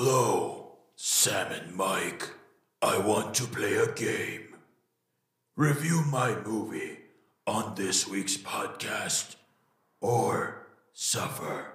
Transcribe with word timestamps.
Hello, 0.00 0.76
Sam 0.94 1.50
and 1.50 1.74
Mike. 1.74 2.30
I 2.80 2.98
want 2.98 3.34
to 3.34 3.48
play 3.48 3.74
a 3.74 3.92
game. 3.92 4.54
Review 5.56 6.04
my 6.08 6.36
movie 6.46 6.98
on 7.48 7.74
this 7.74 8.06
week's 8.06 8.36
podcast 8.36 9.34
or 10.00 10.68
suffer. 10.92 11.72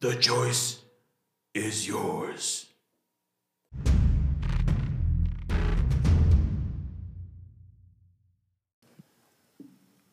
The 0.00 0.14
choice 0.14 0.78
is 1.52 1.88
yours. 1.88 2.66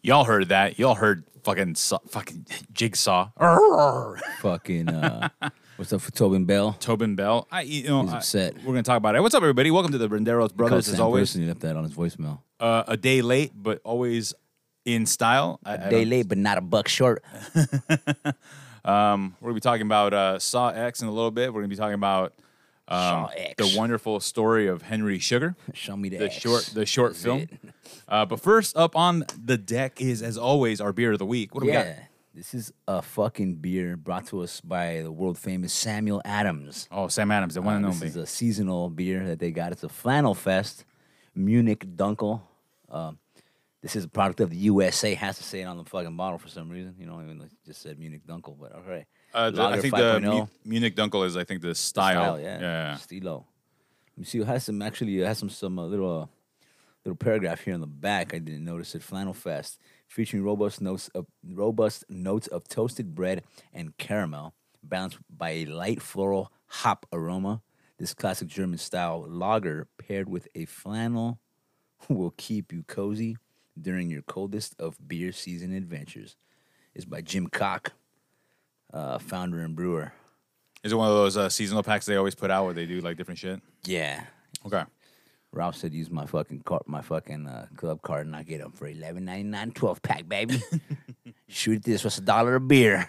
Y'all 0.01 0.23
heard 0.23 0.49
that. 0.49 0.79
Y'all 0.79 0.95
heard 0.95 1.23
fucking 1.43 1.75
saw, 1.75 1.99
fucking 2.09 2.47
jigsaw. 2.73 3.29
Fucking 4.39 4.89
uh, 4.89 5.29
what's 5.77 5.93
up 5.93 6.01
for 6.01 6.11
Tobin 6.11 6.45
Bell? 6.45 6.73
Tobin 6.79 7.15
Bell. 7.15 7.47
I 7.51 7.61
you 7.61 7.87
know 7.87 8.03
He's 8.03 8.13
I- 8.13 8.17
upset. 8.17 8.55
we're 8.57 8.73
gonna 8.73 8.83
talk 8.83 8.97
about 8.97 9.15
it. 9.15 9.21
What's 9.21 9.35
up, 9.35 9.43
everybody? 9.43 9.71
Welcome 9.71 9.91
to 9.91 9.97
the 9.97 10.09
Renderos 10.09 10.53
Brothers. 10.53 10.89
As 10.89 10.99
always, 10.99 11.29
Person, 11.29 11.41
he 11.41 11.47
left 11.47 11.61
that 11.61 11.75
on 11.75 11.83
his 11.83 11.93
voicemail. 11.93 12.39
uh, 12.59 12.83
a 12.87 12.97
day 12.97 13.21
late, 13.21 13.51
but 13.55 13.79
always 13.83 14.33
in 14.85 15.05
style. 15.05 15.59
I, 15.65 15.73
I 15.73 15.89
Day 15.89 16.05
late, 16.05 16.27
but 16.27 16.37
not 16.37 16.57
a 16.57 16.61
buck 16.61 16.87
short. 16.87 17.23
Um, 18.85 19.35
we're 19.41 19.47
gonna 19.49 19.55
be 19.55 19.59
talking 19.59 19.81
about 19.85 20.13
uh, 20.13 20.39
Saw 20.39 20.69
X 20.69 21.01
in 21.01 21.09
a 21.09 21.11
little 21.11 21.31
bit. 21.31 21.53
We're 21.53 21.59
gonna 21.59 21.67
be 21.67 21.75
talking 21.75 21.95
about 21.95 22.31
um, 22.87 22.97
Saw 22.97 23.29
X. 23.35 23.53
the 23.57 23.77
wonderful 23.77 24.21
story 24.21 24.67
of 24.67 24.81
Henry 24.83 25.19
Sugar. 25.19 25.57
Show 25.73 25.97
me 25.97 26.07
the, 26.07 26.19
the 26.19 26.25
X. 26.27 26.35
short 26.35 26.63
the 26.73 26.85
short 26.85 27.13
film. 27.17 27.47
Uh, 28.07 28.25
but 28.25 28.39
first 28.39 28.77
up 28.77 28.95
on 28.95 29.25
the 29.43 29.57
deck 29.57 29.99
is, 29.99 30.21
as 30.21 30.37
always, 30.37 30.79
our 30.79 30.93
beer 30.93 31.11
of 31.11 31.19
the 31.19 31.25
week. 31.25 31.53
What 31.53 31.61
do 31.61 31.67
we 31.67 31.73
got? 31.73 31.85
Yeah, 32.37 32.39
this 32.39 32.53
is 32.53 32.73
a 32.87 33.01
fucking 33.01 33.55
beer 33.55 33.97
brought 33.97 34.27
to 34.27 34.41
us 34.41 34.61
by 34.61 35.01
the 35.01 35.11
world 35.11 35.37
famous 35.37 35.73
Samuel 35.73 36.21
Adams. 36.23 36.87
Oh, 36.91 37.07
Sam 37.07 37.31
Adams, 37.31 37.55
the 37.55 37.61
one 37.61 37.77
and 37.77 37.85
Uh, 37.85 37.89
this 37.89 38.01
is 38.03 38.15
a 38.15 38.25
seasonal 38.25 38.89
beer 38.89 39.25
that 39.25 39.39
they 39.39 39.51
got. 39.51 39.71
It's 39.71 39.83
a 39.83 39.89
Flannel 39.89 40.33
Fest, 40.35 40.85
Munich 41.35 41.85
Dunkel. 41.95 42.41
Um, 42.89 43.17
this 43.81 43.95
is 43.95 44.03
a 44.05 44.07
product 44.07 44.39
of 44.39 44.49
the 44.49 44.57
USA. 44.57 45.13
Has 45.15 45.37
to 45.37 45.43
say 45.43 45.61
it 45.61 45.65
on 45.65 45.77
the 45.77 45.85
fucking 45.85 46.15
bottle 46.15 46.37
for 46.39 46.47
some 46.49 46.69
reason. 46.69 46.95
You 46.99 47.05
know, 47.05 47.21
even 47.21 47.39
though 47.39 47.45
it 47.45 47.51
just 47.65 47.81
said 47.81 47.99
Munich 47.99 48.21
Dunkel, 48.27 48.55
but 48.59 48.73
all 48.73 48.81
right. 48.87 49.05
Uh, 49.33 49.51
the- 49.51 49.61
I 49.61 49.65
Lager 49.71 49.81
think 49.81 49.95
the 49.95 50.01
5.0. 50.01 50.33
Mu- 50.39 50.47
Munich 50.65 50.95
Dunkel 50.95 51.25
is, 51.25 51.35
I 51.37 51.43
think, 51.43 51.61
the 51.61 51.75
style. 51.75 52.35
style, 52.35 52.39
yeah, 52.39 52.59
yeah. 52.59 52.95
Stilo. 52.95 53.45
Let 54.15 54.17
me 54.19 54.23
see. 54.25 54.39
It 54.39 54.47
has 54.47 54.63
some 54.65 54.81
actually. 54.81 55.19
It 55.21 55.25
has 55.25 55.37
some 55.37 55.49
some 55.49 55.77
uh, 55.77 55.85
little 55.85 56.21
uh, 56.23 56.25
little 57.07 57.15
paragraph 57.15 57.61
here 57.61 57.73
on 57.73 57.79
the 57.79 57.87
back. 57.87 58.33
I 58.33 58.39
didn't 58.39 58.65
notice 58.65 58.93
it. 58.93 59.01
Flannel 59.01 59.33
Fest, 59.33 59.79
featuring 60.09 60.43
robust 60.43 60.81
notes 60.81 61.07
of 61.15 61.25
robust 61.41 62.03
notes 62.09 62.47
of 62.47 62.67
toasted 62.67 63.15
bread 63.15 63.43
and 63.73 63.97
caramel, 63.97 64.53
balanced 64.83 65.19
by 65.29 65.51
a 65.51 65.65
light 65.65 66.01
floral 66.01 66.51
hop 66.67 67.05
aroma. 67.13 67.61
This 67.97 68.13
classic 68.13 68.49
German 68.49 68.77
style 68.77 69.25
lager 69.25 69.87
paired 69.97 70.27
with 70.27 70.49
a 70.53 70.65
flannel 70.65 71.39
will 72.09 72.33
keep 72.35 72.73
you 72.73 72.83
cozy 72.83 73.37
during 73.79 74.09
your 74.09 74.21
coldest 74.23 74.75
of 74.77 74.97
beer 75.07 75.31
season 75.31 75.73
adventures. 75.73 76.35
Is 76.93 77.05
by 77.05 77.21
Jim 77.21 77.47
Koch, 77.47 77.93
uh, 78.91 79.17
founder 79.19 79.61
and 79.61 79.75
brewer. 79.75 80.11
Is 80.83 80.91
it 80.91 80.95
one 80.95 81.07
of 81.07 81.15
those 81.15 81.37
uh, 81.37 81.47
seasonal 81.47 81.83
packs 81.83 82.05
they 82.05 82.15
always 82.17 82.35
put 82.35 82.51
out 82.51 82.65
where 82.65 82.73
they 82.73 82.85
do 82.85 82.99
like 82.99 83.17
different 83.17 83.39
shit? 83.39 83.61
Yeah, 83.85 84.23
Okay. 84.65 84.83
Ralph 85.53 85.75
said 85.75 85.93
use 85.93 86.09
my 86.09 86.25
fucking 86.25 86.61
car, 86.61 86.81
my 86.85 87.01
fucking 87.01 87.47
uh, 87.47 87.67
club 87.75 88.01
card, 88.01 88.25
and 88.27 88.35
I 88.35 88.43
get 88.43 88.59
them 88.61 88.71
for 88.71 88.87
eleven 88.87 89.25
ninety 89.25 89.43
nine, 89.43 89.71
twelve 89.71 90.01
pack, 90.01 90.27
baby. 90.27 90.61
Shoot 91.47 91.83
this, 91.83 92.03
what's 92.03 92.17
a 92.17 92.21
dollar 92.21 92.55
a 92.55 92.59
beer? 92.59 93.05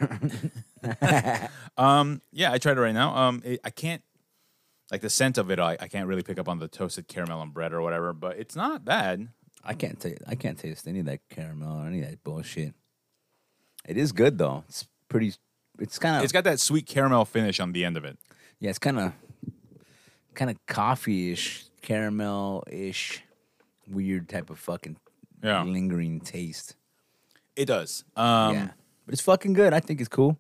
Um, 1.77 2.23
yeah, 2.33 2.53
I 2.53 2.59
tried 2.59 2.77
it 2.77 2.81
right 2.81 2.95
now. 2.95 3.15
Um, 3.17 3.43
it, 3.45 3.61
I 3.65 3.71
can't 3.71 4.03
like 4.91 5.01
the 5.01 5.11
scent 5.11 5.39
of 5.39 5.51
it. 5.51 5.59
I, 5.59 5.77
I 5.81 5.87
can't 5.89 6.07
really 6.09 6.23
pick 6.23 6.39
up 6.39 6.49
on 6.49 6.59
the 6.59 6.67
toasted 6.69 7.07
caramel 7.09 7.43
and 7.43 7.53
bread 7.55 7.73
or 7.73 7.83
whatever, 7.83 8.13
but 8.13 8.37
it's 8.39 8.57
not 8.57 8.85
bad. 8.85 9.29
I 9.65 9.75
can't 9.75 9.99
taste, 10.01 10.23
I 10.27 10.35
can't 10.35 10.59
taste 10.59 10.87
any 10.89 11.01
of 11.01 11.07
that 11.07 11.21
caramel 11.31 11.83
or 11.83 11.87
any 11.87 12.01
of 12.03 12.09
that 12.11 12.25
bullshit. 12.25 12.75
It 13.87 13.97
is 13.97 14.13
good 14.13 14.39
though. 14.39 14.65
It's 14.69 14.87
pretty. 15.09 15.35
It's 15.79 15.99
kind 15.99 16.17
of. 16.17 16.23
It's 16.25 16.33
got 16.33 16.45
that 16.45 16.59
sweet 16.61 16.87
caramel 16.87 17.25
finish 17.25 17.61
on 17.61 17.73
the 17.73 17.85
end 17.85 17.97
of 17.97 18.05
it. 18.05 18.19
yeah, 18.61 18.71
it's 18.71 18.79
kind 18.79 18.99
of, 18.99 19.13
kind 20.35 20.51
of 20.51 20.65
coffee 20.67 21.33
ish, 21.33 21.65
caramel 21.93 22.65
ish, 22.71 23.23
weird 23.91 24.29
type 24.29 24.51
of 24.51 24.59
fucking 24.59 24.97
Yeah. 25.43 25.63
lingering 25.65 26.21
taste. 26.21 26.77
It 27.57 27.67
does. 27.67 28.05
Um, 28.15 28.55
yeah, 28.55 28.69
but 29.07 29.13
it's 29.15 29.23
fucking 29.23 29.55
good. 29.55 29.73
I 29.73 29.81
think 29.81 30.01
it's 30.01 30.09
cool. 30.09 30.39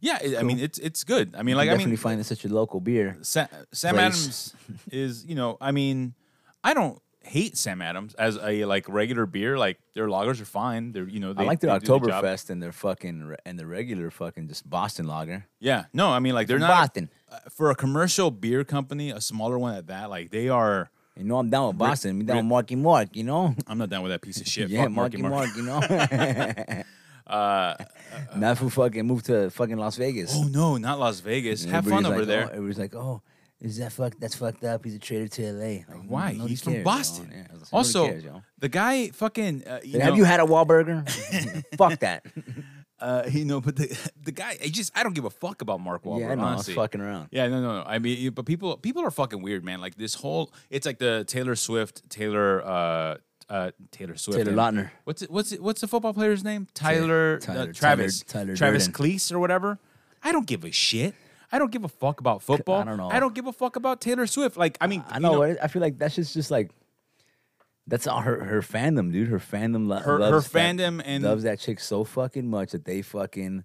yeah. 0.00 0.18
it- 0.22 0.36
I 0.38 0.42
mean, 0.42 0.58
it's 0.60 0.78
it's 0.78 1.02
good. 1.04 1.34
I 1.34 1.38
mean, 1.42 1.54
You 1.54 1.56
like 1.56 1.66
can 1.68 1.70
I 1.70 1.76
definitely 1.78 1.90
mean, 1.92 2.06
find 2.08 2.20
it 2.20 2.24
such 2.24 2.44
a 2.44 2.48
local 2.48 2.80
beer. 2.80 3.16
Sa- 3.22 3.48
Sam 3.72 3.94
place. 3.94 4.04
Adams 4.04 4.54
is 4.92 5.24
you 5.24 5.34
know 5.34 5.56
I 5.60 5.72
mean 5.72 6.14
I 6.62 6.74
don't 6.74 7.00
hate 7.26 7.56
Sam 7.56 7.82
Adams 7.82 8.14
as 8.14 8.38
a 8.42 8.64
like 8.64 8.88
regular 8.88 9.26
beer 9.26 9.58
like 9.58 9.78
their 9.94 10.06
lagers 10.08 10.40
are 10.40 10.44
fine 10.46 10.92
they're 10.92 11.08
you 11.08 11.20
know 11.20 11.32
they, 11.32 11.42
I 11.42 11.46
like 11.46 11.60
their 11.60 11.72
they 11.78 11.78
do 11.86 11.98
the. 11.98 12.06
Oktoberfest 12.06 12.50
and 12.50 12.62
their 12.62 12.72
fucking 12.72 13.34
and 13.44 13.58
the 13.58 13.66
regular 13.66 14.10
fucking 14.10 14.48
just 14.48 14.68
Boston 14.68 15.06
lager. 15.06 15.44
yeah 15.60 15.84
no 15.92 16.08
I 16.10 16.18
mean 16.20 16.34
like 16.34 16.46
they're 16.46 16.58
From 16.58 16.68
not 16.68 16.80
Boston. 16.94 17.10
uh, 17.32 17.38
for 17.50 17.70
a 17.70 17.74
commercial 17.74 18.30
beer 18.30 18.64
company 18.64 19.10
a 19.10 19.20
smaller 19.20 19.58
one 19.58 19.74
at 19.76 19.86
that 19.88 20.08
like 20.10 20.30
they 20.30 20.48
are 20.48 20.90
You 21.16 21.24
know 21.24 21.38
I'm 21.38 21.50
down 21.50 21.68
with 21.68 21.78
Boston. 21.78 22.10
I'm 22.20 22.26
down 22.26 22.36
with 22.36 22.46
Marky 22.46 22.76
Mark. 22.76 23.16
You 23.16 23.24
know. 23.24 23.54
I'm 23.66 23.78
not 23.78 23.88
down 23.90 24.02
with 24.04 24.12
that 24.12 24.20
piece 24.22 24.40
of 24.40 24.46
shit 24.46 24.68
yeah, 24.74 24.82
Fuck 24.84 24.92
Marky 24.92 25.16
Marky 25.22 25.62
Mark. 25.62 25.90
Mark. 25.90 26.10
You 26.10 26.16
know. 26.76 26.82
uh, 27.26 27.74
Not 28.36 28.58
who 28.58 28.70
fucking 28.70 29.04
moved 29.06 29.26
to 29.26 29.50
fucking 29.50 29.78
Las 29.78 29.96
Vegas. 29.96 30.32
oh 30.36 30.44
no 30.44 30.76
not 30.76 30.98
Las 31.00 31.20
Vegas 31.20 31.64
And 31.64 31.72
have 31.72 31.86
fun 31.86 32.06
over 32.06 32.18
like, 32.18 32.26
there 32.28 32.50
Oh, 32.54 32.60
was 32.62 32.78
like, 32.78 32.94
oh, 32.94 33.22
is 33.60 33.78
that 33.78 33.92
fuck? 33.92 34.14
That's 34.18 34.34
fucked 34.34 34.64
up. 34.64 34.84
He's 34.84 34.94
a 34.94 34.98
traitor 34.98 35.28
to 35.28 35.52
LA. 35.52 35.64
Like, 35.64 35.86
why 36.06 36.32
nobody 36.32 36.48
he's 36.50 36.62
from 36.62 36.74
cares. 36.74 36.84
Boston 36.84 37.30
Yeah, 37.32 37.42
nobody 37.52 37.66
also 37.72 38.06
cares, 38.08 38.24
the 38.58 38.68
guy 38.68 39.08
fucking 39.08 39.66
uh, 39.66 39.80
you 39.82 40.00
have 40.00 40.10
know, 40.10 40.16
you 40.16 40.24
had 40.24 40.40
a 40.40 40.44
Wahlburger? 40.44 41.08
fuck 41.78 41.98
that. 42.00 42.26
uh, 43.00 43.24
you 43.30 43.44
know 43.44 43.60
but 43.60 43.76
the 43.76 43.98
the 44.22 44.32
guy 44.32 44.56
I 44.62 44.68
just 44.68 44.96
I 44.96 45.02
don't 45.02 45.14
give 45.14 45.24
a 45.24 45.30
fuck 45.30 45.62
about 45.62 45.80
Mark 45.80 46.04
Wahlberg 46.04 46.20
yeah, 46.20 46.32
I 46.32 46.34
know. 46.34 46.42
I 46.42 46.44
was 46.44 46.52
honestly. 46.54 46.74
fucking 46.74 47.00
around. 47.00 47.28
Yeah, 47.30 47.48
no, 47.48 47.62
no, 47.62 47.78
no. 47.78 47.84
I 47.86 47.98
mean, 47.98 48.30
but 48.32 48.44
people, 48.46 48.76
people 48.76 49.02
are 49.02 49.10
fucking 49.10 49.40
weird, 49.40 49.64
man. 49.64 49.80
Like 49.80 49.94
this 49.96 50.14
whole, 50.14 50.52
it's 50.70 50.86
like 50.86 50.98
the 50.98 51.24
Taylor 51.26 51.56
Swift, 51.56 52.08
Taylor, 52.10 52.62
uh, 52.64 53.16
uh, 53.48 53.70
Taylor 53.90 54.16
Swift, 54.16 54.38
Taylor 54.38 54.52
Lautner. 54.52 54.90
What's 55.04 55.22
it? 55.22 55.30
What's 55.30 55.52
it? 55.52 55.62
What's 55.62 55.80
the 55.80 55.88
football 55.88 56.12
player's 56.12 56.44
name? 56.44 56.66
Tyler, 56.74 57.38
Tyler- 57.38 57.70
uh, 57.70 57.72
Travis, 57.72 58.22
Tyler- 58.22 58.44
Tyler 58.44 58.56
Travis 58.56 58.86
Durden. 58.86 59.04
Cleese 59.04 59.32
or 59.32 59.38
whatever. 59.38 59.78
I 60.22 60.32
don't 60.32 60.46
give 60.46 60.64
a 60.64 60.72
shit. 60.72 61.14
I 61.52 61.58
don't 61.58 61.70
give 61.70 61.84
a 61.84 61.88
fuck 61.88 62.20
about 62.20 62.42
football. 62.42 62.80
I 62.80 62.84
don't 62.84 62.96
know. 62.96 63.08
I 63.10 63.20
don't 63.20 63.34
give 63.34 63.46
a 63.46 63.52
fuck 63.52 63.76
about 63.76 64.00
Taylor 64.00 64.26
Swift. 64.26 64.56
Like, 64.56 64.76
I 64.80 64.86
mean, 64.86 65.04
I 65.08 65.16
you 65.16 65.20
know. 65.20 65.42
I 65.42 65.68
feel 65.68 65.82
like 65.82 65.98
that's 65.98 66.14
just 66.16 66.34
just 66.34 66.50
like. 66.50 66.70
That's 67.88 68.08
all 68.08 68.20
her 68.20 68.42
her 68.44 68.62
fandom, 68.62 69.12
dude. 69.12 69.28
Her 69.28 69.38
fandom 69.38 69.86
lo- 69.86 69.98
Her- 69.98 70.14
her 70.14 70.18
loves 70.18 70.48
that- 70.50 70.58
fandom 70.76 71.00
and- 71.04 71.22
loves 71.22 71.44
that 71.44 71.60
chick 71.60 71.78
so 71.78 72.02
fucking 72.02 72.48
much 72.48 72.72
that 72.72 72.84
they 72.84 73.00
fucking 73.02 73.62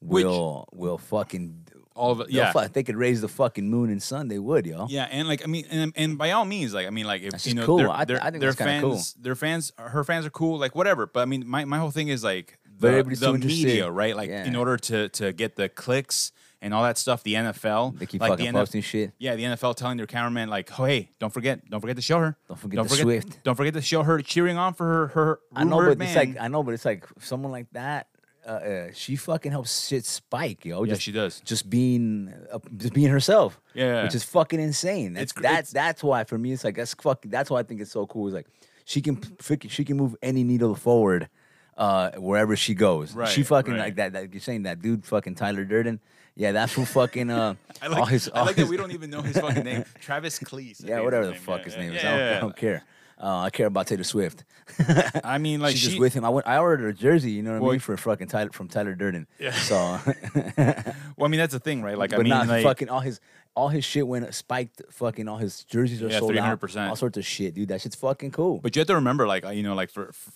Which- 0.00 0.24
will 0.26 0.68
will 0.72 0.98
fucking 0.98 1.68
all 1.94 2.14
they'll 2.16 2.28
Yeah, 2.30 2.52
fu- 2.52 2.58
if 2.60 2.72
they 2.74 2.82
could 2.82 2.96
raise 2.96 3.20
the 3.22 3.28
fucking 3.28 3.68
moon 3.70 3.88
and 3.90 4.02
sun, 4.02 4.28
they 4.28 4.38
would, 4.38 4.66
yo. 4.66 4.86
Yeah, 4.90 5.04
and 5.10 5.26
like 5.26 5.42
I 5.42 5.46
mean, 5.46 5.64
and, 5.70 5.92
and 5.96 6.18
by 6.18 6.32
all 6.32 6.44
means, 6.44 6.74
like 6.74 6.86
I 6.86 6.90
mean, 6.90 7.06
like 7.06 7.22
if 7.22 7.30
That's 7.32 7.46
you 7.46 7.54
know, 7.54 7.64
cool. 7.64 7.78
their, 7.78 7.90
I- 7.90 8.02
I 8.02 8.04
think 8.30 8.40
their 8.40 8.52
kinda 8.52 8.80
cool. 8.82 8.92
fans, 8.92 9.14
their 9.14 9.34
fans, 9.34 9.72
her 9.78 10.04
fans 10.04 10.26
are 10.26 10.30
cool, 10.30 10.58
like 10.58 10.74
whatever. 10.74 11.06
But 11.06 11.20
I 11.20 11.24
mean, 11.24 11.44
my, 11.48 11.64
my 11.64 11.78
whole 11.78 11.90
thing 11.90 12.08
is 12.08 12.22
like 12.22 12.58
the, 12.78 13.02
the 13.02 13.32
media, 13.38 13.90
right? 13.90 14.14
Like 14.14 14.28
in 14.28 14.54
order 14.54 14.76
to 14.76 15.08
to 15.10 15.32
get 15.32 15.56
the 15.56 15.70
clicks 15.70 16.30
and 16.62 16.72
all 16.72 16.84
that 16.84 16.96
stuff, 16.96 17.24
the 17.24 17.34
NFL, 17.34 17.98
They 17.98 18.06
keep 18.06 18.20
like 18.20 18.30
fucking 18.30 18.46
the 18.46 18.52
posting 18.52 18.82
shit. 18.82 19.12
Yeah, 19.18 19.34
the 19.34 19.42
NFL 19.42 19.74
telling 19.74 19.96
their 19.96 20.06
cameraman 20.06 20.48
like, 20.48 20.78
oh, 20.78 20.84
hey, 20.84 21.10
don't 21.18 21.32
forget, 21.32 21.68
don't 21.68 21.80
forget 21.80 21.96
to 21.96 22.02
show 22.02 22.20
her. 22.20 22.36
Don't 22.48 22.56
forget 22.58 22.76
don't 22.76 22.88
forget, 22.88 23.02
Swift. 23.02 23.42
Don't 23.42 23.56
forget 23.56 23.74
to 23.74 23.82
show 23.82 24.04
her 24.04 24.22
cheering 24.22 24.56
on 24.56 24.72
for 24.72 24.86
her. 24.86 25.06
her 25.08 25.40
I 25.54 25.64
know, 25.64 25.78
but 25.78 26.00
it's 26.00 26.16
like 26.16 26.36
I 26.40 26.46
know, 26.48 26.62
but 26.62 26.72
it's 26.72 26.84
like 26.84 27.04
someone 27.20 27.50
like 27.50 27.66
that. 27.72 28.06
Uh, 28.46 28.50
uh, 28.50 28.88
she 28.92 29.14
fucking 29.16 29.52
helps 29.52 29.88
shit 29.88 30.04
spike, 30.04 30.64
yo. 30.64 30.82
Yeah, 30.82 30.90
just, 30.90 31.02
she 31.02 31.12
does. 31.12 31.40
Just 31.40 31.68
being, 31.70 32.32
uh, 32.52 32.58
just 32.76 32.92
being 32.92 33.08
herself. 33.08 33.60
Yeah. 33.72 34.02
which 34.04 34.16
is 34.16 34.24
fucking 34.24 34.58
insane. 34.60 35.14
That's 35.14 35.32
It's 35.32 35.40
that's 35.40 35.70
it's- 35.70 35.72
that's 35.72 36.02
why 36.02 36.24
for 36.24 36.38
me 36.38 36.52
it's 36.52 36.64
like 36.64 36.76
that's 36.76 36.94
fucking. 36.94 37.30
That's 37.30 37.50
why 37.50 37.60
I 37.60 37.62
think 37.64 37.80
it's 37.80 37.92
so 37.92 38.06
cool. 38.06 38.28
Is 38.28 38.34
like 38.34 38.46
she 38.84 39.00
can 39.00 39.20
she 39.68 39.84
can 39.84 39.96
move 39.96 40.16
any 40.22 40.44
needle 40.44 40.74
forward, 40.74 41.28
uh, 41.76 42.12
wherever 42.12 42.56
she 42.56 42.74
goes. 42.74 43.14
Right, 43.14 43.28
she 43.28 43.42
fucking 43.42 43.74
right. 43.74 43.80
like 43.80 43.96
that. 43.96 44.12
That 44.12 44.32
you're 44.32 44.40
saying 44.40 44.64
that 44.64 44.80
dude 44.80 45.04
fucking 45.04 45.36
Tyler 45.36 45.64
Durden. 45.64 46.00
Yeah, 46.34 46.52
that's 46.52 46.72
who 46.72 46.84
fucking. 46.84 47.30
Uh, 47.30 47.54
I 47.82 47.88
like, 47.88 47.98
all 47.98 48.06
his, 48.06 48.28
I 48.28 48.40
all 48.40 48.46
like 48.46 48.56
that 48.56 48.68
we 48.68 48.76
don't 48.76 48.92
even 48.92 49.10
know 49.10 49.22
his 49.22 49.36
fucking 49.38 49.64
name. 49.64 49.84
Travis 50.00 50.38
Cleese. 50.38 50.86
Yeah, 50.86 51.00
whatever 51.00 51.26
the 51.26 51.32
his 51.34 51.42
fuck 51.42 51.58
Yeah, 51.58 51.64
his 51.64 51.74
yeah, 51.74 51.80
name 51.80 51.92
is. 51.94 52.04
I, 52.04 52.10
don't. 52.10 52.20
I 52.20 52.40
don't 52.40 52.56
care. 52.56 52.84
Uh, 53.22 53.38
I 53.42 53.50
care 53.50 53.66
about 53.66 53.86
Taylor 53.86 54.02
Swift. 54.02 54.42
I 55.24 55.38
mean, 55.38 55.60
like 55.60 55.72
She's 55.72 55.80
she, 55.80 55.86
just 55.88 56.00
with 56.00 56.14
him. 56.14 56.24
I 56.24 56.28
went. 56.30 56.46
I 56.46 56.58
ordered 56.58 56.88
a 56.88 56.92
jersey. 56.92 57.30
You 57.30 57.42
know 57.42 57.52
what 57.52 57.62
Well, 57.62 57.70
I 57.70 57.74
mean 57.74 57.80
for 57.80 57.96
fucking 57.96 58.26
Tyler 58.26 58.50
from 58.52 58.68
Tyler 58.68 58.94
Durden. 58.94 59.28
Yeah. 59.38 59.52
So, 59.52 59.76
Well, 59.76 61.26
I 61.26 61.28
mean, 61.28 61.38
that's 61.38 61.52
the 61.52 61.60
thing, 61.60 61.82
right? 61.82 61.96
Like, 61.96 62.10
but 62.10 62.20
I 62.20 62.22
mean, 62.22 62.30
not 62.30 62.48
like, 62.48 62.64
fucking 62.64 62.88
all 62.88 63.00
his 63.00 63.20
all 63.54 63.68
his 63.68 63.84
shit 63.84 64.06
went 64.08 64.32
spiked. 64.34 64.82
Fucking 64.90 65.28
all 65.28 65.36
his 65.36 65.62
jerseys 65.64 66.02
are 66.02 66.08
Yeah, 66.08 66.18
sold 66.18 66.36
out. 66.36 66.60
300%. 66.60 66.88
All 66.88 66.96
sorts 66.96 67.18
of 67.18 67.24
shit, 67.24 67.54
dude. 67.54 67.68
That 67.68 67.80
shit's 67.80 67.96
fucking 67.96 68.32
cool. 68.32 68.58
But 68.58 68.74
you 68.74 68.80
have 68.80 68.88
to 68.88 68.94
remember, 68.94 69.26
like 69.28 69.44
uh, 69.44 69.50
you 69.50 69.62
know, 69.62 69.74
like 69.74 69.90
for, 69.90 70.10
for 70.12 70.32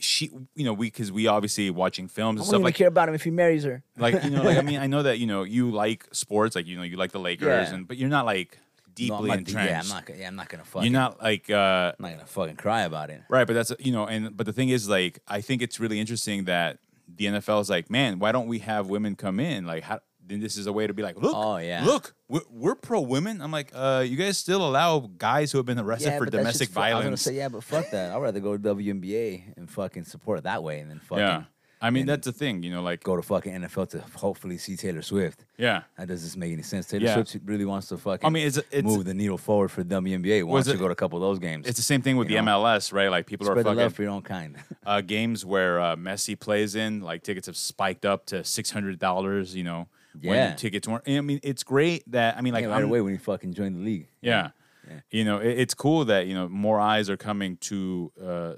she, 0.00 0.30
you 0.54 0.64
know, 0.64 0.72
we 0.72 0.86
because 0.86 1.10
we 1.12 1.26
obviously 1.26 1.70
watching 1.70 2.08
films 2.08 2.40
and 2.40 2.40
I 2.40 2.44
stuff 2.44 2.52
don't 2.52 2.60
even 2.60 2.64
like 2.64 2.74
care 2.74 2.88
about 2.88 3.08
him 3.08 3.14
if 3.14 3.22
he 3.24 3.30
marries 3.30 3.64
her. 3.64 3.82
like 3.96 4.22
you 4.24 4.30
know, 4.30 4.42
like 4.42 4.56
I 4.58 4.62
mean, 4.62 4.78
I 4.84 4.86
know 4.86 5.02
that 5.02 5.18
you 5.18 5.26
know 5.26 5.42
you 5.44 5.70
like 5.70 6.06
sports, 6.12 6.56
like 6.56 6.66
you 6.66 6.76
know 6.76 6.82
you 6.82 6.96
like 6.96 7.12
the 7.12 7.20
Lakers, 7.20 7.68
Yeah. 7.68 7.74
and 7.74 7.86
but 7.88 7.96
you're 7.96 8.08
not 8.08 8.26
like 8.26 8.58
No, 8.88 8.92
deeply 8.94 9.16
I'm 9.16 9.26
not, 9.28 9.38
entrenched. 9.38 9.70
yeah, 9.70 9.80
I'm 9.80 9.88
not. 9.88 10.06
gonna- 10.06 10.20
Yeah, 10.20 10.26
I'm 10.28 10.36
not 10.36 10.48
gonna 10.48 10.64
fucking. 10.64 10.90
You're 10.92 11.00
not 11.00 11.22
like 11.22 11.48
uh, 11.50 11.92
I'm 11.98 12.02
not 12.02 12.10
gonna 12.12 12.26
fucking 12.26 12.56
cry 12.56 12.82
about 12.82 13.10
it. 13.10 13.22
Right, 13.28 13.46
but 13.46 13.54
that's 13.54 13.72
you 13.78 13.92
know, 13.92 14.06
and 14.06 14.36
but 14.36 14.46
the 14.46 14.52
thing 14.52 14.68
is, 14.70 14.88
like, 14.88 15.20
I 15.28 15.40
think 15.40 15.62
it's 15.62 15.78
really 15.80 16.00
interesting 16.00 16.44
that 16.44 16.78
the 17.16 17.26
NFL 17.26 17.60
is 17.60 17.68
like, 17.70 17.90
man, 17.90 18.18
why 18.18 18.30
don't 18.32 18.46
we 18.46 18.60
have 18.60 18.88
women 18.88 19.16
come 19.16 19.40
in? 19.40 19.66
Like, 19.66 19.82
how? 19.84 20.00
Then 20.26 20.40
this 20.40 20.56
is 20.56 20.66
a 20.66 20.72
way 20.72 20.86
to 20.86 20.94
be 20.94 21.02
like, 21.02 21.16
look, 21.20 21.34
Oh, 21.34 21.56
yeah. 21.56 21.84
look, 21.84 22.14
we're, 22.28 22.40
we're 22.50 22.74
pro 22.76 23.00
women. 23.00 23.40
I'm 23.42 23.50
like, 23.50 23.72
uh, 23.74 24.04
you 24.06 24.16
guys 24.16 24.38
still 24.38 24.64
allow 24.66 25.10
guys 25.18 25.50
who 25.50 25.58
have 25.58 25.66
been 25.66 25.78
arrested 25.80 26.16
for 26.18 26.26
domestic 26.26 26.68
fu- 26.70 26.78
I 26.80 26.90
was 26.90 26.92
gonna 26.92 27.02
violence. 27.02 27.22
say 27.22 27.36
yeah, 27.36 27.48
but 27.48 27.64
fuck 27.64 27.90
that. 27.90 28.12
I'd 28.12 28.18
rather 28.22 28.38
go 28.40 28.56
to 28.56 28.74
WNBA 28.74 29.56
and 29.56 29.68
fucking 29.68 30.04
support 30.04 30.38
it 30.38 30.44
that 30.44 30.62
way, 30.62 30.78
and 30.80 30.88
then 30.90 31.00
fucking 31.00 31.24
yeah, 31.24 31.42
I 31.82 31.90
mean 31.90 32.06
that's 32.06 32.26
the 32.26 32.32
thing, 32.32 32.62
you 32.62 32.70
know, 32.70 32.82
like, 32.82 33.02
go 33.02 33.16
to 33.16 33.22
fucking 33.22 33.52
NFL 33.52 33.88
to 33.90 34.00
hopefully 34.16 34.56
see 34.58 34.76
Taylor 34.76 35.02
Swift. 35.02 35.44
yeah, 35.58 35.82
That 35.98 36.06
doesn't 36.08 36.38
make 36.38 36.52
any 36.52 36.62
sense. 36.62 36.86
Taylor 36.86 37.06
Yeah. 37.06 37.14
Swift 37.14 37.38
really 37.44 37.64
wants 37.64 37.88
to 37.88 37.96
fucking. 37.96 38.24
I 38.26 38.30
mean, 38.30 38.46
it's 38.46 38.58
it's 38.70 38.84
move 38.86 39.06
the 39.06 39.14
needle 39.14 39.38
forward 39.38 39.70
for 39.72 39.82
WNBA. 39.82 40.44
Wants 40.44 40.68
it- 40.68 40.72
to 40.72 40.78
go 40.78 40.86
to 40.86 40.92
a 40.92 40.96
couple 40.96 41.16
of 41.18 41.22
those 41.22 41.38
games. 41.40 41.66
it's 41.66 41.78
the 41.78 41.82
same 41.82 42.02
thing 42.02 42.16
with 42.16 42.28
you 42.30 42.36
the 42.36 42.42
know, 42.42 42.60
MLS, 42.60 42.92
right? 42.92 43.10
Like 43.10 43.26
people 43.26 43.46
Spread 43.46 43.58
are 43.58 43.62
the 43.62 43.68
fucking 43.70 43.82
love 43.82 43.94
for 43.94 44.02
your 44.02 44.12
own 44.12 44.22
kind. 44.22 44.56
uh, 44.86 45.00
games 45.00 45.44
where 45.44 45.80
uh, 45.80 45.96
Messi 45.96 46.38
plays 46.38 46.76
in, 46.76 47.00
like 47.00 47.22
tickets 47.24 47.46
have 47.48 47.56
spiked 47.56 48.04
up 48.04 48.26
to 48.26 48.44
six 48.44 48.70
hundred 48.70 48.98
dollars. 48.98 49.56
You 49.56 49.64
know, 49.64 49.88
Yeah. 50.20 50.54
tickets 50.54 50.88
weren't. 50.88 51.04
I 51.08 51.20
mean, 51.20 51.40
it's 51.42 51.62
great 51.62 52.02
that 52.12 52.36
I 52.36 52.40
mean, 52.40 52.52
like 52.52 52.62
yeah, 52.62 52.68
right 52.70 52.76
I'm- 52.78 52.84
away 52.84 53.00
when 53.00 53.12
you 53.12 53.18
fucking 53.18 53.54
join 53.54 53.74
the 53.74 53.80
league. 53.80 54.08
Yeah. 54.20 54.50
Yeah. 54.88 55.00
You 55.10 55.24
know, 55.24 55.38
it, 55.38 55.58
it's 55.58 55.74
cool 55.74 56.04
that, 56.06 56.26
you 56.26 56.34
know, 56.34 56.48
more 56.48 56.80
eyes 56.80 57.08
are 57.10 57.16
coming 57.16 57.58
to, 57.58 58.10
uh, 58.20 58.54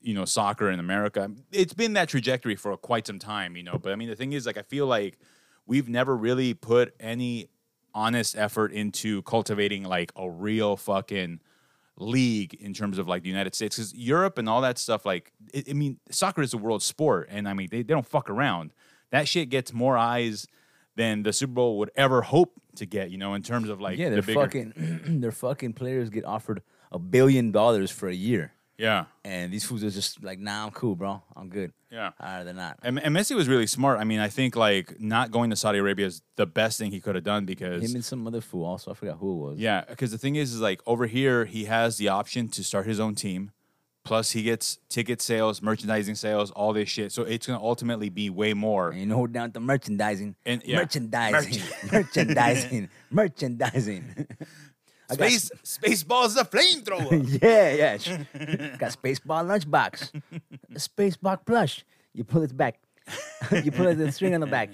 you 0.00 0.14
know, 0.14 0.24
soccer 0.24 0.70
in 0.70 0.78
America. 0.78 1.30
It's 1.50 1.72
been 1.74 1.94
that 1.94 2.08
trajectory 2.08 2.56
for 2.56 2.76
quite 2.76 3.06
some 3.06 3.18
time, 3.18 3.56
you 3.56 3.62
know. 3.62 3.78
But 3.78 3.92
I 3.92 3.96
mean, 3.96 4.08
the 4.08 4.14
thing 4.16 4.32
is, 4.32 4.46
like, 4.46 4.58
I 4.58 4.62
feel 4.62 4.86
like 4.86 5.18
we've 5.66 5.88
never 5.88 6.16
really 6.16 6.54
put 6.54 6.94
any 7.00 7.48
honest 7.94 8.36
effort 8.36 8.72
into 8.72 9.22
cultivating 9.22 9.84
like 9.84 10.12
a 10.14 10.28
real 10.28 10.76
fucking 10.76 11.40
league 11.96 12.54
in 12.54 12.74
terms 12.74 12.98
of 12.98 13.06
like 13.08 13.22
the 13.22 13.28
United 13.28 13.54
States. 13.54 13.76
Because 13.76 13.94
Europe 13.94 14.38
and 14.38 14.48
all 14.48 14.60
that 14.60 14.78
stuff, 14.78 15.04
like, 15.06 15.32
it, 15.52 15.68
I 15.70 15.72
mean, 15.72 15.98
soccer 16.10 16.42
is 16.42 16.52
a 16.54 16.58
world 16.58 16.82
sport. 16.82 17.28
And 17.30 17.48
I 17.48 17.54
mean, 17.54 17.68
they, 17.70 17.78
they 17.78 17.94
don't 17.94 18.06
fuck 18.06 18.28
around. 18.30 18.72
That 19.10 19.26
shit 19.26 19.48
gets 19.50 19.72
more 19.72 19.96
eyes 19.96 20.46
than 20.96 21.22
the 21.22 21.32
Super 21.32 21.52
Bowl 21.54 21.78
would 21.78 21.90
ever 21.96 22.22
hope 22.22 22.52
to 22.76 22.86
get, 22.86 23.10
you 23.10 23.18
know, 23.18 23.34
in 23.34 23.42
terms 23.42 23.68
of 23.68 23.80
like 23.80 23.98
yeah, 23.98 24.08
the 24.10 24.16
their 24.16 24.22
bigger. 24.22 24.40
fucking 24.40 25.02
their 25.20 25.32
fucking 25.32 25.72
players 25.74 26.10
get 26.10 26.24
offered 26.24 26.62
a 26.90 26.98
billion 26.98 27.52
dollars 27.52 27.90
for 27.90 28.08
a 28.08 28.14
year, 28.14 28.52
Yeah. 28.76 29.06
and 29.24 29.50
these 29.52 29.64
fools 29.64 29.82
are 29.82 29.90
just 29.90 30.22
like, 30.22 30.38
nah, 30.38 30.64
I'm 30.66 30.70
cool, 30.72 30.94
bro. 30.94 31.22
I'm 31.34 31.48
good. 31.48 31.72
Yeah. 31.90 32.10
I'd 32.20 32.38
rather 32.38 32.52
not. 32.54 32.78
And, 32.82 32.98
and 32.98 33.14
Messi 33.16 33.34
was 33.36 33.48
really 33.48 33.66
smart. 33.66 33.98
I 34.00 34.04
mean, 34.04 34.18
I 34.20 34.28
think 34.28 34.56
like 34.56 34.98
not 35.00 35.30
going 35.30 35.48
to 35.50 35.56
Saudi 35.56 35.78
Arabia 35.78 36.06
is 36.06 36.22
the 36.36 36.46
best 36.46 36.78
thing 36.78 36.90
he 36.90 37.00
could 37.00 37.14
have 37.14 37.24
done 37.24 37.44
because 37.46 37.82
Him 37.82 37.94
and 37.96 38.04
some 38.04 38.26
other 38.26 38.40
fool. 38.42 38.64
Also, 38.66 38.90
I 38.90 38.94
forgot 38.94 39.18
who 39.18 39.32
it 39.32 39.50
was. 39.50 39.58
yeah, 39.58 39.84
because 39.88 40.10
the 40.10 40.18
thing 40.18 40.36
is, 40.36 40.52
is 40.54 40.60
like 40.60 40.80
over 40.86 41.06
here 41.06 41.44
he 41.46 41.64
has 41.66 41.96
the 41.98 42.08
option 42.08 42.48
to 42.48 42.62
start 42.64 42.86
his 42.86 43.00
own 43.00 43.14
team. 43.14 43.52
Plus, 44.04 44.32
he 44.32 44.42
gets 44.42 44.78
ticket 44.88 45.22
sales, 45.22 45.62
merchandising 45.62 46.16
sales, 46.16 46.50
all 46.50 46.72
this 46.72 46.88
shit. 46.88 47.12
So 47.12 47.22
it's 47.22 47.46
gonna 47.46 47.62
ultimately 47.62 48.08
be 48.08 48.30
way 48.30 48.52
more. 48.52 48.90
And 48.90 49.00
you 49.00 49.06
know, 49.06 49.26
down 49.28 49.52
to 49.52 49.60
merchandising, 49.60 50.34
And- 50.44 50.62
yeah. 50.64 50.78
merchandising, 50.78 51.62
merchandising, 51.92 52.88
merchandising. 53.10 54.26
I 55.08 55.16
got 55.16 55.30
Space 55.30 55.50
Spaceballs 55.64 56.26
is 56.28 56.36
a 56.36 56.44
flamethrower. 56.44 57.42
yeah, 57.42 57.96
yeah. 57.96 58.76
Got 58.76 58.92
Spaceball 58.92 59.46
lunchbox. 59.46 60.20
Spaceball 60.74 61.44
plush. 61.46 61.84
You 62.12 62.24
pull 62.24 62.42
it 62.42 62.56
back. 62.56 62.80
you 63.62 63.70
pull 63.70 63.86
it 63.86 63.94
the 63.96 64.10
string 64.10 64.34
on 64.34 64.40
the 64.40 64.46
back. 64.46 64.70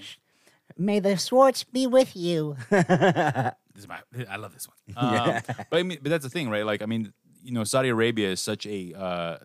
May 0.76 1.00
the 1.00 1.16
Schwartz 1.16 1.64
be 1.64 1.86
with 1.86 2.14
you. 2.16 2.56
this 2.70 3.54
is 3.76 3.88
my, 3.88 3.98
I 4.28 4.36
love 4.36 4.54
this 4.54 4.68
one. 4.68 4.76
Um, 4.96 5.40
but 5.70 5.78
I 5.78 5.82
mean, 5.82 5.98
but 6.02 6.10
that's 6.10 6.24
the 6.24 6.30
thing, 6.30 6.48
right? 6.50 6.64
Like, 6.64 6.82
I 6.82 6.86
mean, 6.86 7.12
you 7.48 7.54
know, 7.54 7.64
Saudi 7.64 7.88
Arabia 7.88 8.28
is 8.30 8.40
such 8.40 8.66
a 8.66 8.92
uh, 8.94 9.38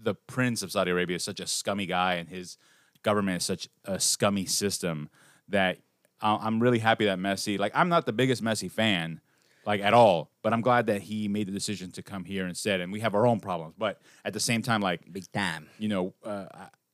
the 0.00 0.14
prince 0.14 0.62
of 0.62 0.72
Saudi 0.72 0.90
Arabia 0.90 1.16
is 1.16 1.22
such 1.24 1.38
a 1.40 1.46
scummy 1.46 1.86
guy, 1.86 2.14
and 2.14 2.28
his 2.28 2.56
government 3.02 3.36
is 3.42 3.44
such 3.44 3.68
a 3.84 4.00
scummy 4.00 4.46
system 4.46 5.08
that 5.48 5.78
I- 6.20 6.38
I'm 6.46 6.60
really 6.60 6.78
happy 6.78 7.04
that 7.04 7.18
Messi. 7.18 7.58
Like, 7.58 7.72
I'm 7.74 7.88
not 7.88 8.06
the 8.06 8.12
biggest 8.12 8.42
Messi 8.42 8.70
fan, 8.70 9.20
like 9.66 9.80
at 9.82 9.92
all, 9.92 10.30
but 10.42 10.52
I'm 10.52 10.60
glad 10.62 10.86
that 10.86 11.02
he 11.02 11.28
made 11.28 11.46
the 11.48 11.52
decision 11.52 11.90
to 11.92 12.02
come 12.02 12.24
here 12.24 12.46
instead. 12.46 12.80
And 12.80 12.90
we 12.92 13.00
have 13.00 13.14
our 13.14 13.26
own 13.26 13.38
problems, 13.40 13.74
but 13.76 14.00
at 14.24 14.32
the 14.32 14.40
same 14.40 14.62
time, 14.62 14.80
like, 14.80 15.12
Big 15.12 15.30
time. 15.32 15.68
you 15.78 15.88
know, 15.88 16.14
uh, 16.24 16.46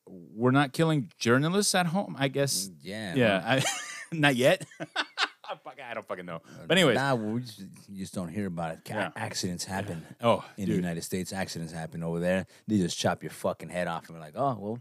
we're 0.07 0.51
not 0.51 0.73
killing 0.73 1.11
journalists 1.19 1.75
at 1.75 1.87
home. 1.87 2.17
I 2.19 2.29
guess. 2.29 2.71
Yeah. 2.83 3.15
Yeah. 3.15 3.43
I, 3.45 3.63
not 4.13 4.35
yet. 4.37 4.67
Fuck, 5.65 5.79
I 5.89 5.95
don't 5.95 6.07
fucking 6.07 6.27
know. 6.27 6.41
But 6.67 6.77
anyways, 6.79 6.97
Nah, 6.97 7.15
we 7.15 7.41
just, 7.41 7.59
you 7.89 7.99
just 7.99 8.15
don't 8.15 8.29
hear 8.29 8.47
about 8.47 8.73
it. 8.75 8.81
Yeah. 8.87 9.11
Accidents 9.17 9.65
happen. 9.65 10.05
Oh, 10.23 10.45
in 10.57 10.67
dude. 10.67 10.75
the 10.75 10.77
United 10.77 11.03
States, 11.03 11.33
accidents 11.33 11.73
happen 11.73 12.03
over 12.03 12.21
there. 12.21 12.47
They 12.67 12.79
just 12.79 12.99
chop 12.99 13.23
your 13.23 13.31
fucking 13.31 13.69
head 13.71 13.89
off 13.89 14.09
and 14.09 14.17
be 14.17 14.21
like, 14.21 14.35
oh 14.37 14.57
well, 14.61 14.79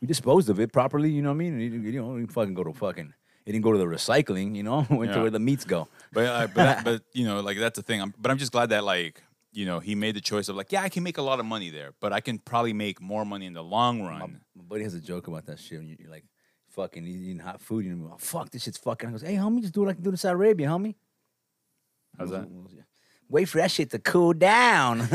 we 0.00 0.06
disposed 0.06 0.48
of 0.50 0.60
it 0.60 0.72
properly. 0.72 1.10
You 1.10 1.22
know 1.22 1.30
what 1.30 1.34
I 1.36 1.38
mean? 1.50 1.60
You, 1.60 1.70
you 1.90 2.00
know, 2.00 2.16
you 2.16 2.26
fucking 2.26 2.54
go 2.54 2.64
to 2.64 2.72
fucking. 2.72 3.12
It 3.44 3.52
didn't 3.52 3.62
go 3.64 3.72
to 3.72 3.78
the 3.78 3.84
recycling. 3.86 4.56
You 4.56 4.62
know, 4.64 4.86
went 4.90 5.12
to 5.12 5.20
where 5.20 5.30
the 5.30 5.38
meats 5.38 5.64
go. 5.64 5.88
But 6.12 6.26
uh, 6.26 6.46
but 6.48 6.54
that, 6.54 6.84
but 6.88 7.02
you 7.12 7.24
know, 7.26 7.40
like 7.40 7.58
that's 7.58 7.76
the 7.76 7.82
thing. 7.82 8.00
I'm, 8.02 8.14
but 8.18 8.30
I'm 8.30 8.38
just 8.38 8.52
glad 8.52 8.70
that 8.70 8.84
like 8.84 9.22
you 9.52 9.64
know 9.66 9.80
he 9.80 9.94
made 9.94 10.14
the 10.16 10.20
choice 10.20 10.48
of 10.48 10.56
like, 10.56 10.70
yeah, 10.72 10.82
I 10.82 10.88
can 10.88 11.02
make 11.02 11.18
a 11.18 11.22
lot 11.22 11.40
of 11.40 11.46
money 11.46 11.70
there, 11.70 11.92
but 12.00 12.12
I 12.12 12.20
can 12.20 12.38
probably 12.38 12.72
make 12.72 13.00
more 13.00 13.24
money 13.24 13.46
in 13.46 13.52
the 13.54 13.62
long 13.64 14.02
run. 14.02 14.40
My 14.54 14.62
buddy 14.64 14.82
has 14.84 14.94
a 14.94 15.00
joke 15.00 15.26
about 15.28 15.46
that 15.46 15.58
shit. 15.58 15.82
You- 15.82 15.96
you're 16.00 16.10
like 16.10 16.24
fucking 16.76 17.04
eating 17.06 17.38
hot 17.40 17.60
food, 17.60 17.86
and 17.86 17.98
you're 18.00 18.10
like, 18.10 18.20
fuck, 18.20 18.50
this 18.50 18.62
shit's 18.62 18.78
fucking. 18.78 19.08
I 19.08 19.12
goes, 19.12 19.22
hey, 19.22 19.34
homie, 19.34 19.62
just 19.62 19.72
do 19.74 19.82
it 19.82 19.86
like 19.86 19.96
you 19.96 20.04
do 20.04 20.10
in 20.10 20.16
Saudi 20.16 20.34
Arabia, 20.34 20.68
homie. 20.68 20.94
How's 22.18 22.30
that? 22.30 22.46
Wait 23.28 23.46
for 23.48 23.58
that 23.58 23.70
shit 23.72 23.90
to 23.90 23.98
cool 23.98 24.32
down. 24.32 25.00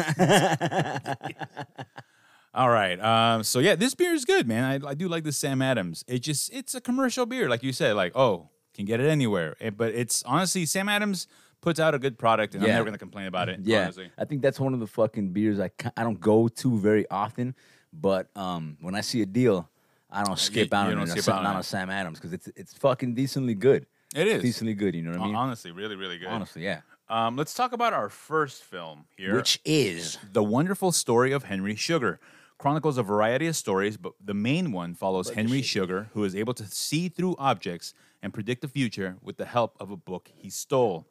All 2.53 2.69
right. 2.69 2.99
Um. 2.99 3.43
So 3.43 3.59
yeah, 3.59 3.75
this 3.75 3.95
beer 3.95 4.13
is 4.13 4.25
good, 4.25 4.45
man. 4.47 4.83
I, 4.83 4.89
I 4.89 4.93
do 4.93 5.07
like 5.07 5.23
the 5.23 5.31
Sam 5.31 5.61
Adams. 5.61 6.03
It 6.07 6.19
just 6.19 6.51
it's 6.53 6.75
a 6.75 6.81
commercial 6.81 7.25
beer, 7.25 7.47
like 7.47 7.63
you 7.63 7.71
said. 7.71 7.95
Like 7.95 8.11
oh, 8.15 8.49
can 8.73 8.83
get 8.85 8.99
it 8.99 9.07
anywhere. 9.07 9.55
It- 9.61 9.77
but 9.77 9.93
it's 9.93 10.21
honestly 10.23 10.65
Sam 10.65 10.89
Adams 10.89 11.27
puts 11.61 11.79
out 11.79 11.95
a 11.95 11.99
good 11.99 12.19
product, 12.19 12.53
and 12.53 12.63
I'm 12.63 12.69
never 12.69 12.83
gonna 12.83 12.97
complain 12.97 13.27
about 13.27 13.47
it. 13.47 13.61
yeah, 13.63 13.83
Honestly. 13.83 14.11
I 14.17 14.25
think 14.25 14.41
that's 14.41 14.59
one 14.59 14.73
of 14.73 14.81
the 14.81 14.87
fucking 14.87 15.29
beers 15.31 15.59
I 15.61 15.71
I 15.95 16.03
don't 16.03 16.19
go 16.19 16.49
to 16.49 16.77
very 16.77 17.09
often, 17.09 17.55
but 17.93 18.27
um, 18.35 18.75
when 18.81 18.95
I 18.95 19.01
see 19.01 19.21
a 19.21 19.25
deal, 19.25 19.69
I 20.11 20.23
don't 20.23 20.37
skip 20.37 20.71
you 20.71 20.77
out 20.77 20.89
don't 20.89 20.97
on 20.97 21.03
it. 21.03 21.11
skip 21.11 21.23
Sam- 21.23 21.45
out 21.45 21.55
on 21.55 21.63
Sam 21.63 21.89
Adams 21.89 22.19
because 22.19 22.33
it's 22.33 22.49
it's 22.55 22.73
fucking 22.73 23.13
decently 23.13 23.55
good. 23.55 23.85
It 24.13 24.27
is. 24.27 24.41
decently 24.41 24.73
good. 24.73 24.93
You 24.95 25.03
know 25.03 25.11
what 25.11 25.21
I 25.21 25.25
mean? 25.25 25.35
Honestly, 25.35 25.71
really, 25.71 25.95
really 25.95 26.17
good. 26.17 26.27
Honestly, 26.27 26.63
yeah. 26.63 26.81
Um. 27.09 27.35
Let's 27.35 27.53
talk 27.53 27.73
about 27.73 27.93
our 27.93 28.09
first 28.09 28.63
film 28.63 29.05
here. 29.17 29.35
Which 29.35 29.59
is 29.65 30.17
The 30.31 30.43
Wonderful 30.43 30.91
Story 30.91 31.31
of 31.31 31.43
Henry 31.45 31.75
Sugar 31.75 32.19
chronicles 32.61 32.95
a 32.99 33.03
variety 33.03 33.47
of 33.47 33.55
stories, 33.55 33.97
but 33.97 34.13
the 34.23 34.35
main 34.35 34.71
one 34.71 34.93
follows 34.93 35.31
Henry 35.31 35.63
Sugar, 35.63 36.09
who 36.13 36.23
is 36.23 36.35
able 36.35 36.53
to 36.53 36.65
see 36.67 37.09
through 37.09 37.35
objects 37.39 37.95
and 38.21 38.31
predict 38.31 38.61
the 38.61 38.67
future 38.67 39.17
with 39.19 39.37
the 39.37 39.45
help 39.45 39.75
of 39.79 39.89
a 39.89 39.97
book 39.97 40.29
he 40.35 40.49
stole. 40.49 41.07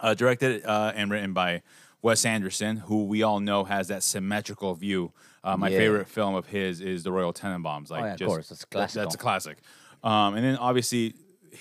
Uh, 0.00 0.14
directed 0.14 0.64
uh, 0.64 0.92
and 0.94 1.10
written 1.10 1.34
by 1.34 1.60
Wes 2.00 2.24
Anderson, 2.24 2.78
who 2.78 3.04
we 3.04 3.22
all 3.22 3.38
know 3.38 3.64
has 3.64 3.88
that 3.88 4.02
symmetrical 4.02 4.74
view. 4.74 5.12
Uh, 5.52 5.56
my 5.56 5.68
Yeah. 5.68 5.78
favorite 5.78 6.08
film 6.08 6.34
of 6.34 6.46
his 6.46 6.80
is 6.80 7.04
The 7.04 7.12
Royal 7.12 7.32
Tenenbaums. 7.32 7.90
Like, 7.90 8.02
Oh, 8.02 8.06
yeah, 8.06 8.12
of 8.12 8.18
just- 8.18 8.28
course. 8.28 8.48
That's 8.48 8.60
that- 8.60 8.70
classical. 8.70 9.02
That's 9.04 9.14
a 9.14 9.18
classic. 9.18 9.58
Um, 10.02 10.34
and 10.34 10.44
then 10.44 10.56
obviously 10.56 11.14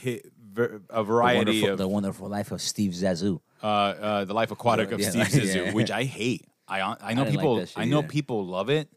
hi- 0.03 0.21
ver- 0.51 0.81
a 0.89 1.03
variety 1.03 1.37
wonderful, 1.37 1.69
of 1.71 1.77
the 1.77 1.87
wonderful 1.87 2.27
life 2.29 2.51
of 2.51 2.61
Steve 2.61 2.91
Zissou. 2.91 3.39
uh, 3.63 3.65
uh, 3.67 4.25
the 4.25 4.33
Life 4.33 4.51
Aquatic 4.51 4.91
of 4.91 4.99
Yeah, 4.99 5.09
Steve 5.09 5.21
like- 5.33 5.55
yeah. 5.55 5.73
which 5.73 5.89
I 5.91 6.03
hate. 6.03 6.45
I 6.67 6.81
I 7.01 7.13
know 7.13 7.23
like 7.23 7.31
people. 7.31 7.59
shit 7.65 7.73
I 7.77 7.85
know 7.85 7.99
either. 7.99 8.07
people 8.09 8.45
love 8.45 8.69
it. 8.69 8.89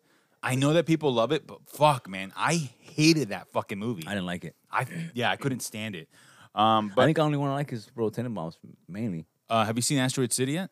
I 0.43 0.55
know 0.57 0.73
that 0.73 0.87
people 0.87 1.13
love 1.15 1.31
it, 1.33 1.47
but 1.47 1.61
fuck, 1.67 2.09
man, 2.09 2.33
I 2.37 2.55
hated 2.81 3.29
that 3.29 3.47
fucking 3.53 3.79
movie. 3.79 4.03
I 4.07 4.11
didn't 4.15 4.27
like 4.27 4.45
it. 4.45 4.57
I 4.73 4.87
yeah, 5.15 5.31
I 5.31 5.37
couldn't 5.37 5.61
stand 5.61 5.95
it. 5.95 6.09
Um, 6.55 6.91
but 6.97 7.03
I 7.03 7.05
think 7.07 7.17
the 7.19 7.23
only 7.23 7.39
one 7.39 7.49
I 7.51 7.55
like 7.55 7.73
is 7.73 7.89
Royal 7.95 8.11
Tenenbaums 8.11 8.57
mainly. 8.89 9.27
uh, 9.49 9.65
have 9.67 9.77
you 9.77 9.83
seen 9.83 9.99
Asteroid 9.99 10.33
City 10.33 10.53
yet? 10.53 10.71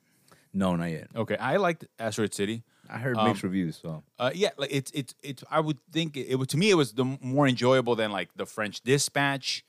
No, 0.52 0.74
not 0.74 0.86
yet. 0.90 1.08
Okay, 1.14 1.36
I 1.36 1.56
liked 1.56 1.86
Asteroid 2.00 2.34
City. 2.34 2.64
I 2.88 2.98
heard 2.98 3.16
Um, 3.16 3.28
mixed 3.28 3.42
reviews. 3.42 3.78
So 3.80 4.02
Uh, 4.18 4.30
yeah, 4.34 4.50
like 4.56 4.70
it's 4.72 4.90
it's 4.92 5.14
it's. 5.22 5.44
I 5.50 5.60
would 5.60 5.78
think 5.92 6.16
it, 6.16 6.26
it 6.32 6.48
to 6.48 6.56
me 6.56 6.70
it 6.70 6.74
was 6.74 6.92
the 6.92 7.04
more 7.20 7.46
enjoyable 7.46 7.94
than 7.96 8.10
like 8.12 8.30
the 8.36 8.46
French 8.46 8.80
Dispatch. 8.82 9.64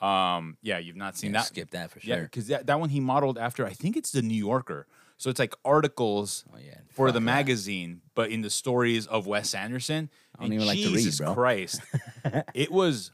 Um, 0.00 0.56
yeah, 0.62 0.78
you've 0.78 0.96
not 0.96 1.16
seen 1.16 1.32
yeah, 1.32 1.40
that. 1.40 1.46
skip 1.46 1.70
that 1.70 1.90
for 1.90 2.00
sure. 2.00 2.08
Yeah, 2.08 2.16
sure. 2.16 2.24
because 2.24 2.48
that, 2.48 2.66
that 2.66 2.80
one 2.80 2.88
he 2.88 2.98
modeled 3.00 3.38
after 3.38 3.64
I 3.64 3.70
think 3.70 3.96
it's 3.96 4.10
the 4.10 4.22
New 4.22 4.34
Yorker. 4.34 4.86
So 5.16 5.30
it's 5.30 5.38
like 5.38 5.54
articles 5.64 6.44
Oh, 6.52 6.58
yeah, 6.58 6.74
for 6.90 7.06
fuck 7.06 7.14
the 7.14 7.20
that. 7.20 7.24
magazine, 7.24 8.00
but 8.16 8.30
in 8.30 8.40
the 8.42 8.50
stories 8.50 9.06
of 9.06 9.28
Wes 9.28 9.54
Anderson. 9.54 10.10
I 10.34 10.38
don't 10.38 10.46
And 10.46 10.54
even 10.54 10.66
like 10.66 10.78
to 10.78 10.86
read, 10.88 10.96
Jesus 10.96 11.18
bro. 11.20 11.34
Christ, 11.34 11.80
it 12.54 12.72
was 12.72 13.12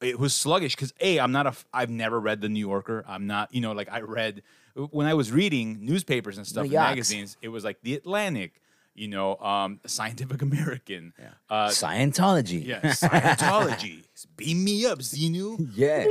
it 0.00 0.18
was 0.18 0.34
sluggish 0.34 0.74
because 0.74 0.94
a 1.00 1.20
I'm 1.20 1.32
not 1.32 1.46
a 1.46 1.54
I've 1.74 1.90
never 1.90 2.18
read 2.18 2.40
the 2.40 2.48
New 2.48 2.60
Yorker. 2.66 3.04
I'm 3.06 3.26
not 3.26 3.52
you 3.52 3.60
know 3.60 3.72
like 3.72 3.92
I 3.92 4.00
read 4.00 4.42
when 4.90 5.06
I 5.06 5.12
was 5.12 5.30
reading 5.30 5.84
newspapers 5.84 6.38
and 6.38 6.46
stuff 6.46 6.64
and 6.64 6.72
magazines. 6.72 7.36
It 7.42 7.48
was 7.48 7.62
like 7.64 7.82
the 7.82 7.94
Atlantic, 7.94 8.62
you 8.94 9.08
know, 9.08 9.36
um, 9.36 9.80
Scientific 9.86 10.42
American, 10.48 11.12
uh, 11.50 11.68
Scientology. 11.68 12.64
yeah, 12.66 12.80
Scientology. 12.82 14.04
Beam 14.36 14.64
me 14.64 14.84
up, 14.86 14.98
Xenu. 15.00 15.68
yeah. 15.74 16.06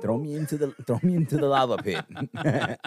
Throw 0.00 0.18
me 0.18 0.34
into 0.34 0.56
the 0.58 0.72
throw 0.86 0.98
me 1.02 1.14
into 1.14 1.36
the 1.36 1.46
lava 1.46 1.76
pit. 1.78 2.04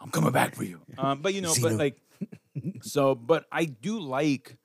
I'm 0.00 0.10
coming 0.12 0.30
back 0.32 0.54
for 0.54 0.62
you. 0.64 0.80
Um, 0.96 1.20
but 1.20 1.34
you 1.34 1.40
know, 1.40 1.52
but 1.60 1.72
like, 1.72 1.96
so, 2.82 3.14
but 3.16 3.46
I 3.50 3.64
do 3.64 3.98
like 3.98 4.56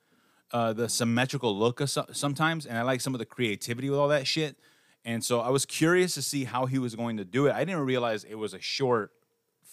uh, 0.52 0.72
the 0.72 0.88
symmetrical 0.88 1.56
look 1.56 1.80
of 1.80 1.90
so- 1.90 2.06
sometimes, 2.12 2.64
and 2.66 2.78
I 2.78 2.82
like 2.82 3.00
some 3.00 3.14
of 3.14 3.18
the 3.18 3.24
creativity 3.26 3.90
with 3.90 3.98
all 3.98 4.08
that 4.08 4.26
shit. 4.26 4.56
And 5.04 5.22
so 5.24 5.40
I 5.40 5.50
was 5.50 5.66
curious 5.66 6.14
to 6.14 6.22
see 6.22 6.44
how 6.44 6.66
he 6.66 6.78
was 6.78 6.94
going 6.94 7.16
to 7.18 7.24
do 7.24 7.46
it. 7.46 7.52
I 7.54 7.64
didn't 7.64 7.84
realize 7.84 8.24
it 8.24 8.36
was 8.36 8.54
a 8.54 8.60
short 8.60 9.10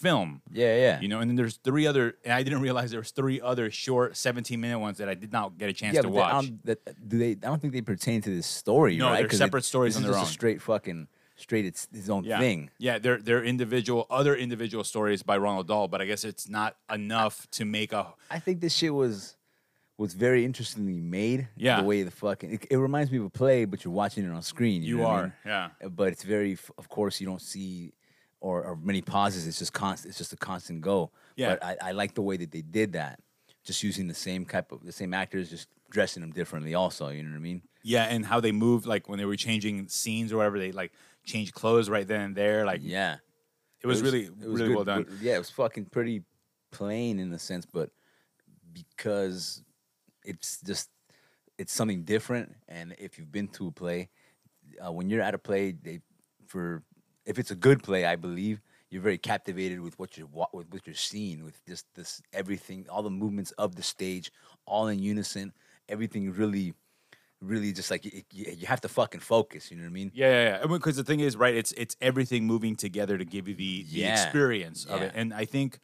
film. 0.02 0.42
yeah, 0.52 0.76
yeah. 0.78 1.00
You 1.02 1.08
know, 1.08 1.20
and 1.20 1.30
then 1.30 1.36
there's 1.36 1.58
three 1.58 1.86
other, 1.88 2.16
and 2.26 2.34
I 2.34 2.44
didn't 2.44 2.62
realize 2.62 2.92
there 2.92 3.00
was 3.00 3.12
three 3.12 3.40
other 3.40 3.70
short 3.72 4.18
17 4.18 4.60
minute 4.60 4.80
ones 4.80 4.98
that 4.98 5.08
I 5.10 5.14
did 5.14 5.32
not 5.32 5.58
get 5.58 5.70
a 5.70 5.74
chance 5.74 5.96
yeah, 5.96 6.02
to 6.02 6.08
but 6.10 6.14
watch. 6.16 6.52
that, 6.66 7.08
do 7.10 7.18
they? 7.18 7.32
I 7.32 7.36
don't 7.36 7.62
think 7.62 7.74
they 7.74 7.82
pertain 7.82 8.22
to 8.22 8.30
this 8.30 8.48
story, 8.48 8.98
No, 8.98 9.08
right? 9.08 9.20
they're 9.20 9.28
'Cause 9.28 9.38
separate 9.38 9.64
stories 9.66 9.94
this 9.96 10.04
on 10.04 10.10
is 10.10 10.16
their 10.16 10.22
just 10.22 10.30
own. 10.30 10.30
A 10.30 10.34
straight 10.34 10.62
fucking 10.62 11.08
straight. 11.36 11.66
It's 11.66 11.88
his 11.94 12.10
own 12.10 12.24
yeah. 12.24 12.40
thing. 12.40 12.70
Yeah, 12.78 13.00
they're 13.00 13.18
they're 13.22 13.44
individual, 13.44 14.06
other 14.10 14.36
individual 14.36 14.84
stories 14.84 15.24
by 15.24 15.38
Ronald 15.38 15.68
Dahl, 15.68 15.88
but 15.88 16.02
I 16.02 16.06
guess 16.06 16.24
it's 16.24 16.50
not 16.50 16.76
enough 16.92 17.48
to 17.52 17.66
make 17.66 17.94
a. 17.94 18.14
I 18.30 18.40
think 18.40 18.60
this 18.62 18.74
shit 18.74 18.94
was 18.94 19.36
was 19.98 20.14
very 20.16 20.44
interestingly 20.46 21.00
made. 21.00 21.48
Yeah. 21.56 21.80
the 21.82 21.88
way 21.88 22.02
the 22.02 22.10
fucking 22.12 22.52
it, 22.54 22.66
it 22.72 22.78
reminds 22.78 23.12
me 23.12 23.20
of 23.20 23.26
a 23.26 23.30
play, 23.30 23.66
but 23.66 23.84
you're 23.86 23.94
watching 23.94 24.26
it 24.26 24.32
on 24.32 24.42
screen. 24.42 24.82
You, 24.82 24.90
You 24.90 24.98
know 24.98 25.04
what 25.04 25.12
I 25.12 25.14
are, 25.20 25.24
mean? 25.24 25.34
yeah. 25.46 25.70
Uh, 25.86 25.90
But 25.90 26.08
it's 26.14 26.24
very, 26.24 26.54
f- 26.54 26.72
of 26.80 26.90
course, 26.90 27.22
you 27.22 27.28
don't 27.28 27.42
see 27.42 27.94
or, 28.42 28.64
or 28.64 28.76
many 28.76 29.02
pauses. 29.02 29.48
It's 29.48 29.60
just 29.60 29.72
constant. 29.72 30.10
It's 30.10 30.18
just 30.18 30.34
a 30.34 30.38
constant 30.38 30.82
go. 30.82 31.12
Yeah. 31.38 31.56
But 31.56 31.64
I, 31.64 31.90
I 31.90 31.92
like 31.94 32.14
the 32.16 32.22
way 32.22 32.36
that 32.38 32.52
they 32.52 32.62
did 32.62 32.94
that. 32.94 33.20
Just 33.64 33.84
using 33.84 34.08
the 34.08 34.16
same 34.16 34.46
type 34.46 34.72
of 34.72 34.84
the 34.84 34.92
same 34.92 35.14
actors, 35.14 35.50
just 35.50 35.68
dressing 35.90 36.22
them 36.22 36.32
differently. 36.32 36.74
Also, 36.74 37.10
you 37.10 37.24
know 37.24 37.30
what 37.30 37.36
I 37.38 37.40
mean? 37.40 37.62
Yeah, 37.84 38.04
and 38.06 38.26
how 38.26 38.40
they 38.40 38.52
moved, 38.52 38.86
like 38.86 39.08
when 39.08 39.20
they 39.20 39.26
were 39.26 39.36
changing 39.36 39.88
scenes 39.88 40.34
or 40.34 40.38
whatever, 40.38 40.60
they 40.60 40.72
like 40.72 40.92
changed 41.26 41.54
clothes 41.54 41.90
right 41.90 42.08
then 42.08 42.22
and 42.22 42.36
there. 42.36 42.66
Like 42.66 42.82
Yeah. 42.84 43.18
it 43.82 43.88
was, 43.88 44.02
really, 44.02 44.24
it 44.26 44.32
was 44.38 44.46
really 44.62 44.68
good, 44.68 44.76
well 44.76 44.86
done. 44.86 45.06
Yeah, 45.22 45.36
it 45.36 45.38
was 45.38 45.52
fucking 45.52 45.86
pretty 45.86 46.24
plain 46.72 47.20
in 47.20 47.32
a 47.34 47.40
sense, 47.40 47.66
but 47.66 47.92
because 48.74 49.64
it's 50.24 50.60
just 50.62 50.90
it's 51.58 51.74
something 51.74 52.04
different. 52.04 52.56
And 52.68 52.96
if 52.98 53.20
you've 53.20 53.32
been 53.32 53.48
to 53.50 53.68
a 53.68 53.72
play, 53.72 54.10
uh, 54.84 54.92
when 54.92 55.10
you're 55.10 55.22
at 55.22 55.36
a 55.36 55.38
play, 55.38 55.72
they 55.72 56.00
for 56.48 56.84
if 57.26 57.40
it's 57.40 57.52
a 57.52 57.56
good 57.56 57.84
play, 57.84 58.06
I 58.06 58.16
believe 58.16 58.62
you're 58.90 59.02
very 59.02 59.18
captivated 59.18 59.80
with 59.80 59.98
what 60.00 60.18
you're 60.18 60.28
with 60.54 60.68
what 60.72 60.86
you're 60.86 60.96
seeing, 60.96 61.44
with 61.44 61.64
just 61.66 61.86
this 61.96 62.22
everything, 62.34 62.86
all 62.90 63.04
the 63.04 63.10
movements 63.10 63.52
of 63.52 63.76
the 63.76 63.84
stage, 63.84 64.32
all 64.66 64.88
in 64.88 65.00
unison. 65.00 65.54
Everything 65.88 66.32
really, 66.32 66.74
really 67.42 67.72
just 67.72 67.90
like 67.92 68.06
you, 68.06 68.68
have 68.68 68.82
to 68.82 68.88
fucking 68.88 69.22
focus. 69.22 69.72
You 69.72 69.78
know 69.78 69.84
what 69.84 69.90
I 69.90 69.94
mean? 69.94 70.12
Yeah, 70.14 70.30
yeah, 70.30 70.60
yeah. 70.60 70.68
Because 70.68 70.98
the 70.98 71.04
thing 71.04 71.22
is, 71.22 71.36
right? 71.38 71.56
It's 71.56 71.72
it's 71.74 71.96
everything 72.02 72.46
moving 72.46 72.76
together 72.76 73.18
to 73.18 73.26
give 73.26 73.48
you 73.48 73.56
the, 73.56 73.84
the 73.84 74.02
Yeah. 74.02 74.24
experience 74.24 74.86
of 74.86 75.02
it. 75.02 75.12
And 75.16 75.34
I 75.34 75.46
think 75.46 75.80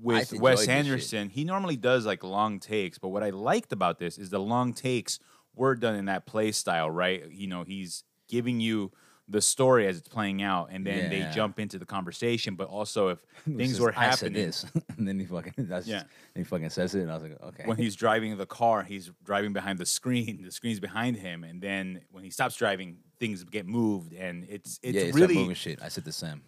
with 0.00 0.32
enjoyed 0.32 0.42
Wes. 0.42 0.68
Anderson, 0.68 1.28
he 1.28 1.44
normally 1.44 1.76
does 1.76 2.06
like 2.06 2.22
long 2.22 2.60
takes. 2.60 2.98
But 2.98 3.08
what 3.08 3.22
I 3.22 3.30
liked 3.30 3.72
about 3.72 3.98
this 3.98 4.18
is 4.18 4.30
the 4.30 4.40
long 4.40 4.72
takes 4.72 5.18
were 5.54 5.74
done 5.74 5.94
in 5.94 6.04
that 6.06 6.26
play 6.26 6.52
style, 6.52 6.90
right? 6.90 7.30
You 7.30 7.46
know, 7.46 7.64
he's 7.64 8.04
giving 8.28 8.60
you 8.60 8.92
the 9.28 9.40
story 9.40 9.86
as 9.88 9.98
it's 9.98 10.08
playing 10.08 10.40
out, 10.42 10.68
and 10.70 10.86
then 10.86 11.10
they 11.10 11.18
Yeah. 11.18 11.32
jump 11.32 11.58
into 11.58 11.78
the 11.78 11.86
conversation. 11.86 12.54
But 12.54 12.68
also, 12.68 13.08
if 13.08 13.18
things 13.56 13.80
were 13.80 13.90
"I 13.96 14.10
said 14.10 14.32
happening, 14.32 14.32
this," 14.46 14.64
and 14.96 15.06
then 15.08 15.18
he 15.18 15.26
fucking 15.26 15.54
that's 15.58 15.86
Yeah. 15.86 15.96
yeah. 15.96 16.02
he 16.36 16.44
fucking 16.44 16.70
says 16.70 16.94
it, 16.94 17.00
and 17.02 17.10
I 17.10 17.14
was 17.14 17.22
like, 17.24 17.40
okay. 17.42 17.64
when 17.66 17.76
he's 17.76 17.96
driving 17.96 18.36
the 18.36 18.46
car, 18.46 18.82
he's 18.84 19.10
driving 19.24 19.52
behind 19.52 19.78
the 19.78 19.86
screen. 19.86 20.42
The 20.44 20.50
screen's 20.52 20.80
behind 20.80 21.16
him, 21.16 21.42
and 21.44 21.60
then 21.60 22.02
when 22.10 22.22
he 22.24 22.30
stops 22.30 22.56
driving, 22.56 22.98
things 23.18 23.42
get 23.44 23.66
moved, 23.66 24.12
and 24.12 24.44
it's 24.48 24.78
it's 24.82 24.94
yeah, 24.94 25.02
it's 25.02 25.14
really 25.14 25.28
really 25.28 25.34
moving 25.40 25.54
shit. 25.56 25.82
I 25.82 25.88
said 25.88 26.04
the 26.04 26.12
same. 26.12 26.42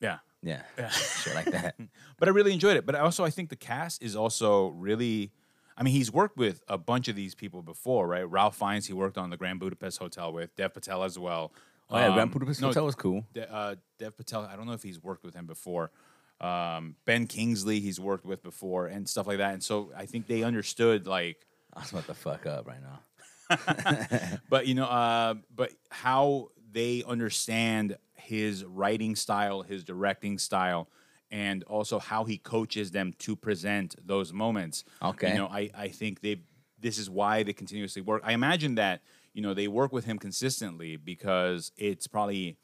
yeah. 0.00 0.18
Yeah, 0.42 0.62
shit 0.88 1.34
like 1.34 1.50
that. 1.50 1.74
But 2.18 2.28
I 2.28 2.30
really 2.30 2.54
enjoyed 2.54 2.76
it. 2.78 2.86
But 2.86 2.94
also, 2.94 3.24
I 3.24 3.30
think 3.30 3.50
the 3.50 3.56
cast 3.56 4.02
is 4.02 4.16
also 4.16 4.68
really. 4.68 5.32
I 5.76 5.82
mean, 5.82 5.92
he's 5.94 6.10
worked 6.12 6.36
with 6.38 6.62
a 6.68 6.76
bunch 6.78 7.08
of 7.08 7.16
these 7.16 7.34
people 7.34 7.62
before, 7.62 8.06
right? 8.06 8.22
Ralph 8.28 8.56
Fiennes, 8.56 8.86
he 8.86 8.92
worked 8.94 9.16
on 9.18 9.30
the 9.30 9.36
Grand 9.38 9.60
Budapest 9.60 9.98
Hotel 9.98 10.30
with 10.32 10.54
Dev 10.56 10.72
Patel 10.74 11.02
as 11.04 11.18
well. 11.18 11.52
Oh 11.90 11.98
yeah, 11.98 12.06
Um, 12.22 12.30
no, 12.60 12.66
Hotel 12.68 12.84
was 12.84 12.94
cool. 12.94 13.24
De- 13.34 13.52
uh, 13.52 13.74
Dev 13.98 14.16
Patel, 14.16 14.42
I 14.50 14.56
don't 14.56 14.66
know 14.66 14.72
if 14.72 14.82
he's 14.82 15.02
worked 15.02 15.24
with 15.24 15.34
him 15.34 15.46
before. 15.46 15.90
Um, 16.40 16.96
ben 17.04 17.26
Kingsley, 17.26 17.80
he's 17.80 18.00
worked 18.00 18.24
with 18.24 18.42
before, 18.42 18.86
and 18.86 19.08
stuff 19.08 19.26
like 19.26 19.38
that. 19.38 19.52
And 19.52 19.62
so 19.62 19.92
I 19.96 20.06
think 20.06 20.26
they 20.26 20.42
understood, 20.42 21.06
like, 21.06 21.46
I 21.74 21.80
was 21.80 21.90
about 21.90 22.06
to 22.06 22.14
fuck 22.14 22.46
up 22.46 22.66
right 22.66 22.80
now. 22.80 23.00
but 24.48 24.66
you 24.66 24.74
know, 24.74 24.86
uh, 24.86 25.34
but 25.54 25.72
how 25.90 26.48
they 26.72 27.02
understand 27.06 27.98
his 28.14 28.64
writing 28.64 29.16
style, 29.16 29.62
his 29.62 29.82
directing 29.84 30.38
style, 30.38 30.88
and 31.30 31.62
also 31.64 31.98
how 31.98 32.24
he 32.24 32.38
coaches 32.38 32.90
them 32.92 33.12
to 33.18 33.34
present 33.36 33.96
those 34.06 34.32
moments. 34.32 34.84
Okay. 35.02 35.32
you 35.32 35.38
know, 35.38 35.46
I 35.48 35.70
I 35.76 35.88
think 35.88 36.20
they 36.20 36.42
this 36.78 36.96
is 36.96 37.10
why 37.10 37.42
they 37.42 37.52
continuously 37.52 38.02
work. 38.02 38.22
I 38.24 38.32
imagine 38.32 38.76
that 38.76 39.02
you 39.32 39.42
know 39.42 39.54
they 39.54 39.68
work 39.68 39.92
with 39.92 40.04
him 40.04 40.18
consistently 40.18 40.96
because 40.96 41.72
it's 41.76 42.06
probably 42.06 42.56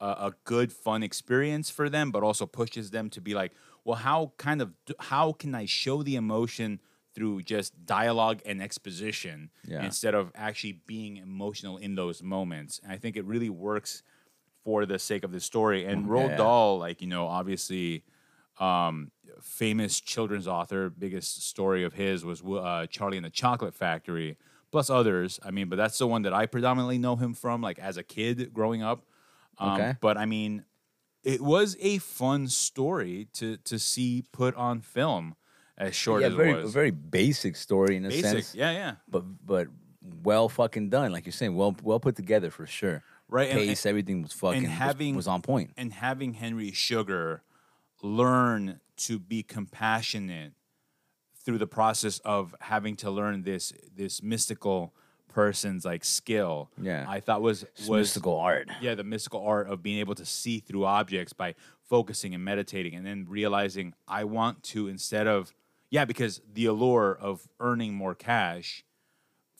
a, 0.00 0.06
a 0.06 0.34
good 0.44 0.72
fun 0.72 1.02
experience 1.02 1.70
for 1.70 1.88
them, 1.88 2.10
but 2.10 2.22
also 2.22 2.46
pushes 2.46 2.90
them 2.90 3.10
to 3.10 3.20
be 3.20 3.34
like, 3.34 3.52
well, 3.84 3.96
how 3.96 4.32
kind 4.36 4.62
of 4.62 4.72
how 5.00 5.32
can 5.32 5.54
I 5.54 5.66
show 5.66 6.02
the 6.02 6.16
emotion 6.16 6.80
through 7.14 7.42
just 7.42 7.86
dialogue 7.86 8.40
and 8.44 8.60
exposition 8.60 9.50
Yeah. 9.64 9.84
instead 9.84 10.14
of 10.14 10.32
actually 10.34 10.80
being 10.86 11.16
emotional 11.18 11.76
in 11.76 11.94
those 11.94 12.22
moments? 12.22 12.80
And 12.82 12.90
I 12.92 12.96
think 12.96 13.16
it 13.16 13.24
really 13.24 13.50
works 13.50 14.02
for 14.64 14.86
the 14.86 14.98
sake 14.98 15.24
of 15.24 15.30
the 15.30 15.40
story. 15.40 15.84
And 15.84 16.06
Roald 16.06 16.30
yeah. 16.30 16.36
Dahl, 16.36 16.78
like 16.78 17.00
you 17.02 17.06
know, 17.06 17.26
obviously 17.26 18.04
um, 18.58 19.10
famous 19.42 20.00
children's 20.00 20.46
author. 20.48 20.90
Biggest 20.90 21.46
story 21.46 21.84
of 21.84 21.92
his 21.92 22.24
was 22.24 22.42
uh, 22.42 22.86
Charlie 22.88 23.16
and 23.16 23.26
the 23.26 23.30
Chocolate 23.30 23.74
Factory, 23.74 24.36
plus 24.74 24.90
others. 24.90 25.38
I 25.44 25.52
mean, 25.52 25.68
but 25.68 25.76
that's 25.76 25.98
the 25.98 26.06
one 26.08 26.22
that 26.22 26.34
I 26.34 26.46
predominantly 26.46 26.98
know 26.98 27.14
him 27.14 27.32
from, 27.32 27.60
like 27.62 27.78
as 27.78 27.96
a 27.96 28.02
kid 28.02 28.52
growing 28.52 28.82
up. 28.82 29.04
Um, 29.58 29.70
Okay. 29.80 29.94
But 30.00 30.16
I 30.18 30.26
mean, 30.26 30.64
it 31.22 31.40
was 31.40 31.76
a 31.80 31.98
fun 31.98 32.48
story 32.48 33.28
to 33.34 33.56
to 33.70 33.78
see 33.78 34.24
put 34.32 34.52
on 34.56 34.80
film, 34.80 35.36
as 35.78 35.94
short 35.94 36.22
yeah, 36.22 36.26
as 36.28 36.34
very 36.34 36.50
it 36.50 36.56
was. 36.56 36.70
A 36.70 36.72
very 36.72 36.90
basic 36.90 37.54
story 37.54 37.94
in 37.96 38.04
a 38.04 38.08
Basic, 38.08 38.24
sense. 38.24 38.54
yeah, 38.56 38.72
yeah. 38.72 38.94
But 39.08 39.22
but 39.46 39.68
well 40.24 40.48
fucking 40.48 40.90
done, 40.90 41.12
like 41.12 41.24
you're 41.24 41.32
saying. 41.40 41.54
Well 41.54 41.76
well 41.84 42.00
put 42.00 42.16
together 42.16 42.50
for 42.50 42.66
sure. 42.66 43.04
Right, 43.28 43.48
and- 43.50 43.58
Pace, 43.60 43.86
everything 43.86 44.22
was 44.22 44.32
fucking 44.32 44.62
was- 44.64 44.72
having- 44.72 45.14
was, 45.16 45.28
on 45.28 45.40
point. 45.40 45.70
and 45.76 45.92
having 45.92 46.34
Henry 46.34 46.72
Sugar 46.72 47.42
learn 48.02 48.80
to 49.06 49.18
be 49.18 49.42
compassionate 49.42 50.52
through 51.44 51.58
the 51.58 51.66
process 51.66 52.18
of 52.20 52.54
having 52.60 52.96
to 52.96 53.10
learn 53.10 53.42
this 53.42 53.72
this 53.96 54.22
mystical 54.22 54.94
person's 55.28 55.84
like 55.84 56.04
skill. 56.04 56.70
Yeah. 56.80 57.04
I 57.08 57.20
thought 57.20 57.42
was 57.42 57.64
It's 57.64 57.88
was 57.88 58.00
mystical 58.08 58.38
art. 58.38 58.68
yeah, 58.80 58.94
the 58.94 59.04
mystical 59.04 59.44
art 59.44 59.68
of 59.68 59.82
being 59.82 59.98
able 59.98 60.14
to 60.14 60.24
see 60.24 60.60
through 60.60 60.84
objects 60.84 61.32
by 61.32 61.54
focusing 61.82 62.34
and 62.34 62.44
meditating 62.44 62.94
and 62.94 63.04
then 63.04 63.26
realizing 63.28 63.94
I 64.06 64.24
want 64.24 64.62
to 64.64 64.88
instead 64.88 65.26
of 65.26 65.52
yeah, 65.90 66.04
because 66.04 66.40
the 66.52 66.66
allure 66.66 67.16
of 67.20 67.46
earning 67.60 67.94
more 67.94 68.14
cash 68.14 68.84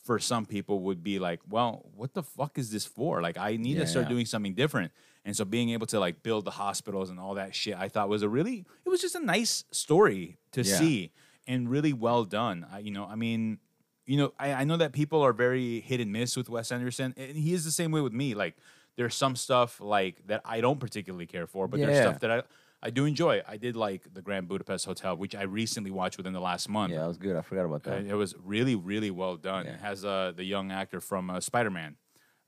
for 0.03 0.19
some 0.19 0.45
people 0.47 0.81
would 0.81 1.03
be 1.03 1.19
like, 1.19 1.41
well, 1.49 1.87
what 1.95 2.12
the 2.14 2.23
fuck 2.23 2.59
is 2.59 2.71
this 2.71 2.85
for? 2.87 3.21
Like 3.23 3.37
I 3.38 3.57
need 3.57 3.76
to 3.76 3.87
start 3.87 4.07
Yeah. 4.07 4.11
doing 4.11 4.26
something 4.26 4.55
different. 4.55 4.93
And 5.25 5.35
so 5.35 5.45
being 5.45 5.71
able 5.71 5.87
to 5.88 5.99
like 5.99 6.23
build 6.23 6.45
the 6.45 6.50
hospitals 6.53 7.09
and 7.11 7.19
all 7.19 7.35
that 7.35 7.55
shit, 7.55 7.76
I 7.76 7.88
thought 7.88 8.09
was 8.09 8.23
a 8.23 8.29
really 8.29 8.64
it 8.85 8.88
was 8.88 9.00
just 9.00 9.14
a 9.17 9.21
nice 9.25 9.64
story 9.71 10.38
to 10.53 10.62
Yeah. 10.62 10.76
see 10.79 11.12
and 11.47 11.69
really 11.69 11.93
well 11.93 12.25
done. 12.25 12.67
I, 12.73 12.79
you 12.81 12.91
know, 12.91 13.05
I 13.07 13.15
mean, 13.15 13.59
you 14.07 14.17
know, 14.17 14.33
I, 14.39 14.53
I 14.53 14.65
know 14.65 14.77
that 14.77 14.93
people 14.93 15.23
are 15.23 15.33
very 15.33 15.81
hit 15.81 16.01
and 16.01 16.13
miss 16.13 16.37
with 16.37 16.49
Wes 16.49 16.71
Anderson, 16.73 17.15
and 17.17 17.37
he 17.37 17.53
is 17.55 17.65
the 17.65 17.71
same 17.71 17.91
way 17.91 18.01
with 18.01 18.13
me. 18.13 18.35
Like, 18.35 18.57
there's 18.97 19.15
some 19.15 19.35
stuff 19.37 19.81
like 19.81 20.27
that 20.27 20.41
I 20.45 20.61
don't 20.61 20.79
particularly 20.79 21.27
care 21.27 21.47
for, 21.47 21.67
but 21.69 21.81
there's 21.81 21.97
Yeah. 21.97 22.03
stuff 22.11 22.21
that 22.21 22.31
I 22.31 22.43
I 22.87 22.91
do 22.91 23.07
enjoy. 23.07 23.41
I 23.49 23.57
did 23.57 23.77
like 23.77 24.13
the 24.13 24.21
Grand 24.21 24.47
Budapest 24.47 24.85
Hotel, 24.85 25.17
which 25.17 25.35
I 25.35 25.45
recently 25.45 25.91
watched 25.91 26.19
within 26.19 26.35
the 26.35 26.41
last 26.41 26.69
month. 26.69 26.93
Yeah, 26.93 27.01
that 27.01 27.07
was 27.09 27.17
good. 27.17 27.35
I 27.35 27.41
forgot 27.41 27.65
about 27.65 27.87
Uh, 27.87 27.93
that. 27.93 28.05
it 28.07 28.15
was 28.15 28.35
really, 28.45 28.75
really 28.75 29.11
well 29.11 29.39
done. 29.39 29.67
It 29.67 29.81
has 29.81 30.05
uh, 30.05 30.33
the 30.37 30.45
young 30.45 30.71
actor 30.71 31.01
from 31.01 31.31
uh, 31.31 31.41
Spider 31.41 31.71
Man, 31.71 31.97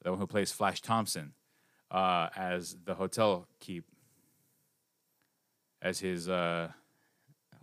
the 0.03 0.11
one 0.11 0.19
who 0.21 0.27
plays 0.27 0.53
Flash 0.53 0.83
Thompson, 0.83 1.33
uh, 1.91 2.29
as 2.37 2.77
the 2.85 2.97
hotel 2.97 3.49
keep, 3.61 3.87
as 5.81 6.01
his. 6.01 6.29
Uh, 6.29 6.69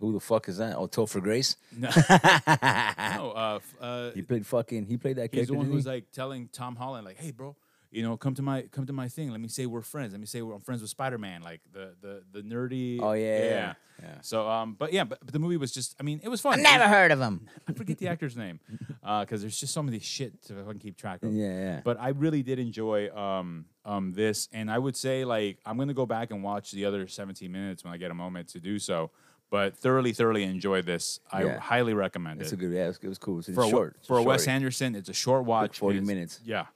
Who 0.00 0.12
the 0.12 0.20
fuck 0.20 0.48
is 0.48 0.58
that? 0.58 0.76
Oh, 0.76 0.86
Topher 0.86 1.22
Grace. 1.22 1.56
no, 1.76 1.88
no, 1.88 3.30
uh, 3.32 3.56
f- 3.56 3.74
uh, 3.80 4.10
He 4.12 4.22
played 4.22 4.46
fucking. 4.46 4.86
He 4.86 4.96
played 4.96 5.16
that 5.16 5.22
he's 5.30 5.30
character. 5.30 5.52
the 5.52 5.58
one 5.58 5.66
who's 5.66 5.86
like 5.86 6.10
telling 6.12 6.48
Tom 6.52 6.76
Holland, 6.76 7.04
like, 7.04 7.16
"Hey, 7.18 7.30
bro, 7.30 7.56
you 7.90 8.02
know, 8.02 8.16
come 8.16 8.34
to 8.34 8.42
my 8.42 8.62
come 8.62 8.86
to 8.86 8.92
my 8.92 9.08
thing. 9.08 9.30
Let 9.30 9.40
me 9.40 9.48
say 9.48 9.66
we're 9.66 9.80
friends. 9.80 10.12
Let 10.12 10.20
me 10.20 10.26
say 10.26 10.42
we're 10.42 10.54
I'm 10.54 10.60
friends 10.60 10.80
with 10.80 10.90
Spider 10.90 11.18
Man, 11.18 11.42
like 11.42 11.60
the 11.72 11.94
the 12.00 12.22
the 12.32 12.42
nerdy. 12.42 12.98
Oh 13.00 13.12
yeah, 13.12 13.38
yeah, 13.38 13.74
Yeah. 14.02 14.20
So, 14.20 14.48
um, 14.48 14.74
but 14.76 14.92
yeah, 14.92 15.04
but, 15.04 15.20
but 15.24 15.32
the 15.32 15.38
movie 15.38 15.56
was 15.56 15.70
just, 15.70 15.94
I 16.00 16.02
mean, 16.02 16.20
it 16.24 16.28
was 16.28 16.40
fun. 16.40 16.58
I 16.58 16.62
never 16.62 16.88
heard 16.88 17.12
of 17.12 17.20
him. 17.20 17.48
I 17.68 17.72
forget 17.72 17.98
the 17.98 18.08
actor's 18.08 18.36
name 18.36 18.58
because 19.20 19.40
there's 19.40 19.58
just 19.58 19.72
so 19.72 19.82
many 19.84 20.00
shit 20.00 20.42
to 20.46 20.54
fucking 20.64 20.80
keep 20.80 20.96
track 20.96 21.22
of. 21.22 21.32
Yeah, 21.32 21.46
yeah. 21.46 21.80
But 21.84 22.00
I 22.00 22.08
really 22.08 22.42
did 22.42 22.58
enjoy 22.58 23.14
um, 23.16 23.66
um, 23.84 24.12
this, 24.12 24.48
and 24.52 24.68
I 24.70 24.78
would 24.78 24.96
say 24.96 25.24
like 25.24 25.58
I'm 25.64 25.78
gonna 25.78 25.94
go 25.94 26.06
back 26.06 26.32
and 26.32 26.42
watch 26.42 26.72
the 26.72 26.84
other 26.86 27.06
17 27.06 27.50
minutes 27.50 27.84
when 27.84 27.94
I 27.94 27.96
get 27.96 28.10
a 28.10 28.14
moment 28.14 28.48
to 28.48 28.60
do 28.60 28.80
so. 28.80 29.12
But 29.54 29.76
thoroughly, 29.76 30.12
thoroughly 30.12 30.42
enjoyed 30.42 30.84
this. 30.84 31.20
I 31.30 31.44
Yeah. 31.44 31.60
highly 31.60 31.94
recommend 31.94 32.40
It's 32.40 32.50
it 32.50 32.54
It's 32.54 32.60
a 32.60 32.66
good. 32.66 32.72
Yeah, 32.74 32.86
it 32.86 32.88
was, 32.88 32.98
it 33.02 33.08
was 33.08 33.18
cool. 33.18 33.38
It's 33.38 33.48
for 33.54 33.62
a, 33.62 33.68
short. 33.68 33.96
For 34.04 34.18
a 34.18 34.22
Wes. 34.24 34.48
Anderson. 34.48 34.96
It's 34.96 35.08
a 35.08 35.12
short 35.12 35.44
watch. 35.44 35.78
40 35.78 36.00
minutes. 36.00 36.40
Yeah, 36.44 36.66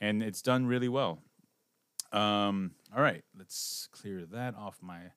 and 0.00 0.20
it's 0.20 0.42
done 0.42 0.66
really 0.66 0.88
well. 0.88 1.22
Um, 2.10 2.72
all 2.92 3.00
right, 3.00 3.22
let's 3.38 3.88
clear 3.92 4.26
that 4.32 4.56
off 4.56 4.78
my 4.82 5.12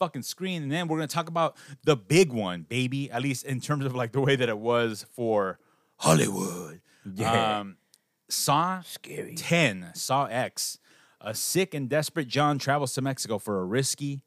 fucking 0.00 0.22
screen, 0.22 0.64
and 0.64 0.72
then 0.72 0.88
we're 0.88 0.96
gonna 0.96 1.06
talk 1.06 1.28
about 1.28 1.56
the 1.84 1.94
big 1.94 2.32
one, 2.32 2.62
baby. 2.62 3.12
At 3.12 3.22
least 3.22 3.44
in 3.44 3.60
terms 3.60 3.84
of 3.84 3.94
like 3.94 4.10
the 4.10 4.20
way 4.20 4.34
that 4.34 4.48
it 4.48 4.58
was 4.58 5.06
for 5.12 5.60
Hollywood. 5.98 6.80
Yeah. 7.14 7.60
Um, 7.60 7.76
Saw 8.28 8.80
Scary. 8.80 9.36
10, 9.36 9.92
Saw 9.94 10.24
X. 10.26 10.80
A 11.20 11.32
sick 11.32 11.74
and 11.74 11.88
desperate 11.88 12.26
John 12.26 12.58
travels 12.58 12.92
to 12.94 13.02
Mexico 13.02 13.38
for 13.38 13.60
a 13.60 13.64
risky 13.64 14.24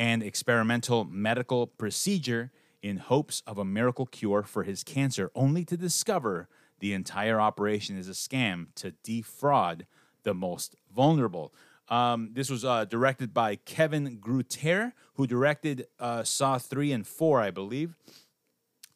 and 0.00 0.20
experimental 0.20 1.04
medical 1.04 1.68
procedure 1.68 2.50
in 2.82 2.96
hopes 2.96 3.44
of 3.46 3.56
a 3.56 3.64
miracle 3.64 4.06
cure 4.06 4.42
for 4.42 4.64
his 4.64 4.82
cancer, 4.82 5.30
only 5.36 5.64
to 5.64 5.76
discover 5.76 6.48
the 6.80 6.92
entire 6.92 7.40
operation 7.40 7.96
is 7.96 8.08
a 8.08 8.12
scam 8.12 8.66
to 8.74 8.90
defraud 9.04 9.86
the 10.24 10.34
most 10.34 10.74
vulnerable. 10.92 11.54
Um, 11.88 12.30
this 12.32 12.50
was 12.50 12.64
uh, 12.64 12.84
directed 12.86 13.32
by 13.32 13.56
Kevin 13.56 14.18
Greutert, 14.18 14.92
who 15.14 15.26
directed 15.26 15.86
uh, 16.00 16.24
Saw 16.24 16.58
3 16.58 16.90
and 16.90 17.06
4, 17.06 17.40
I 17.40 17.50
believe 17.52 17.94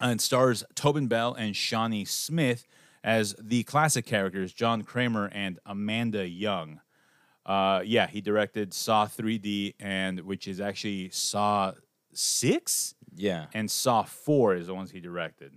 and 0.00 0.20
stars 0.20 0.64
Tobin 0.74 1.06
Bell 1.06 1.34
and 1.34 1.56
Shawnee 1.56 2.04
Smith 2.04 2.66
as 3.02 3.34
the 3.38 3.62
classic 3.64 4.06
characters 4.06 4.52
John 4.52 4.82
Kramer 4.82 5.30
and 5.32 5.58
Amanda 5.66 6.28
Young. 6.28 6.80
Uh, 7.46 7.82
yeah, 7.84 8.06
he 8.06 8.20
directed 8.20 8.72
Saw 8.72 9.06
3D, 9.06 9.74
and 9.80 10.20
which 10.20 10.48
is 10.48 10.60
actually 10.60 11.10
Saw 11.10 11.72
6 12.12 12.94
Yeah. 13.16 13.46
and 13.52 13.70
Saw 13.70 14.02
4 14.04 14.54
is 14.56 14.66
the 14.68 14.74
ones 14.74 14.90
he 14.92 15.00
directed, 15.00 15.52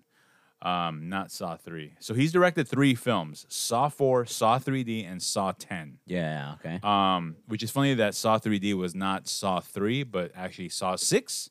um, 0.62 1.08
not 1.08 1.32
Saw 1.32 1.56
3. 1.56 1.94
So 2.00 2.14
he's 2.14 2.32
directed 2.34 2.68
three 2.68 2.94
films 2.96 3.46
Saw 3.48 3.88
4, 3.90 4.26
Saw 4.26 4.60
3D, 4.60 5.10
and 5.10 5.22
Saw 5.24 5.54
10. 5.58 6.00
Yeah. 6.06 6.56
Okay. 6.60 6.80
Um, 6.84 7.38
which 7.48 7.64
is 7.64 7.72
funny 7.72 7.94
that 7.94 8.16
Saw 8.16 8.38
3D 8.38 8.74
was 8.74 8.94
not 8.94 9.28
Saw 9.30 9.60
3, 9.62 10.04
but 10.04 10.32
actually 10.36 10.70
Saw 10.70 10.96
6 10.98 11.50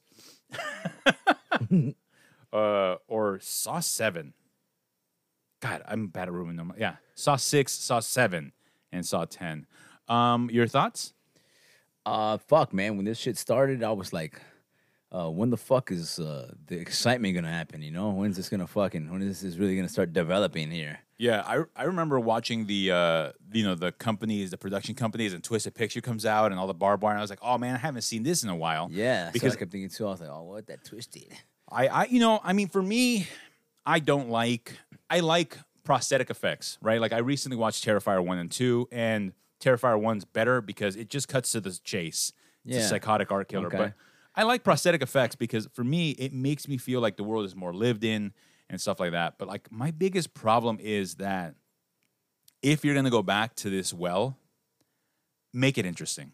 uh, 2.53 2.97
or 3.09 3.39
Saw 3.41 3.81
7. 3.81 4.35
God, 5.61 5.83
I'm 5.89 6.09
bad 6.09 6.29
at 6.29 6.33
remembering 6.33 6.57
them. 6.69 6.77
Yeah, 6.79 6.97
Saw 7.15 7.37
6, 7.37 7.73
Saw 7.73 8.01
7, 8.01 8.53
and 8.93 9.07
Saw 9.07 9.25
10. 9.25 9.67
Um, 10.09 10.51
your 10.51 10.67
thoughts? 10.67 11.13
Uh, 12.05 12.39
fuck, 12.39 12.73
man. 12.73 12.97
When 12.97 13.05
this 13.05 13.19
shit 13.19 13.37
started, 13.37 13.83
I 13.83 13.93
was 13.93 14.13
like, 14.13 14.41
uh, 15.13 15.31
when 15.31 15.51
the 15.51 15.57
fuck 15.57 15.91
is 15.91 16.19
uh, 16.19 16.53
the 16.67 16.79
excitement 16.79 17.35
gonna 17.35 17.51
happen? 17.51 17.83
You 17.83 17.91
know, 17.91 18.11
when's 18.11 18.37
this 18.37 18.49
gonna 18.49 18.67
fucking? 18.67 19.11
When 19.11 19.23
is 19.23 19.41
this 19.41 19.57
really 19.57 19.77
gonna 19.77 19.89
start 19.89 20.13
developing 20.13 20.71
here? 20.71 21.01
Yeah, 21.19 21.43
I, 21.47 21.65
I 21.75 21.85
remember 21.85 22.21
watching 22.21 22.67
the 22.67 22.91
uh, 22.91 23.33
you 23.53 23.65
know 23.65 23.75
the 23.75 23.93
companies, 23.93 24.51
the 24.51 24.59
production 24.59 24.95
companies, 24.95 25.33
and 25.33 25.43
Twisted 25.43 25.75
Picture 25.75 26.01
comes 26.01 26.27
out 26.27 26.51
and 26.51 26.61
all 26.61 26.67
the 26.67 26.75
barbed 26.75 27.03
wire. 27.03 27.13
And 27.13 27.19
I 27.19 27.23
was 27.23 27.31
like, 27.31 27.39
oh 27.43 27.57
man, 27.57 27.75
I 27.75 27.79
haven't 27.79 28.03
seen 28.03 28.23
this 28.23 28.43
in 28.43 28.51
a 28.51 28.57
while. 28.57 28.89
Yeah, 28.91 29.31
because 29.33 29.53
so 29.53 29.57
I 29.57 29.61
kept 29.61 29.73
thinking 29.73 29.91
too. 29.91 30.07
I 30.07 30.11
was 30.11 30.21
like, 30.21 30.31
oh, 30.31 30.43
what 30.43 30.67
that 30.67 30.85
twisted? 30.85 31.33
I, 31.71 31.89
I, 31.89 32.05
you 32.05 32.21
know, 32.21 32.41
I 32.45 32.53
mean, 32.53 32.69
for 32.69 32.83
me, 32.83 33.27
I 33.85 33.99
don't 33.99 34.29
like, 34.29 34.79
I 35.11 35.21
like 35.21 35.59
prosthetic 35.83 36.31
effects, 36.31 36.79
right? 36.81 37.01
Like 37.01 37.13
I 37.13 37.19
recently 37.19 37.57
watched 37.57 37.85
Terrifier 37.85 38.25
one 38.25 38.39
and 38.39 38.51
two, 38.51 38.89
and 38.93 39.33
Terrifier 39.67 40.01
one's 40.01 40.25
better 40.25 40.61
because 40.61 40.97
it 40.97 41.09
just 41.11 41.29
cuts 41.29 41.53
to 41.53 41.61
the 41.61 41.79
chase. 41.83 42.33
It's 42.65 42.79
a 42.85 42.89
psychotic 42.89 43.31
art 43.31 43.49
killer, 43.49 43.67
Okay. 43.69 43.77
but 43.79 43.93
I 44.35 44.43
like 44.45 44.63
prosthetic 44.65 45.03
effects 45.03 45.35
because 45.37 45.69
for 45.73 45.85
me, 45.85 46.11
it 46.13 46.33
makes 46.33 46.69
me 46.69 46.79
feel 46.79 47.01
like 47.01 47.17
the 47.17 47.25
world 47.25 47.45
is 47.45 47.55
more 47.57 47.73
lived 47.73 48.05
in 48.05 48.33
and 48.69 48.81
stuff 48.81 48.99
like 49.01 49.13
that. 49.13 49.39
But 49.39 49.49
like 49.49 49.71
my 49.73 49.91
biggest 49.91 50.35
problem 50.35 50.79
is 50.81 51.17
that 51.17 51.55
if 52.63 52.85
you're 52.85 52.95
gonna 52.95 53.11
go 53.11 53.23
back 53.23 53.55
to 53.57 53.71
this 53.71 53.93
well, 53.95 54.37
make 55.53 55.79
it 55.79 55.87
interesting. 55.87 56.33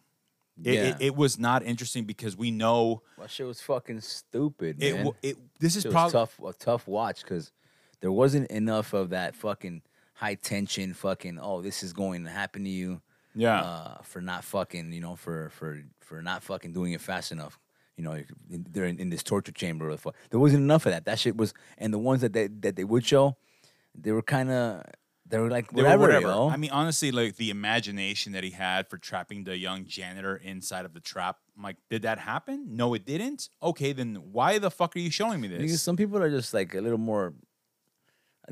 It, 0.62 0.74
Yeah. 0.74 0.80
it, 0.82 0.96
it 1.00 1.16
was 1.16 1.38
not 1.38 1.62
interesting 1.62 2.04
because 2.04 2.36
we 2.36 2.50
know 2.50 3.02
That 3.18 3.30
shit 3.30 3.46
was 3.46 3.60
fucking 3.60 4.00
stupid, 4.00 4.82
it. 4.82 4.94
man. 4.94 5.04
w- 5.06 5.16
it 5.22 5.36
this 5.60 5.76
is 5.76 5.84
probably 5.86 6.12
tough, 6.12 6.38
a 6.44 6.52
tough 6.52 6.86
watch 6.86 7.22
because 7.22 7.52
there 8.00 8.12
wasn't 8.12 8.50
enough 8.50 8.92
of 8.92 9.10
that 9.10 9.34
fucking 9.34 9.82
high 10.14 10.34
tension, 10.34 10.92
fucking. 10.94 11.38
Oh, 11.40 11.62
this 11.62 11.82
is 11.82 11.92
going 11.92 12.24
to 12.24 12.30
happen 12.30 12.64
to 12.64 12.70
you. 12.70 13.00
Yeah. 13.34 13.60
uh, 13.60 14.02
for 14.02 14.20
not 14.20 14.44
fucking, 14.44 14.92
you 14.92 15.00
know, 15.00 15.16
for 15.16 15.50
for 15.50 15.80
for 16.00 16.22
not 16.22 16.42
fucking 16.42 16.72
doing 16.72 16.92
it 16.92 17.00
fast 17.00 17.32
enough. 17.32 17.58
You 17.96 18.04
know, 18.04 18.22
they're 18.48 18.86
in, 18.86 18.98
in 18.98 19.10
this 19.10 19.22
torture 19.22 19.52
chamber. 19.52 19.88
Or 19.88 19.92
the 19.92 19.98
fuck. 19.98 20.14
There 20.30 20.40
wasn't 20.40 20.62
enough 20.62 20.86
of 20.86 20.92
that. 20.92 21.04
That 21.04 21.18
shit 21.18 21.36
was, 21.36 21.52
and 21.78 21.92
the 21.92 21.98
ones 21.98 22.22
that 22.22 22.32
they 22.32 22.46
that 22.48 22.74
they 22.76 22.84
would 22.84 23.04
show, 23.04 23.36
they 23.94 24.12
were 24.12 24.22
kind 24.22 24.50
of, 24.50 24.82
they 25.28 25.38
were 25.38 25.50
like 25.50 25.70
They 25.70 25.82
were 25.82 25.88
whatever. 25.88 26.02
whatever. 26.04 26.26
yo. 26.26 26.48
I 26.48 26.56
mean, 26.56 26.70
honestly, 26.70 27.12
like 27.12 27.36
the 27.36 27.50
imagination 27.50 28.32
that 28.32 28.44
he 28.44 28.50
had 28.50 28.88
for 28.88 28.96
trapping 28.96 29.44
the 29.44 29.56
young 29.58 29.84
janitor 29.84 30.36
inside 30.36 30.84
of 30.86 30.94
the 30.94 31.00
trap. 31.00 31.36
I'm 31.56 31.62
like, 31.62 31.76
did 31.90 32.02
that 32.02 32.18
happen? 32.18 32.64
No, 32.76 32.94
it 32.94 33.04
didn't. 33.04 33.50
Okay, 33.62 33.92
then 33.92 34.14
why 34.32 34.58
the 34.58 34.70
fuck 34.70 34.96
are 34.96 34.98
you 34.98 35.10
showing 35.10 35.40
me 35.42 35.48
Because 35.48 35.70
this? 35.72 35.82
some 35.82 35.96
people 35.96 36.16
are 36.22 36.30
just 36.30 36.54
like 36.54 36.74
a 36.74 36.80
little 36.80 36.98
more. 36.98 37.34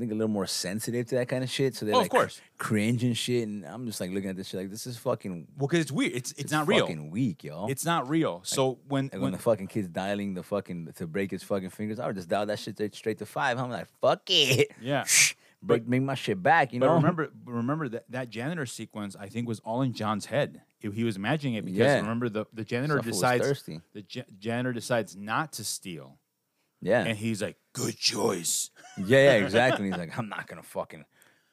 I 0.01 0.03
think 0.03 0.13
a 0.13 0.15
little 0.15 0.29
more 0.33 0.47
sensitive 0.47 1.07
to 1.09 1.17
that 1.17 1.29
kind 1.29 1.45
of 1.45 1.51
shit, 1.51 1.77
so 1.77 1.85
they're 1.85 1.95
Oh, 1.95 1.99
of 1.99 2.05
like 2.05 2.11
course. 2.11 2.41
cringe 2.57 3.05
and 3.05 3.15
shit. 3.15 3.47
And 3.47 3.67
I'm 3.67 3.85
just 3.87 4.01
like 4.01 4.11
looking 4.11 4.31
at 4.31 4.37
this 4.37 4.49
shit 4.49 4.61
like 4.61 4.71
this 4.71 4.87
is 4.87 4.97
fucking. 4.97 5.49
Well, 5.59 5.69
because 5.69 5.81
it's 5.81 5.93
weird. 5.93 6.13
It's 6.15 6.31
it's, 6.33 6.41
it's 6.41 6.53
not 6.53 6.67
real. 6.67 6.87
Fucking 6.87 7.11
weak, 7.11 7.45
yo. 7.45 7.67
It's 7.69 7.85
not 7.85 8.09
real. 8.09 8.41
So 8.45 8.79
when 8.89 9.05
Like 9.05 9.13
when 9.13 9.23
when 9.23 9.33
the 9.33 9.39
fucking 9.39 9.67
kid's 9.67 9.89
dialing 9.89 10.33
the 10.33 10.43
fucking 10.43 10.93
to 10.97 11.07
break 11.07 11.31
his 11.33 11.43
fucking 11.43 11.69
fingers, 11.71 12.01
I 12.01 12.07
would 12.07 12.17
just 12.17 12.29
dial 12.29 12.47
that 12.47 12.59
shit 12.59 12.77
straight- 12.95 13.19
to 13.19 13.27
five. 13.27 13.59
I'm 13.59 13.69
like, 13.71 13.89
fuck 14.01 14.23
it. 14.29 14.71
yeah. 14.81 15.05
break, 15.63 15.87
make 15.87 16.01
my 16.03 16.15
shit 16.15 16.43
back, 16.43 16.73
you 16.73 16.81
But 16.81 16.87
know. 16.87 16.95
remember, 16.95 17.31
remember 17.45 17.87
that 17.91 18.05
that 18.11 18.31
janitor 18.31 18.65
sequence. 18.65 19.15
I 19.21 19.29
think 19.29 19.47
was 19.47 19.61
all 19.61 19.83
in 19.83 19.93
John's 19.93 20.25
head. 20.25 20.63
He, 20.79 20.91
he 20.91 21.05
was 21.05 21.17
imagining 21.17 21.55
it 21.57 21.65
because 21.67 21.79
Yeah. 21.81 21.97
remember 22.01 22.31
the 22.31 22.47
the 22.55 22.65
janitor 22.65 22.99
decides 23.01 23.63
the 23.93 24.03
janitor 24.39 24.73
decides 24.73 25.15
not 25.17 25.53
to 25.55 25.65
steal, 25.65 26.19
Yeah, 26.81 27.05
and 27.05 27.16
he's 27.16 27.43
like, 27.43 27.57
"Good 27.73 27.97
choice." 27.97 28.71
yeah, 28.97 29.05
yeah, 29.38 29.45
exactly. 29.45 29.87
He's 29.88 29.97
like, 29.99 30.16
I'm 30.19 30.29
not 30.29 30.47
gonna 30.47 30.62
fucking 30.62 31.05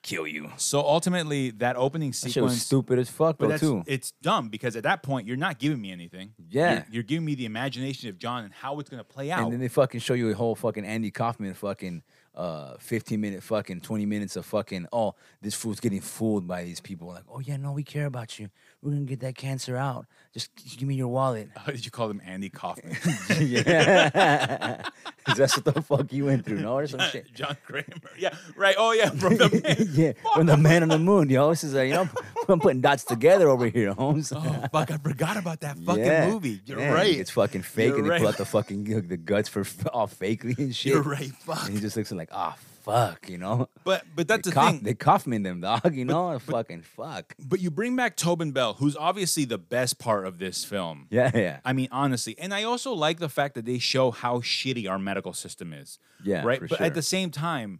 kill 0.03 0.25
you. 0.27 0.49
So 0.57 0.79
ultimately, 0.79 1.51
that 1.51 1.75
opening 1.75 2.11
That 2.11 2.31
shit 2.31 2.41
was 2.41 2.53
sequence 2.53 2.63
stupid 2.63 2.99
as 2.99 3.09
fuck 3.09 3.37
though 3.39 3.57
too. 3.57 3.83
it's 3.87 4.11
dumb 4.21 4.47
because 4.49 4.75
at 4.75 4.83
that 4.83 5.03
point 5.03 5.27
you're 5.27 5.35
not 5.37 5.59
giving 5.59 5.81
me 5.81 5.91
anything. 5.91 6.33
Yeah. 6.49 6.73
you're, 6.73 6.85
you're 6.91 7.03
giving 7.03 7.25
me 7.25 7.35
the 7.35 7.45
imagination 7.45 8.09
of 8.09 8.17
John 8.17 8.45
and 8.45 8.53
how 8.53 8.79
it's 8.79 8.89
gonna 8.89 9.03
play 9.03 9.31
out. 9.31 9.43
And 9.43 9.51
then 9.51 9.59
they 9.59 9.67
fucking 9.67 9.99
show 9.99 10.13
you 10.13 10.29
a 10.29 10.33
whole 10.33 10.55
fucking 10.55 10.85
Andy 10.85 11.11
Kaufman 11.11 11.53
fucking 11.53 12.03
uh 12.35 12.77
15 12.77 13.19
minute 13.19 13.41
fucking 13.41 13.81
20 13.81 14.05
minutes 14.05 14.35
of 14.35 14.45
fucking 14.45 14.85
oh 14.93 15.15
this 15.41 15.55
fool's 15.55 15.79
getting 15.79 15.99
fooled 15.99 16.47
by 16.47 16.63
these 16.63 16.79
people 16.79 17.07
like 17.07 17.23
oh 17.33 17.39
yeah 17.39 17.57
no 17.57 17.71
we 17.71 17.81
care 17.81 18.05
about 18.05 18.37
you 18.37 18.47
we're 18.83 18.91
gonna 18.91 19.05
get 19.05 19.21
that 19.21 19.35
cancer 19.35 19.75
out 19.75 20.05
just 20.37 20.77
give 20.77 20.87
me 20.87 20.95
your 20.95 21.07
wallet 21.07 21.49
How 21.55 21.71
did 21.71 21.83
you 21.83 21.91
call 21.91 22.09
him 22.09 22.21
Andy 22.25 22.49
Kaufman? 22.49 22.95
yeah 23.41 24.83
that's 25.35 25.57
what 25.57 25.65
the 25.73 25.81
fuck 25.81 26.13
you 26.13 26.25
went 26.25 26.45
through 26.45 26.59
no 26.61 26.77
or 26.77 26.87
some 26.87 26.99
shit 27.11 27.33
John 27.33 27.57
Kramer. 27.65 27.85
Yeah, 28.17 28.33
right. 28.55 28.75
Oh 28.77 28.91
yeah, 28.93 29.09
from 29.09 29.37
the 29.37 29.49
man. 29.49 29.87
yeah 29.93 30.13
from 30.33 30.45
the 30.47 30.57
man 30.57 30.83
on 30.83 30.89
the 30.89 30.99
moon 30.99 31.29
yo 31.29 31.49
this 31.49 31.63
is 31.63 31.73
a, 31.75 31.85
you 31.85 31.93
know 31.93 32.09
I'm 32.47 32.59
putting 32.59 32.79
dots 32.81 33.03
together 33.03 33.49
over 33.49 33.67
here 33.67 33.93
Holmes 33.93 34.31
Oh 34.33 34.41
fuck! 34.71 34.89
I 34.91 34.97
forgot 34.97 35.35
about 35.37 35.59
that 35.61 35.77
fucking 35.79 36.03
Yeah. 36.05 36.29
movie. 36.29 36.61
You're 36.65 36.79
Yeah, 36.79 36.93
right. 36.93 37.13
It's 37.17 37.31
fucking 37.31 37.63
fake, 37.63 37.87
You're 37.89 37.97
and 37.97 38.05
they 38.05 38.09
right. 38.11 38.19
pull 38.19 38.27
out 38.29 38.37
the 38.37 38.45
fucking 38.45 39.07
the 39.07 39.17
guts 39.17 39.49
for 39.49 39.65
all 39.91 40.07
fakely 40.07 40.57
and 40.57 40.73
shit. 40.75 40.93
You're 40.93 41.01
right. 41.01 41.29
Fuck. 41.29 41.65
And 41.65 41.73
he 41.73 41.81
just 41.81 41.97
looks 41.97 42.11
like, 42.11 42.29
oh 42.31 42.55
fuck, 42.87 43.29
you 43.29 43.37
know. 43.37 43.69
But 43.83 44.03
but 44.15 44.27
that's 44.27 44.43
they 44.43 44.51
the 44.51 44.55
cough, 44.55 44.71
thing. 44.71 44.83
They 44.83 44.93
cuff 44.93 45.27
me 45.27 45.37
in 45.37 45.43
them, 45.43 45.61
dog. 45.61 45.95
You 45.95 46.05
know, 46.05 46.37
fucking 46.39 46.81
fuck. 46.81 47.35
But 47.39 47.59
you 47.59 47.71
bring 47.71 47.95
back 47.95 48.15
Tobin 48.15 48.51
Bell, 48.51 48.73
who's 48.73 48.95
obviously 48.95 49.45
the 49.45 49.57
best 49.57 49.99
part 49.99 50.25
of 50.25 50.39
this 50.39 50.63
film. 50.65 51.07
Yeah, 51.09 51.31
yeah, 51.33 51.59
I 51.63 51.73
mean, 51.73 51.89
honestly, 51.91 52.37
and 52.39 52.53
I 52.53 52.63
also 52.63 52.93
like 52.93 53.19
the 53.19 53.29
fact 53.29 53.55
that 53.55 53.65
they 53.65 53.79
show 53.79 54.11
how 54.11 54.39
shitty 54.39 54.89
our 54.89 54.99
medical 54.99 55.33
system 55.33 55.73
is. 55.73 55.99
Yeah, 56.23 56.43
right. 56.43 56.59
but 56.59 56.77
sure. 56.77 56.85
at 56.85 56.93
the 56.93 57.01
same 57.01 57.31
time, 57.31 57.79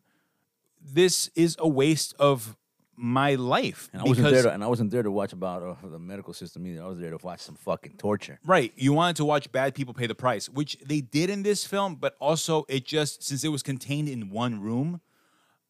this 0.82 1.30
is 1.36 1.56
a 1.60 1.68
waste 1.68 2.14
of 2.20 2.56
my 3.00 3.36
life 3.36 3.90
And 3.94 4.02
I 4.02 4.06
wasn't 4.06 4.32
there, 4.32 4.44
to, 4.44 4.52
and 4.52 4.64
I 4.64 4.68
wasn't 4.68 4.90
there 4.90 5.04
to 5.04 5.12
watch 5.12 5.32
about 5.32 5.62
uh, 5.62 5.88
the 5.88 6.00
medical 6.00 6.34
system 6.34 6.66
either. 6.66 6.84
I 6.84 6.88
was 6.88 6.98
there 7.00 7.12
to 7.12 7.18
watch 7.22 7.42
some 7.42 7.56
fucking 7.56 7.94
torture. 7.98 8.40
Right. 8.44 8.74
You 8.76 8.92
wanted 8.92 9.18
to 9.18 9.26
watch 9.26 9.52
bad 9.52 9.76
people 9.76 9.94
pay 9.94 10.08
the 10.08 10.16
price, 10.16 10.50
which 10.50 10.78
they 10.84 11.02
did 11.02 11.30
in 11.30 11.44
this 11.44 11.66
film, 11.66 11.96
but 11.96 12.16
also 12.20 12.66
it 12.68 12.86
just 12.86 13.24
since 13.24 13.44
it 13.44 13.50
was 13.50 13.62
contained 13.62 14.10
in 14.10 14.32
one 14.32 14.60
room 14.60 15.00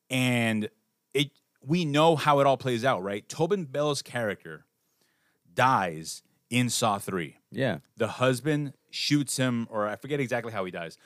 and 0.10 0.70
it 1.13 1.32
we 1.62 1.84
know 1.84 2.16
how 2.16 2.40
it 2.40 2.48
all 2.48 2.56
plays 2.58 2.86
out, 2.86 3.04
right? 3.04 3.28
Tobin 3.28 3.66
Bell's 3.66 4.02
character 4.02 4.66
dies 5.54 6.24
in 6.50 6.70
Saw 6.70 6.98
3. 6.98 7.36
Yeah. 7.52 7.80
The 7.98 8.08
husband 8.08 8.74
shoots 8.90 9.36
him, 9.36 9.68
or 9.70 9.86
I 9.86 9.98
forget 9.98 10.22
exactly 10.22 10.54
how 10.54 10.63
he 10.63 10.72
dies, 10.72 10.98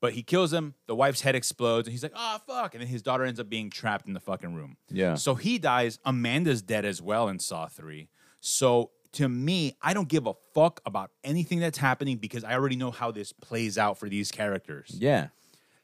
but 0.00 0.14
he 0.14 0.22
kills 0.22 0.52
him. 0.52 0.74
The 0.86 0.94
wife's 0.94 1.20
head 1.20 1.34
explodes, 1.34 1.86
and 1.86 1.92
he's 1.92 2.02
like, 2.02 2.12
oh, 2.14 2.40
fuck. 2.46 2.74
And 2.74 2.82
then 2.82 2.88
his 2.88 3.02
daughter 3.02 3.24
ends 3.24 3.38
up 3.38 3.48
being 3.48 3.70
trapped 3.70 4.06
in 4.06 4.14
the 4.14 4.20
fucking 4.20 4.54
room. 4.54 4.76
Yeah. 4.88 5.14
So 5.14 5.34
he 5.34 5.58
dies. 5.58 5.98
Amanda's 6.04 6.62
dead 6.62 6.84
as 6.84 7.02
well 7.02 7.28
in 7.28 7.38
Saw 7.38 7.66
3. 7.66 8.08
So 8.40 8.90
to 9.12 9.28
me, 9.28 9.76
I 9.82 9.92
don't 9.92 10.08
give 10.08 10.26
a 10.26 10.34
fuck 10.54 10.80
about 10.86 11.10
anything 11.24 11.60
that's 11.60 11.78
happening 11.78 12.16
because 12.16 12.44
I 12.44 12.54
already 12.54 12.76
know 12.76 12.90
how 12.90 13.10
this 13.10 13.32
plays 13.32 13.76
out 13.76 13.98
for 13.98 14.08
these 14.08 14.30
characters. 14.30 14.96
Yeah. 14.96 15.28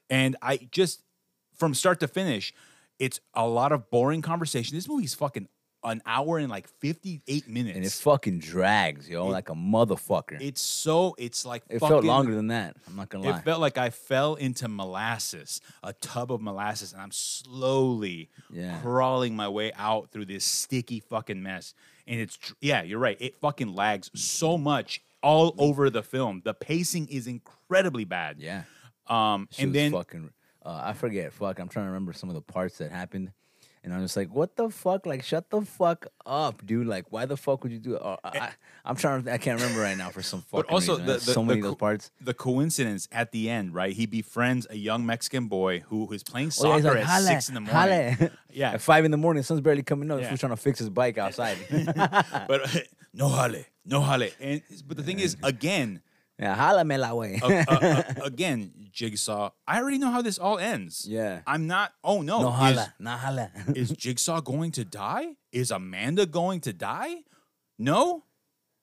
And 0.08 0.36
I 0.40 0.68
just, 0.70 1.02
from 1.54 1.74
start 1.74 2.00
to 2.00 2.08
finish, 2.08 2.54
it's 2.98 3.20
a 3.34 3.46
lot 3.46 3.72
of 3.72 3.90
boring 3.90 4.22
conversation. 4.22 4.76
This 4.76 4.88
movie's 4.88 5.14
fucking 5.14 5.48
an 5.86 6.02
hour 6.04 6.36
and 6.38 6.50
like 6.50 6.66
58 6.68 7.48
minutes. 7.48 7.76
And 7.76 7.86
it 7.86 7.92
fucking 7.92 8.40
drags, 8.40 9.08
yo, 9.08 9.26
like 9.28 9.48
a 9.48 9.54
motherfucker. 9.54 10.36
it's 10.40 10.60
so, 10.60 11.14
it's 11.16 11.46
like 11.46 11.62
It 11.70 11.78
fucking, 11.78 11.88
felt 11.88 12.04
longer 12.04 12.34
than 12.34 12.48
that. 12.48 12.76
I'm 12.88 12.96
not 12.96 13.08
gonna 13.08 13.24
lie. 13.30 13.38
It 13.38 13.42
felt 13.44 13.60
like 13.60 13.78
I 13.78 13.90
fell 13.90 14.34
into 14.34 14.68
molasses, 14.68 15.60
a 15.82 15.92
tub 15.94 16.32
of 16.32 16.40
molasses, 16.42 16.92
and 16.92 17.00
I'm 17.00 17.12
slowly 17.12 18.28
Yeah. 18.50 18.78
crawling 18.80 19.34
my 19.36 19.48
way 19.48 19.72
out 19.76 20.10
through 20.10 20.26
this 20.26 20.44
sticky 20.44 21.00
fucking 21.00 21.42
mess. 21.42 21.72
And 22.06 22.20
it's 22.20 22.38
yeah, 22.60 22.82
you're 22.82 22.98
right. 22.98 23.16
It 23.20 23.36
fucking 23.40 23.74
lags 23.74 24.10
so 24.14 24.58
much 24.58 25.00
all 25.22 25.54
over 25.58 25.88
the 25.90 26.02
film. 26.02 26.42
The 26.44 26.54
pacing 26.54 27.08
is 27.08 27.26
incredibly 27.26 28.04
bad. 28.04 28.36
yeah. 28.38 28.62
Um, 29.08 29.48
She 29.52 29.62
and 29.62 29.74
then 29.74 29.92
fucking. 29.92 30.30
Uh, 30.64 30.80
I 30.84 30.92
forget. 30.94 31.32
Fuck. 31.32 31.60
I'm 31.60 31.68
trying 31.68 31.84
to 31.86 31.90
remember 31.90 32.12
some 32.12 32.28
of 32.28 32.34
the 32.34 32.40
parts 32.42 32.78
that 32.78 32.90
happened, 32.90 33.30
and 33.86 33.94
I'm 33.94 34.02
just 34.02 34.16
like, 34.16 34.34
what 34.34 34.56
the 34.56 34.68
fuck? 34.68 35.06
Like, 35.06 35.22
shut 35.22 35.48
the 35.48 35.62
fuck 35.62 36.08
up, 36.26 36.66
dude. 36.66 36.88
Like, 36.88 37.06
why 37.10 37.24
the 37.24 37.36
fuck 37.36 37.62
would 37.62 37.70
you 37.70 37.78
do? 37.78 37.94
It? 37.94 38.02
Uh, 38.02 38.16
I, 38.24 38.50
I'm 38.84 38.96
trying 38.96 39.22
to. 39.22 39.32
I 39.32 39.38
can't 39.38 39.60
remember 39.60 39.80
right 39.80 39.96
now 39.96 40.10
for 40.10 40.22
some 40.22 40.40
fucking. 40.42 40.64
But 40.68 40.74
also, 40.74 40.92
reason. 40.94 41.06
the, 41.06 41.12
the, 41.14 41.20
so 41.20 41.32
the 41.34 41.42
many 41.44 41.60
of 41.60 41.64
those 41.66 41.74
parts. 41.76 42.10
The 42.20 42.34
coincidence 42.34 43.06
at 43.12 43.30
the 43.30 43.48
end, 43.48 43.74
right? 43.74 43.92
He 43.92 44.06
befriends 44.06 44.66
a 44.68 44.76
young 44.76 45.06
Mexican 45.06 45.46
boy 45.46 45.84
who 45.86 46.12
is 46.12 46.24
playing 46.24 46.50
Oh, 46.60 46.76
yeah, 46.76 46.82
soccer 46.82 46.94
like, 46.98 47.08
at 47.08 47.20
six 47.22 47.48
in 47.48 47.54
the 47.54 47.60
morning. 47.60 48.14
holla." 48.14 48.30
Yeah. 48.52 48.72
At 48.72 48.80
five 48.80 49.04
in 49.04 49.10
the 49.10 49.18
morning, 49.18 49.42
the 49.42 49.44
sun's 49.44 49.60
barely 49.60 49.82
coming 49.82 50.10
up. 50.10 50.18
Yeah. 50.18 50.30
He's 50.30 50.40
trying 50.40 50.50
to 50.50 50.56
fix 50.56 50.78
his 50.78 50.88
bike 50.88 51.18
outside. 51.18 51.58
But 52.48 52.86
no 53.14 53.28
jale, 53.28 53.64
no 53.84 54.00
jale. 54.02 54.30
And 54.40 54.62
but 54.86 54.96
the 54.96 55.02
thing 55.02 55.20
is, 55.20 55.36
again, 55.42 56.00
yeah, 56.38 56.54
holla 56.54 56.84
me 56.84 56.96
la 56.96 57.14
way. 57.14 57.40
uh, 57.42 57.46
uh, 57.46 57.64
uh, 57.68 58.02
again, 58.24 58.72
Jigsaw. 58.92 59.50
I 59.66 59.78
already 59.80 59.98
know 59.98 60.10
how 60.10 60.22
this 60.22 60.38
all 60.38 60.58
ends. 60.58 61.06
Yeah. 61.08 61.40
I'm 61.46 61.66
not. 61.66 61.92
Oh 62.02 62.22
no, 62.22 62.42
no 62.42 62.48
is, 62.48 62.54
holla, 62.54 62.94
no 62.98 63.10
holla. 63.10 63.50
is 63.74 63.90
Jigsaw 63.90 64.40
going 64.40 64.72
to 64.72 64.84
die? 64.84 65.36
Is 65.52 65.70
Amanda 65.70 66.26
going 66.26 66.60
to 66.62 66.72
die? 66.72 67.16
No. 67.78 68.24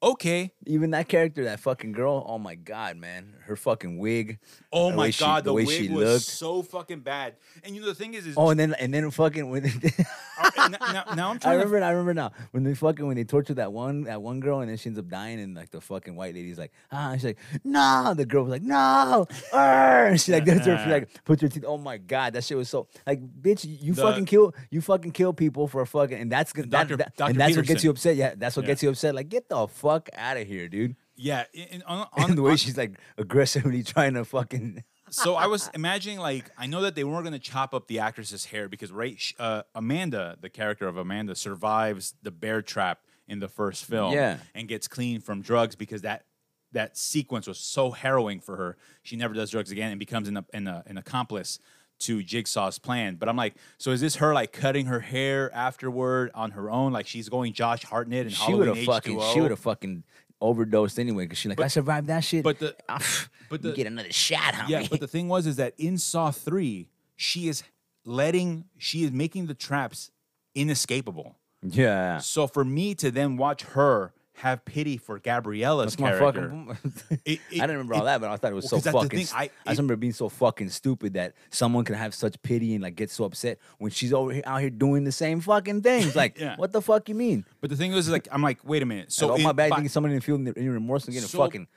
Okay. 0.03 0.51
Even 0.65 0.91
that 0.91 1.07
character, 1.07 1.45
that 1.45 1.59
fucking 1.61 1.93
girl. 1.93 2.25
Oh 2.27 2.37
my 2.37 2.55
god, 2.55 2.97
man, 2.97 3.33
her 3.45 3.55
fucking 3.55 3.97
wig. 3.97 4.37
Oh 4.71 4.91
my 4.91 5.09
she- 5.11 5.23
god, 5.23 5.45
the, 5.45 5.53
way 5.53 5.63
wig 5.65 5.77
she 5.77 5.89
was 5.89 6.03
looked. 6.05 6.25
so 6.25 6.61
fucking 6.61 6.99
bad. 6.99 7.35
And 7.63 7.73
you 7.75 7.81
know 7.81 7.87
the 7.87 7.95
thing 7.95 8.13
is, 8.13 8.27
is 8.27 8.35
Oh, 8.37 8.49
and 8.49 8.59
then 8.59 8.73
and 8.75 8.93
then 8.93 9.09
fucking 9.11 9.49
when 9.49 9.65
uh, 9.65 10.51
now, 10.57 10.67
now, 10.67 11.03
now 11.15 11.29
I'm 11.29 11.35
I 11.37 11.39
trying 11.39 11.59
to 11.59 11.65
remember, 11.65 11.83
I 11.85 11.89
remember 11.91 12.13
now 12.13 12.31
when 12.51 12.63
they 12.63 12.73
fucking 12.73 13.05
when 13.07 13.15
they 13.15 13.23
tortured 13.23 13.55
that 13.57 13.71
one 13.71 14.03
that 14.03 14.21
one 14.21 14.39
girl 14.41 14.59
and 14.59 14.69
then 14.69 14.75
she 14.77 14.87
ends 14.89 14.99
up 14.99 15.07
dying 15.07 15.39
and 15.39 15.55
like 15.55 15.69
the 15.69 15.79
fucking 15.79 16.15
white 16.15 16.33
lady's 16.35 16.57
like 16.57 16.71
ah 16.91 17.11
she's 17.13 17.23
like 17.25 17.37
no 17.63 18.13
the 18.15 18.25
girl 18.25 18.43
was 18.43 18.51
like 18.51 18.61
no 18.63 19.25
and 19.53 20.19
she 20.19 20.31
like 20.33 20.43
does 20.45 20.65
her 20.65 20.81
she 20.83 20.89
like 20.91 21.23
puts 21.23 21.41
her 21.41 21.47
teeth 21.47 21.63
oh 21.67 21.77
my 21.77 21.97
god 21.97 22.33
that 22.33 22.43
shit 22.43 22.57
was 22.57 22.67
so 22.69 22.87
like 23.07 23.21
bitch 23.41 23.63
you 23.81 23.93
The- 23.93 24.01
fucking 24.01 24.25
kill 24.25 24.53
you 24.69 24.81
fucking 24.81 25.11
kill 25.11 25.33
people 25.33 25.67
for 25.67 25.81
a 25.81 25.87
fucking 25.87 26.17
and 26.19 26.31
that's 26.31 26.51
good 26.51 26.71
that, 26.71 26.87
that- 26.89 27.13
and 27.19 27.35
that's 27.39 27.55
what 27.55 27.65
gets 27.67 27.83
you 27.83 27.91
upset 27.91 28.15
yeah 28.15 28.33
that's 28.35 28.55
what 28.55 28.63
Yeah. 28.63 28.67
gets 28.71 28.83
you 28.83 28.89
upset 28.89 29.13
like 29.15 29.29
get 29.29 29.47
the 29.49 29.67
fuck 29.67 29.92
out 30.13 30.37
of 30.37 30.47
here 30.47 30.67
dude 30.67 30.95
Yeah, 31.15 31.43
and 31.71 31.83
on, 31.83 32.07
and 32.17 32.37
the 32.37 32.41
way 32.41 32.51
on- 32.51 32.57
she's 32.57 32.77
like 32.77 32.99
aggressively 33.17 33.83
trying 33.93 34.13
to 34.15 34.25
fucking 34.25 34.83
so 35.09 35.35
I 35.35 35.47
was 35.47 35.69
imagining 35.73 36.19
like 36.19 36.49
I 36.57 36.65
know 36.67 36.81
that 36.81 36.95
they 36.95 37.03
weren't 37.03 37.23
going 37.23 37.33
to 37.33 37.39
chop 37.39 37.73
up 37.73 37.87
the 37.87 37.99
actress's 37.99 38.45
hair 38.45 38.67
because 38.69 38.91
right, 38.91 39.21
uh, 39.39 39.61
Amanda, 39.75 40.37
the 40.41 40.49
character 40.49 40.87
of 40.87 40.97
Amanda, 40.97 41.35
survives 41.35 42.13
the 42.23 42.31
bear 42.31 42.61
trap 42.61 42.99
in 43.27 43.39
the 43.39 43.47
first 43.47 43.85
film, 43.85 44.13
Yeah. 44.13 44.37
and 44.55 44.67
gets 44.67 44.87
clean 44.87 45.21
from 45.21 45.41
drugs 45.41 45.75
because 45.75 46.01
that 46.01 46.25
that 46.71 46.97
sequence 46.97 47.45
was 47.47 47.59
so 47.59 47.91
harrowing 47.91 48.39
for 48.39 48.57
her. 48.57 48.77
She 49.03 49.15
never 49.15 49.35
does 49.35 49.51
drugs 49.51 49.69
again 49.71 49.91
and 49.91 49.99
becomes 49.99 50.27
an 50.27 50.43
an, 50.53 50.67
uh, 50.67 50.81
an 50.87 50.97
accomplice 50.97 51.59
to 51.99 52.21
Jigsaw's 52.21 52.79
plan. 52.79 53.15
But 53.15 53.29
I'm 53.29 53.35
like, 53.37 53.55
so 53.77 53.91
is 53.91 54.01
this 54.01 54.15
her 54.17 54.33
like 54.33 54.51
cutting 54.51 54.87
her 54.87 54.99
hair 54.99 55.53
afterward 55.53 56.31
on 56.33 56.51
her 56.51 56.69
own? 56.69 56.91
Like 56.93 57.07
she's 57.07 57.29
going 57.29 57.53
Josh 57.53 57.83
Hartnett 57.83 58.25
and 58.25 58.33
she 58.33 58.53
would 58.53 58.67
have 58.67 58.79
fucking 58.83 59.19
she 59.33 59.41
would 59.41 59.51
have 59.51 59.59
fucking 59.59 60.03
overdosed 60.41 60.99
anyway 60.99 61.23
because 61.23 61.37
she 61.37 61.47
like 61.47 61.61
I 61.61 61.67
survived 61.67 62.07
that 62.07 62.19
shit 62.21 62.43
but 62.43 62.59
the- 62.59 62.75
Ah, 62.89 62.99
but 63.49 63.63
you 63.63 63.69
the- 63.69 63.75
get 63.75 63.87
another 63.87 64.11
shot 64.11 64.53
homie. 64.53 64.67
Yeah, 64.69 64.87
but 64.89 64.99
the 64.99 65.07
thing 65.07 65.29
was 65.29 65.47
is 65.47 65.55
that 65.55 65.73
in 65.77 65.97
Saw 65.97 66.31
3, 66.31 66.89
she 67.15 67.47
is 67.47 67.63
letting 68.05 68.65
she 68.77 69.03
is 69.05 69.11
making 69.11 69.45
the 69.45 69.53
traps 69.53 70.11
inescapable. 70.55 71.37
yeah 71.61 72.17
So 72.17 72.47
for 72.47 72.65
me 72.65 72.93
to 72.95 73.09
then 73.11 73.37
watch 73.37 73.63
her 73.63 74.13
have 74.35 74.65
pity 74.65 74.97
for 74.97 75.19
Gabriella's 75.19 75.95
That's 75.95 75.99
my 75.99 76.09
character. 76.17 76.49
fucking. 76.49 77.19
It- 77.25 77.39
I 77.51 77.53
didn't 77.53 77.69
remember 77.77 77.93
all 77.95 78.05
that, 78.05 78.19
but 78.19 78.29
I 78.31 78.35
thought 78.37 78.51
it 78.51 78.55
was 78.55 78.65
so 78.67 78.69
so 78.69 78.75
'cause 78.77 78.83
that's 78.85 78.93
the 78.95 79.01
fucking. 79.03 79.25
thing, 79.27 79.35
I- 79.35 79.49
I, 79.65 79.71
it- 79.71 79.77
remember 79.77 79.95
being 79.95 80.11
so 80.13 80.27
fucking 80.27 80.69
stupid 80.69 81.13
that 81.13 81.33
someone 81.51 81.83
could 81.85 81.95
have 81.95 82.13
such 82.15 82.41
pity 82.41 82.73
and 82.73 82.81
like 82.83 82.95
get 82.95 83.11
so 83.11 83.25
upset 83.25 83.59
when 83.77 83.91
she's 83.91 84.11
over 84.11 84.31
here 84.33 84.43
out 84.45 84.61
here 84.61 84.69
doing 84.71 85.03
the 85.03 85.11
same 85.11 85.39
fucking 85.39 85.81
things. 85.83 86.15
Like, 86.23 86.39
Yeah. 86.39 86.55
what 86.57 86.71
the 86.71 86.81
fuck 86.81 87.07
you 87.09 87.15
mean? 87.15 87.45
But 87.61 87.69
the 87.69 87.75
thing 87.75 87.91
was 87.93 88.09
like 88.09 88.27
I'm 88.31 88.41
like, 88.41 88.59
wait 88.63 88.81
a 88.81 88.85
minute. 88.85 89.11
So 89.11 89.31
oh 89.33 89.37
my 89.37 89.51
bad, 89.51 89.69
by- 89.69 89.75
thinking 89.77 89.89
somebody 89.89 90.15
didn't 90.15 90.23
feel 90.23 90.35
any 90.57 90.67
remorse 90.67 91.05
and 91.05 91.13
getting 91.13 91.29
So- 91.29 91.37
fucking, 91.37 91.67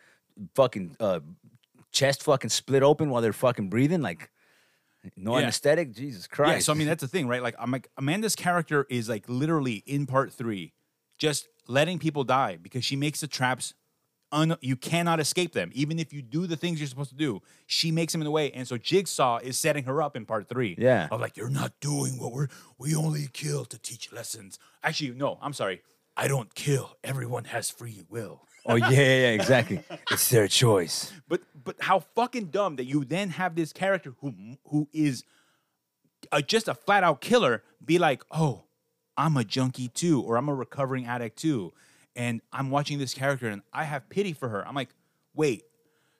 fucking 0.54 0.96
uh, 0.98 1.20
chest 1.92 2.22
fucking 2.22 2.50
split 2.50 2.82
open 2.82 3.10
while 3.10 3.22
they're 3.22 3.32
fucking 3.32 3.68
breathing. 3.68 4.00
Like, 4.02 4.30
no 5.16 5.32
Yeah. 5.36 5.44
anesthetic. 5.44 5.92
Jesus 5.92 6.26
Christ. 6.26 6.52
Yeah, 6.52 6.58
so 6.60 6.72
I 6.72 6.76
mean 6.76 6.86
that's 6.88 7.00
the 7.02 7.08
thing, 7.08 7.28
right? 7.28 7.42
Like 7.42 7.54
I'm 7.58 7.70
like 7.70 7.88
Amanda's 7.98 8.34
character 8.34 8.86
is 8.90 9.08
like 9.08 9.24
literally 9.28 9.82
in 9.86 10.06
part 10.06 10.32
three, 10.32 10.72
just 11.18 11.48
letting 11.68 11.98
people 11.98 12.24
die 12.24 12.58
because 12.60 12.84
she 12.84 12.96
makes 12.96 13.20
the 13.20 13.26
traps 13.26 13.74
un- 14.32 14.56
you 14.60 14.76
cannot 14.76 15.20
escape 15.20 15.52
them. 15.52 15.70
Even 15.74 15.98
if 15.98 16.12
you 16.12 16.22
do 16.22 16.46
the 16.46 16.56
things 16.56 16.80
you're 16.80 16.88
supposed 16.88 17.10
to 17.10 17.16
do, 17.16 17.42
she 17.66 17.90
makes 17.90 18.12
them 18.12 18.20
in 18.20 18.24
the 18.24 18.30
way. 18.30 18.50
And 18.52 18.66
so 18.66 18.76
Jigsaw 18.76 19.38
is 19.38 19.58
setting 19.58 19.84
her 19.84 20.02
up 20.02 20.16
in 20.16 20.26
part 20.26 20.48
three. 20.48 20.76
Yeah. 20.78 21.08
Of 21.10 21.20
like, 21.20 21.36
you're 21.36 21.50
not 21.50 21.72
doing 21.80 22.18
what 22.18 22.32
we're 22.32 22.48
we 22.78 22.94
only 22.94 23.28
kill 23.32 23.64
to 23.66 23.78
teach 23.78 24.12
lessons. 24.12 24.58
Actually, 24.82 25.10
no, 25.12 25.38
I'm 25.40 25.52
sorry. 25.52 25.82
I 26.16 26.28
don't 26.28 26.54
kill. 26.54 26.96
Everyone 27.04 27.44
has 27.44 27.70
free 27.70 28.02
will. 28.08 28.42
oh 28.64 28.74
yeah, 28.76 28.90
yeah, 28.90 29.00
yeah, 29.00 29.30
exactly. 29.30 29.82
it's 30.10 30.30
their 30.30 30.48
choice. 30.48 31.12
But 31.28 31.42
but 31.62 31.76
how 31.80 32.00
fucking 32.00 32.46
dumb 32.46 32.76
that 32.76 32.84
you 32.84 33.04
then 33.04 33.30
have 33.30 33.54
this 33.54 33.72
character 33.72 34.14
who 34.20 34.56
who 34.68 34.88
is 34.92 35.24
a, 36.32 36.42
just 36.42 36.68
a 36.68 36.74
flat 36.74 37.04
out 37.04 37.20
killer 37.20 37.62
be 37.84 37.98
like, 37.98 38.22
oh, 38.30 38.64
I'm 39.16 39.36
a 39.36 39.44
junkie 39.44 39.88
too, 39.88 40.22
or 40.22 40.36
I'm 40.36 40.48
a 40.48 40.54
recovering 40.54 41.06
addict 41.06 41.38
too, 41.38 41.72
and 42.14 42.40
I'm 42.52 42.70
watching 42.70 42.98
this 42.98 43.14
character 43.14 43.48
and 43.48 43.62
I 43.72 43.84
have 43.84 44.08
pity 44.08 44.32
for 44.32 44.48
her. 44.48 44.66
I'm 44.66 44.74
like, 44.74 44.90
wait. 45.34 45.64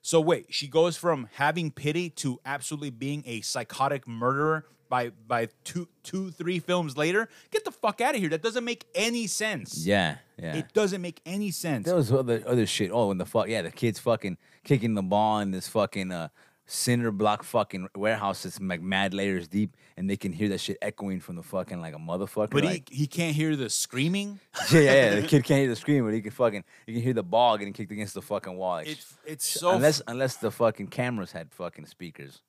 So 0.01 0.21
wait, 0.21 0.45
she 0.49 0.67
goes 0.67 0.95
from 0.95 1.27
having 1.33 1.69
pity 1.69 2.09
to 2.11 2.39
absolutely 2.45 2.91
being 2.91 3.23
a 3.25 3.41
psychotic 3.41 4.07
murderer 4.07 4.65
by 4.89 5.09
by 5.27 5.49
two 5.65 5.89
two 6.03 6.31
three 6.31 6.59
films 6.59 6.95
later. 6.95 7.27
Get 7.51 7.65
the 7.65 7.71
fuck 7.71 7.99
out 7.99 8.15
of 8.15 8.21
here. 8.21 8.29
That 8.29 8.41
doesn't 8.41 8.63
make 8.63 8.85
any 8.95 9.27
sense. 9.27 9.85
Yeah, 9.85 10.17
yeah. 10.37 10.55
It 10.55 10.73
doesn't 10.73 11.01
make 11.01 11.19
any 11.25 11.51
sense. 11.51 11.85
There 11.85 11.95
was 11.95 12.11
other 12.11 12.41
other 12.45 12.65
shit. 12.65 12.91
Oh, 12.93 13.11
and 13.11 13.19
the 13.19 13.25
fuck 13.25 13.49
yeah, 13.49 13.61
the 13.61 13.71
kids 13.71 13.99
fucking 13.99 14.37
kicking 14.63 14.93
the 14.93 15.03
ball 15.03 15.39
in 15.39 15.51
this 15.51 15.67
fucking 15.67 16.11
uh 16.11 16.29
cinder 16.69 17.11
block 17.11 17.43
fucking 17.43 17.87
warehouses 17.95 18.59
like 18.61 18.81
mad 18.81 19.13
layers 19.13 19.47
deep, 19.47 19.75
and 19.95 20.09
they 20.09 20.17
can 20.17 20.31
hear 20.33 20.49
that 20.49 20.59
shit 20.59 20.77
echoing 20.81 21.19
from 21.19 21.35
the 21.37 21.43
fucking 21.43 21.81
like 21.81 21.95
a 21.95 21.97
motherfucker. 21.97 22.49
but 22.51 22.63
like, 22.63 22.89
he 22.89 22.95
he 22.97 23.07
can't 23.07 23.35
hear 23.35 23.55
the 23.55 23.69
screaming. 23.69 24.39
yeah, 24.71 24.79
yeah, 24.81 24.93
yeah. 24.93 25.15
The 25.21 25.27
kid 25.27 25.43
can't 25.45 25.59
hear 25.61 25.69
the 25.69 25.75
scream, 25.75 26.03
but 26.05 26.13
he 26.13 26.21
can 26.21 26.31
fucking 26.31 26.63
you 26.85 26.93
can 26.93 27.01
hear 27.01 27.13
the 27.13 27.23
ball 27.23 27.57
getting 27.57 27.73
kicked 27.73 27.91
against 27.91 28.13
the 28.13 28.21
fucking 28.21 28.55
wall. 28.55 28.75
Like, 28.75 28.87
It's 28.89 29.17
it's 29.25 29.45
so 29.47 29.71
unless 29.71 30.01
unless 30.07 30.35
the 30.37 30.51
fucking 30.51 30.87
cameras 30.87 31.31
had 31.31 31.51
fucking 31.51 31.85
speakers. 31.87 32.41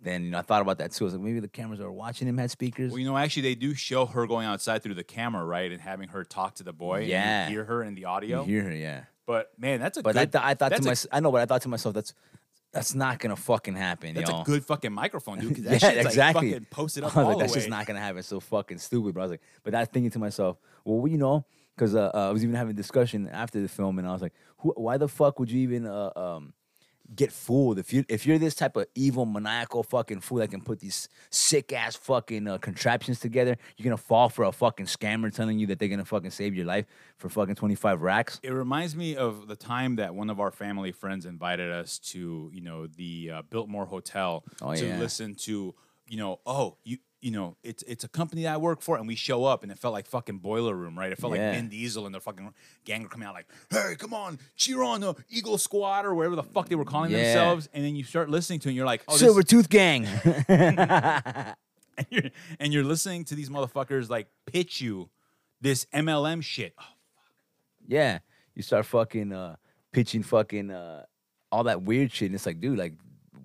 Then 0.00 0.24
you 0.24 0.30
know 0.30 0.38
I 0.38 0.42
thought 0.42 0.60
about 0.62 0.78
that 0.78 0.92
too. 0.92 1.04
I 1.04 1.06
was 1.06 1.14
like, 1.14 1.22
maybe 1.22 1.40
the 1.40 1.48
cameras 1.48 1.80
were 1.80 1.90
watching 1.90 2.28
him 2.28 2.36
had 2.36 2.50
speakers. 2.50 2.92
Well, 2.92 2.98
you 3.00 3.06
know, 3.06 3.16
actually, 3.16 3.42
they 3.42 3.54
do 3.54 3.74
show 3.74 4.04
her 4.06 4.26
going 4.26 4.46
outside 4.46 4.82
through 4.82 4.94
the 4.94 5.02
camera, 5.04 5.42
right, 5.44 5.72
and 5.72 5.80
having 5.80 6.08
her 6.10 6.22
talk 6.22 6.56
to 6.56 6.62
the 6.62 6.72
boy. 6.74 6.96
and 6.98 7.04
you 7.06 7.12
Yeah. 7.12 7.48
hear 7.48 7.64
her 7.64 7.82
in 7.82 7.94
the 7.94 8.02
You 8.02 8.06
audio. 8.06 8.44
hear 8.44 8.62
her, 8.64 8.74
yeah. 8.74 9.04
But 9.26 9.50
man, 9.58 9.80
that's 9.80 9.96
a 9.96 10.02
But 10.02 10.16
I, 10.18 10.26
th- 10.26 10.44
I 10.44 10.52
thought 10.54 10.72
to 10.76 10.82
myself, 10.82 11.08
I 11.12 11.20
know, 11.20 11.32
but 11.32 11.40
I 11.40 11.46
thought 11.46 11.62
to 11.62 11.68
myself, 11.68 11.94
that's 11.94 12.12
that's 12.76 12.94
not 12.94 13.18
gonna 13.18 13.36
fucking 13.36 13.74
happen. 13.74 14.14
That's 14.14 14.30
yo. 14.30 14.42
a 14.42 14.44
good 14.44 14.64
fucking 14.64 14.92
microphone, 14.92 15.38
dude. 15.38 15.54
'cause 15.56 15.64
that 15.64 15.82
yeah, 15.82 15.90
shit's 15.90 16.06
exactly. 16.06 16.48
Like 16.48 16.54
fucking 16.54 16.66
posted 16.70 17.04
I 17.04 17.06
up 17.08 17.16
was 17.16 17.22
all 17.24 17.28
like, 17.30 17.38
the 17.38 17.42
that's 17.44 17.52
way. 17.54 17.58
just 17.60 17.70
not 17.70 17.86
gonna 17.86 18.00
happen. 18.00 18.18
It's 18.18 18.28
so 18.28 18.40
fucking 18.40 18.78
stupid. 18.78 19.14
But 19.14 19.20
I 19.20 19.24
was 19.24 19.30
like, 19.32 19.42
but 19.64 19.74
I 19.74 19.80
was 19.80 19.88
thinking 19.88 20.10
to 20.10 20.18
myself, 20.18 20.58
well, 20.84 21.06
you 21.08 21.18
know, 21.18 21.44
because 21.74 21.94
uh, 21.94 22.10
uh, 22.14 22.28
I 22.28 22.32
was 22.32 22.44
even 22.44 22.54
having 22.54 22.72
a 22.72 22.76
discussion 22.76 23.28
after 23.28 23.60
the 23.60 23.68
film, 23.68 23.98
and 23.98 24.06
I 24.06 24.12
was 24.12 24.22
like, 24.22 24.34
who, 24.58 24.72
why 24.76 24.96
the 24.96 25.08
fuck 25.08 25.38
would 25.38 25.50
you 25.50 25.60
even 25.60 25.86
uh, 25.86 26.10
um, 26.16 26.52
get 27.14 27.30
fooled. 27.32 27.78
If 27.78 27.92
you 27.92 28.04
if 28.08 28.26
you're 28.26 28.38
this 28.38 28.54
type 28.54 28.76
of 28.76 28.86
evil 28.94 29.24
maniacal 29.26 29.82
fucking 29.82 30.20
fool 30.20 30.38
that 30.38 30.50
can 30.50 30.60
put 30.60 30.80
these 30.80 31.08
sick 31.30 31.72
ass 31.72 31.94
fucking 31.96 32.48
uh, 32.48 32.58
contraptions 32.58 33.20
together, 33.20 33.56
you're 33.76 33.84
gonna 33.84 33.96
fall 33.96 34.28
for 34.28 34.44
a 34.44 34.52
fucking 34.52 34.86
scammer 34.86 35.32
telling 35.34 35.58
you 35.58 35.66
that 35.68 35.78
they're 35.78 35.88
gonna 35.88 36.04
fucking 36.04 36.30
save 36.30 36.54
your 36.54 36.66
life 36.66 36.86
for 37.16 37.28
fucking 37.28 37.54
25 37.54 38.02
racks. 38.02 38.40
It 38.42 38.50
reminds 38.52 38.96
me 38.96 39.16
of 39.16 39.46
the 39.46 39.56
time 39.56 39.96
that 39.96 40.14
one 40.14 40.30
of 40.30 40.40
our 40.40 40.50
family 40.50 40.92
friends 40.92 41.26
invited 41.26 41.70
us 41.70 41.98
to, 42.10 42.50
you 42.52 42.60
know, 42.60 42.86
the 42.86 43.30
uh, 43.34 43.42
Biltmore 43.50 43.86
Hotel 43.86 44.44
Oh, 44.60 44.74
to 44.74 44.86
yeah. 44.86 44.98
listen 44.98 45.34
to, 45.36 45.74
you 46.08 46.16
know, 46.16 46.40
oh, 46.46 46.76
you 46.84 46.98
you 47.22 47.30
know, 47.30 47.56
it's 47.62 47.82
it's 47.84 48.04
a 48.04 48.08
company 48.08 48.42
that 48.42 48.54
I 48.54 48.56
work 48.58 48.82
for, 48.82 48.96
and 48.98 49.08
we 49.08 49.14
show 49.14 49.44
up, 49.44 49.62
and 49.62 49.72
it 49.72 49.78
felt 49.78 49.92
like 49.94 50.06
fucking 50.06 50.38
Boiler 50.38 50.74
Room, 50.74 50.98
right? 50.98 51.10
It 51.10 51.18
felt 51.18 51.34
Yeah. 51.34 51.46
like 51.48 51.56
Vin 51.56 51.68
Diesel 51.70 52.04
and 52.06 52.14
their 52.14 52.20
fucking 52.20 52.52
gang 52.84 53.02
were 53.02 53.08
coming 53.08 53.26
out 53.26 53.34
like, 53.34 53.46
hey, 53.70 53.94
come 53.98 54.12
on, 54.14 54.38
cheer 54.54 54.82
on 54.82 55.00
the 55.00 55.14
Eagle 55.30 55.58
Squad 55.58 56.04
or 56.04 56.14
whatever 56.14 56.36
the 56.36 56.42
fuck 56.42 56.68
they 56.68 56.74
were 56.76 56.84
calling 56.84 57.10
Yeah. 57.10 57.22
themselves, 57.22 57.68
and 57.72 57.84
then 57.84 57.96
you 57.96 58.04
start 58.04 58.28
listening 58.28 58.60
to, 58.60 58.68
it, 58.68 58.72
and 58.72 58.76
you're 58.76 58.86
like, 58.86 59.02
oh, 59.08 59.12
this, 59.12 59.20
Silver 59.20 59.42
Tooth 59.42 59.68
Gang. 59.68 60.06
and 60.48 62.06
you're 62.10 62.22
and 62.60 62.72
you're 62.72 62.84
listening 62.84 63.24
to 63.24 63.34
these 63.34 63.48
motherfuckers 63.48 64.08
like 64.10 64.28
pitch 64.46 64.80
you 64.80 65.08
this 65.60 65.86
MLM 65.94 66.42
shit. 66.42 66.74
Oh, 66.78 66.84
Yeah, 67.86 68.18
you 68.54 68.62
start 68.62 68.84
fucking 68.86 69.32
uh, 69.32 69.56
pitching 69.92 70.22
fucking 70.22 70.70
uh, 70.70 71.04
all 71.50 71.64
that 71.64 71.82
weird 71.82 72.12
shit, 72.12 72.26
and 72.26 72.34
it's 72.34 72.44
like, 72.46 72.60
dude, 72.60 72.78
like, 72.78 72.94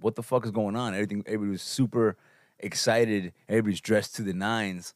what 0.02 0.16
the 0.16 0.24
fuck 0.24 0.44
is 0.46 0.52
going 0.52 0.76
on? 0.76 0.94
Everything, 0.94 1.24
everybody 1.26 1.52
was 1.52 1.62
super 1.62 2.18
excited. 2.64 3.34
Everybody's 3.50 3.82
dressed 3.82 4.16
to 4.16 4.22
the 4.22 4.34
nines, 4.34 4.94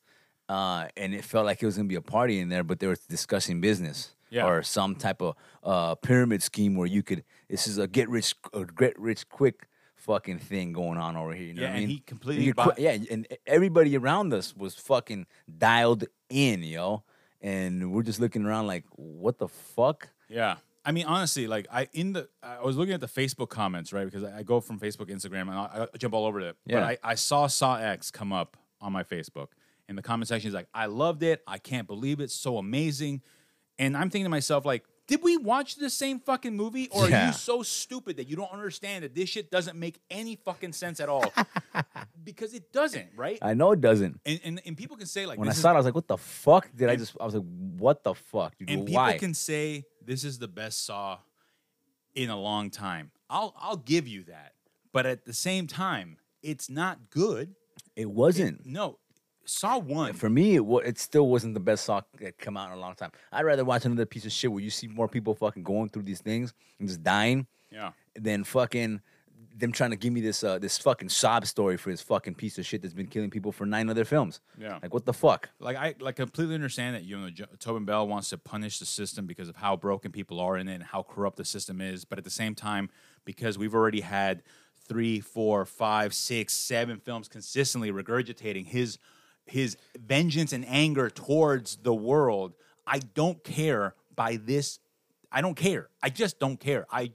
uh, 0.49 0.87
and 0.97 1.13
it 1.13 1.23
felt 1.23 1.45
like 1.45 1.61
it 1.61 1.65
was 1.65 1.75
gonna 1.77 1.87
be 1.87 1.95
a 1.95 2.01
party 2.01 2.39
in 2.39 2.49
there, 2.49 2.63
but 2.63 2.79
they 2.79 2.87
were 2.87 2.97
discussing 3.09 3.61
business 3.61 4.15
Yeah. 4.29 4.45
or 4.47 4.63
some 4.63 4.95
type 4.95 5.21
of 5.21 5.35
uh, 5.63 5.95
pyramid 5.95 6.43
scheme 6.43 6.75
where 6.75 6.87
you 6.87 7.01
could. 7.03 7.23
This 7.49 7.67
is 7.67 7.77
a 7.77 7.87
get 7.87 8.09
rich, 8.09 8.35
a 8.53 8.65
get 8.65 8.97
rich 8.99 9.27
quick 9.29 9.67
fucking 9.95 10.37
thing 10.39 10.71
going 10.73 10.97
on 10.99 11.15
over 11.17 11.33
here. 11.33 11.47
You 11.47 11.53
know 11.55 11.61
Yeah, 11.63 11.69
what 11.69 11.75
I 11.77 11.79
mean? 11.79 11.89
he 11.89 11.99
completely 11.99 12.51
bought- 12.51 12.77
yeah, 12.79 12.97
and 13.09 13.27
everybody 13.47 13.97
around 13.97 14.33
us 14.33 14.55
was 14.55 14.75
fucking 14.75 15.25
dialed 15.57 16.03
in, 16.29 16.61
yo. 16.63 17.03
And 17.41 17.91
we're 17.91 18.03
just 18.03 18.19
looking 18.19 18.45
around 18.45 18.67
like, 18.67 18.83
what 18.95 19.37
the 19.39 19.47
fuck? 19.47 20.09
Yeah. 20.29 20.57
I 20.85 20.91
mean, 20.91 21.05
honestly, 21.07 21.47
like 21.47 21.67
I 21.71 21.89
in 21.93 22.13
the 22.13 22.29
I 22.43 22.61
was 22.63 22.77
looking 22.77 22.93
at 22.93 23.01
the 23.01 23.07
Facebook 23.07 23.49
comments, 23.49 23.91
right? 23.91 24.05
Because 24.05 24.23
I 24.23 24.39
I 24.39 24.43
go 24.43 24.59
from 24.61 24.79
Facebook, 24.79 25.09
Instagram, 25.09 25.41
and 25.43 25.51
I, 25.51 25.87
I 25.93 25.97
jump 25.97 26.13
all 26.13 26.25
over 26.25 26.39
it. 26.39 26.55
Yeah. 26.65 26.79
But 26.81 26.83
I, 27.03 27.11
I 27.11 27.15
saw 27.15 27.47
Saw 27.47 27.77
X 27.77 28.11
come 28.11 28.31
up 28.31 28.55
on 28.79 28.93
my 28.93 29.03
Facebook, 29.03 29.47
and 29.89 29.97
the 29.97 30.01
comment 30.03 30.27
section 30.27 30.47
is 30.49 30.53
like, 30.53 30.67
"I 30.73 30.85
loved 30.85 31.23
it. 31.23 31.41
I 31.47 31.57
can't 31.57 31.87
believe 31.87 32.19
it. 32.19 32.29
So 32.31 32.57
amazing." 32.57 33.21
And 33.77 33.97
I'm 33.97 34.09
thinking 34.09 34.23
to 34.25 34.29
myself, 34.29 34.63
like, 34.63 34.85
did 35.07 35.21
we 35.21 35.35
watch 35.35 35.75
the 35.75 35.89
same 35.89 36.19
fucking 36.19 36.55
movie, 36.55 36.87
or 36.91 37.05
are 37.11 37.25
you 37.27 37.33
so 37.33 37.61
stupid 37.61 38.15
that 38.17 38.29
you 38.29 38.35
don't 38.37 38.51
understand 38.53 39.03
that 39.03 39.13
this 39.13 39.27
shit 39.29 39.51
doesn't 39.51 39.77
make 39.77 39.99
any 40.09 40.37
fucking 40.37 40.71
sense 40.71 40.99
at 41.01 41.09
all? 41.09 41.33
because 42.23 42.53
it 42.53 42.71
doesn't, 42.71 43.09
right? 43.17 43.37
I 43.41 43.53
know 43.53 43.71
it 43.73 43.81
doesn't. 43.81 44.19
and, 44.25 44.39
and 44.43 44.61
and 44.65 44.77
people 44.77 44.95
can 44.97 45.07
say 45.07 45.25
like, 45.25 45.37
When 45.37 45.47
I 45.47 45.51
this 45.51 45.57
is- 45.57 45.61
saw 45.63 45.71
it, 45.71 45.73
I 45.73 45.77
was 45.77 45.85
like, 45.85 45.95
what 45.95 46.07
the 46.07 46.17
fuck? 46.17 46.69
Did 46.75 46.89
I 46.89 46.95
just, 46.95 47.15
I 47.19 47.25
was 47.25 47.35
like, 47.35 47.43
what 47.77 48.03
the 48.03 48.13
fuck? 48.15 48.57
Dude, 48.57 48.69
and 48.69 48.85
people 48.85 49.13
can 49.19 49.33
say 49.33 49.83
this 50.05 50.23
is 50.23 50.39
the 50.39 50.47
best 50.47 50.85
saw 50.85 51.19
in 52.13 52.29
a 52.29 52.39
long 52.39 52.69
time. 52.69 53.11
I'll 53.29 53.53
I'll 53.59 53.77
give 53.77 54.07
you 54.07 54.23
that. 54.23 54.53
But 54.93 55.05
at 55.05 55.25
the 55.25 55.33
same 55.33 55.67
time, 55.67 56.17
it's 56.41 56.69
not 56.69 57.09
good. 57.09 57.55
it 57.95 58.09
wasn't. 58.09 58.65
No. 58.65 58.99
Saw 59.47 59.77
1. 59.77 60.13
For 60.13 60.29
me, 60.29 60.55
it, 60.55 60.63
it 60.85 60.97
still 60.97 61.27
wasn't 61.27 61.53
the 61.53 61.59
best 61.59 61.85
saw 61.85 62.01
that 62.19 62.37
come 62.39 62.57
out 62.57 62.71
in 62.71 62.77
a 62.77 62.79
long 62.79 62.95
time. 62.95 63.11
I'd 63.31 63.43
rather 63.43 63.63
watch 63.65 63.85
another 63.85 64.05
piece 64.05 64.25
of 64.25 64.31
shit 64.31 64.51
where 64.51 64.63
you 64.63 64.69
see 64.71 64.87
more 64.87 65.07
people 65.07 65.35
fucking 65.35 65.63
going 65.63 65.89
through 65.89 66.03
these 66.03 66.21
things 66.21 66.53
and 66.79 66.87
just 66.87 67.03
dying 67.03 67.45
yeah. 67.71 67.91
than 68.15 68.43
fucking 68.43 69.01
them 69.57 69.71
trying 69.71 69.91
to 69.91 69.95
give 69.95 70.11
me 70.11 70.21
this 70.21 70.43
uh, 70.43 70.59
this 70.59 70.77
fucking 70.77 71.09
sob 71.09 71.45
story 71.45 71.77
for 71.77 71.89
this 71.89 72.01
fucking 72.01 72.35
piece 72.35 72.57
of 72.57 72.65
shit 72.65 72.81
that's 72.81 72.93
been 72.93 73.07
killing 73.07 73.29
people 73.29 73.51
for 73.51 73.65
nine 73.65 73.89
other 73.89 74.03
films. 74.03 74.41
Yeah. 74.57 74.79
Like 74.81 74.93
what 74.93 75.05
the 75.05 75.13
fuck? 75.13 75.49
Like 75.59 75.77
I 75.77 75.95
like 75.99 76.17
completely 76.17 76.55
understand 76.55 76.95
that 76.95 77.03
you 77.03 77.17
know 77.17 77.29
Jo- 77.29 77.45
Tobin 77.59 77.85
Bell 77.85 78.07
wants 78.07 78.29
to 78.29 78.37
punish 78.37 78.79
the 78.79 78.85
system 78.85 79.25
because 79.25 79.47
of 79.47 79.55
how 79.55 79.75
broken 79.75 80.11
people 80.11 80.39
are 80.39 80.57
in 80.57 80.67
it 80.67 80.75
and 80.75 80.83
how 80.83 81.03
corrupt 81.03 81.37
the 81.37 81.45
system 81.45 81.79
is, 81.79 82.03
but 82.05 82.17
at 82.17 82.23
the 82.23 82.29
same 82.29 82.53
time, 82.53 82.89
because 83.23 83.57
we've 83.57 83.73
already 83.73 84.01
had 84.01 84.43
three, 84.87 85.19
four, 85.19 85.65
five, 85.65 86.13
six, 86.13 86.53
seven 86.53 86.99
films 86.99 87.27
consistently 87.27 87.91
regurgitating 87.91 88.65
his 88.67 88.99
his 89.45 89.77
vengeance 89.97 90.51
and 90.53 90.65
anger 90.67 91.09
towards 91.09 91.77
the 91.77 91.93
world, 91.93 92.53
I 92.85 92.99
don't 92.99 93.43
care 93.43 93.95
by 94.15 94.37
this. 94.37 94.79
I 95.31 95.41
don't 95.41 95.55
care. 95.55 95.89
I 96.01 96.09
just 96.09 96.39
don't 96.39 96.59
care. 96.59 96.87
I 96.91 97.11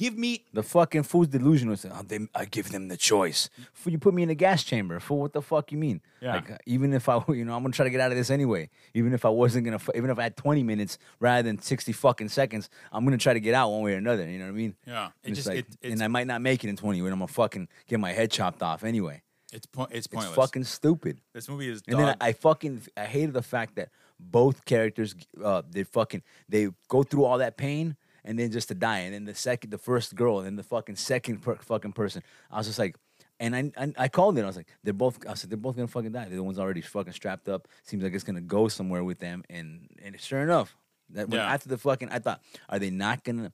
give 0.00 0.16
me 0.16 0.44
The 0.54 0.62
fucking 0.62 1.02
fool's 1.04 1.28
delusional. 1.28 1.76
Saying, 1.76 1.94
oh, 1.96 2.02
they, 2.02 2.20
I 2.34 2.44
give 2.46 2.70
them 2.72 2.88
the 2.88 2.96
choice. 2.96 3.50
Fool, 3.74 3.92
you 3.92 3.98
put 3.98 4.14
me 4.14 4.22
in 4.22 4.30
a 4.30 4.34
gas 4.34 4.64
chamber. 4.64 4.98
For 5.00 5.18
what 5.20 5.32
the 5.34 5.42
fuck 5.42 5.70
you 5.72 5.78
mean? 5.78 6.00
Yeah. 6.22 6.36
Like, 6.36 6.50
uh, 6.50 6.56
even 6.66 6.92
if 6.94 7.08
I, 7.08 7.22
you 7.28 7.44
know, 7.44 7.54
I'm 7.54 7.62
gonna 7.62 7.72
try 7.72 7.84
to 7.84 7.90
get 7.90 8.00
out 8.00 8.10
of 8.10 8.16
this 8.16 8.30
anyway. 8.30 8.70
Even 8.94 9.12
if 9.12 9.24
I 9.24 9.28
wasn't 9.28 9.64
gonna, 9.66 9.80
even 9.94 10.08
if 10.10 10.18
I 10.18 10.22
had 10.24 10.36
20 10.36 10.62
minutes 10.62 10.98
rather 11.20 11.42
than 11.46 11.60
60 11.60 11.92
fucking 11.92 12.28
seconds, 12.30 12.70
I'm 12.92 13.04
gonna 13.04 13.18
try 13.18 13.34
to 13.34 13.40
get 13.40 13.54
out 13.54 13.70
one 13.70 13.82
way 13.82 13.92
or 13.94 13.98
another. 13.98 14.26
You 14.28 14.38
know 14.38 14.46
what 14.46 14.50
I 14.52 14.62
mean? 14.64 14.74
Yeah, 14.86 15.06
it 15.06 15.12
And 15.24 15.32
it's 15.32 15.38
just- 15.38 15.48
like, 15.48 15.58
it- 15.58 15.76
it's- 15.82 15.92
and 15.92 16.02
I 16.02 16.08
might 16.08 16.26
not 16.26 16.40
make 16.40 16.64
it 16.64 16.68
in 16.68 16.76
20 16.76 17.02
when 17.02 17.12
I'm 17.12 17.18
gonna 17.18 17.28
fucking 17.28 17.68
get 17.86 18.00
my 18.00 18.12
head 18.12 18.30
chopped 18.30 18.62
off 18.62 18.82
anyway. 18.84 19.22
it's 19.52 19.66
po- 19.66 19.88
it's 19.90 20.06
It's 20.12 20.26
fucking 20.26 20.64
stupid. 20.64 21.20
this 21.34 21.48
movie 21.48 21.68
is 21.68 21.82
And 21.88 21.98
then 21.98 22.16
I, 22.20 22.28
I 22.28 22.32
fucking 22.32 22.82
I 22.96 23.04
hated 23.04 23.32
the 23.34 23.42
fact 23.42 23.74
that 23.76 23.88
both 24.18 24.64
characters 24.64 25.14
uh 25.42 25.62
they 25.68 25.82
fucking 25.82 26.22
they 26.48 26.68
go 26.88 27.02
through 27.02 27.24
all 27.24 27.38
that 27.38 27.56
pain 27.56 27.96
and 28.24 28.38
then 28.38 28.50
just 28.50 28.68
to 28.68 28.74
die. 28.74 29.00
And 29.00 29.14
then 29.14 29.24
the 29.24 29.34
second 29.34 29.70
the 29.70 29.78
first 29.78 30.14
girl 30.14 30.38
and 30.38 30.46
then 30.46 30.56
the 30.56 30.62
fucking 30.62 30.96
second 30.96 31.42
per, 31.42 31.56
fucking 31.56 31.92
person. 31.92 32.22
I 32.50 32.58
was 32.58 32.66
just 32.66 32.78
like 32.78 32.96
and 33.38 33.56
I, 33.56 33.72
I 33.76 33.92
I 33.96 34.08
called 34.08 34.38
it 34.38 34.42
I 34.42 34.46
was 34.46 34.56
like 34.56 34.68
they're 34.84 34.92
both 34.94 35.18
I 35.28 35.34
said 35.34 35.50
they're 35.50 35.56
both 35.56 35.76
gonna 35.76 35.88
fucking 35.88 36.12
die. 36.12 36.26
They're 36.26 36.36
the 36.36 36.42
ones 36.42 36.58
already 36.58 36.80
fucking 36.82 37.12
strapped 37.12 37.48
up. 37.48 37.68
Seems 37.84 38.02
like 38.02 38.12
it's 38.14 38.24
gonna 38.24 38.40
go 38.40 38.68
somewhere 38.68 39.02
with 39.04 39.18
them. 39.18 39.42
And 39.48 39.88
and 40.02 40.20
sure 40.20 40.40
enough 40.42 40.76
that 41.10 41.28
when, 41.28 41.40
Yeah. 41.40 41.52
after 41.52 41.68
the 41.68 41.78
fucking 41.78 42.10
I 42.10 42.18
thought 42.18 42.40
are 42.68 42.78
they 42.78 42.90
not 42.90 43.24
gonna 43.24 43.52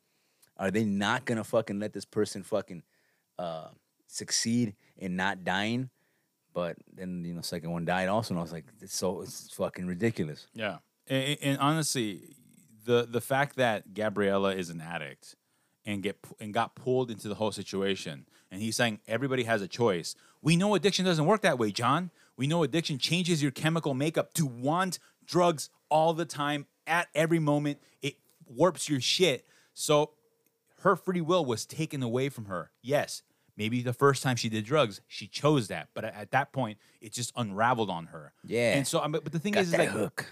are 0.56 0.70
they 0.70 0.84
not 0.84 1.24
gonna 1.26 1.44
fucking 1.44 1.78
let 1.78 1.92
this 1.92 2.04
person 2.04 2.42
fucking 2.42 2.82
uh 3.38 3.68
succeed 4.08 4.74
in 4.96 5.16
not 5.16 5.44
dying? 5.44 5.90
But 6.54 6.76
then 6.90 7.22
you 7.22 7.34
know, 7.34 7.42
second 7.42 7.70
one 7.70 7.84
died 7.84 8.08
also, 8.08 8.32
and 8.32 8.38
I 8.38 8.42
was 8.42 8.52
like, 8.52 8.64
it's 8.80 8.96
so 8.96 9.20
it's 9.20 9.50
fucking 9.52 9.86
ridiculous. 9.86 10.46
Yeah, 10.54 10.78
and, 11.06 11.36
and 11.42 11.58
honestly, 11.58 12.34
the 12.86 13.06
the 13.08 13.20
fact 13.20 13.56
that 13.56 13.94
Gabriella 13.94 14.54
is 14.54 14.70
an 14.70 14.80
addict 14.80 15.36
and 15.84 16.02
get 16.02 16.16
and 16.40 16.54
got 16.54 16.74
pulled 16.74 17.10
into 17.10 17.28
the 17.28 17.34
whole 17.34 17.52
situation, 17.52 18.26
and 18.50 18.62
he's 18.62 18.76
saying 18.76 19.00
everybody 19.06 19.44
has 19.44 19.60
a 19.60 19.68
choice. 19.68 20.14
We 20.42 20.56
know 20.56 20.74
addiction 20.74 21.04
doesn't 21.04 21.26
work 21.26 21.42
that 21.42 21.58
way, 21.58 21.70
John. 21.72 22.10
We 22.36 22.46
know 22.46 22.62
addiction 22.62 22.98
changes 22.98 23.42
your 23.42 23.50
chemical 23.50 23.94
makeup 23.94 24.32
to 24.34 24.46
want 24.46 24.98
drugs 25.26 25.70
all 25.88 26.12
the 26.12 26.24
time 26.24 26.66
at 26.86 27.08
every 27.14 27.38
moment. 27.38 27.78
It 28.02 28.16
warps 28.46 28.88
your 28.88 29.00
shit. 29.00 29.46
So 29.74 30.12
her 30.80 30.96
free 30.96 31.20
will 31.20 31.44
was 31.44 31.66
taken 31.66 32.02
away 32.02 32.28
from 32.28 32.46
her. 32.46 32.70
Yes, 32.82 33.22
maybe 33.56 33.82
the 33.82 33.92
first 33.92 34.22
time 34.22 34.36
she 34.36 34.48
did 34.48 34.64
drugs, 34.64 35.00
she 35.06 35.26
chose 35.26 35.68
that, 35.68 35.88
but 35.94 36.04
at, 36.04 36.14
at 36.14 36.30
that 36.32 36.52
point, 36.52 36.78
it 37.00 37.12
just 37.12 37.32
unraveled 37.36 37.90
on 37.90 38.06
her. 38.06 38.32
Yeah. 38.44 38.74
and 38.76 38.86
so, 38.86 39.06
but 39.08 39.32
the 39.32 39.38
thing 39.38 39.54
Got 39.54 39.62
is, 39.62 39.72
is 39.72 39.78
like, 39.78 39.88
hook. 39.88 40.26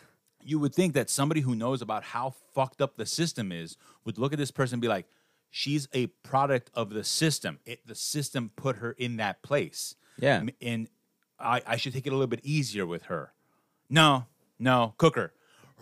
You 0.44 0.58
would 0.58 0.74
think 0.74 0.94
that 0.94 1.10
somebody 1.10 1.40
who 1.40 1.54
knows 1.54 1.82
about 1.82 2.04
how 2.04 2.34
fucked 2.54 2.80
up 2.80 2.96
the 2.96 3.06
system 3.06 3.50
is 3.50 3.76
would 4.04 4.18
look 4.18 4.32
at 4.32 4.38
this 4.38 4.50
person 4.50 4.74
and 4.74 4.82
be 4.82 4.88
like, 4.88 5.06
she's 5.50 5.88
a 5.92 6.06
product 6.06 6.70
of 6.74 6.90
the 6.90 7.04
system. 7.04 7.58
It, 7.64 7.86
the 7.86 7.94
system 7.94 8.50
put 8.54 8.76
her 8.76 8.92
in 8.92 9.16
that 9.16 9.42
place. 9.42 9.96
Yeah. 10.18 10.42
And 10.60 10.88
I, 11.38 11.62
I 11.66 11.76
should 11.76 11.92
take 11.92 12.06
it 12.06 12.10
a 12.10 12.12
little 12.12 12.26
bit 12.26 12.40
easier 12.42 12.86
with 12.86 13.04
her. 13.04 13.32
No, 13.88 14.26
no, 14.58 14.94
cook 14.98 15.16
her. 15.16 15.32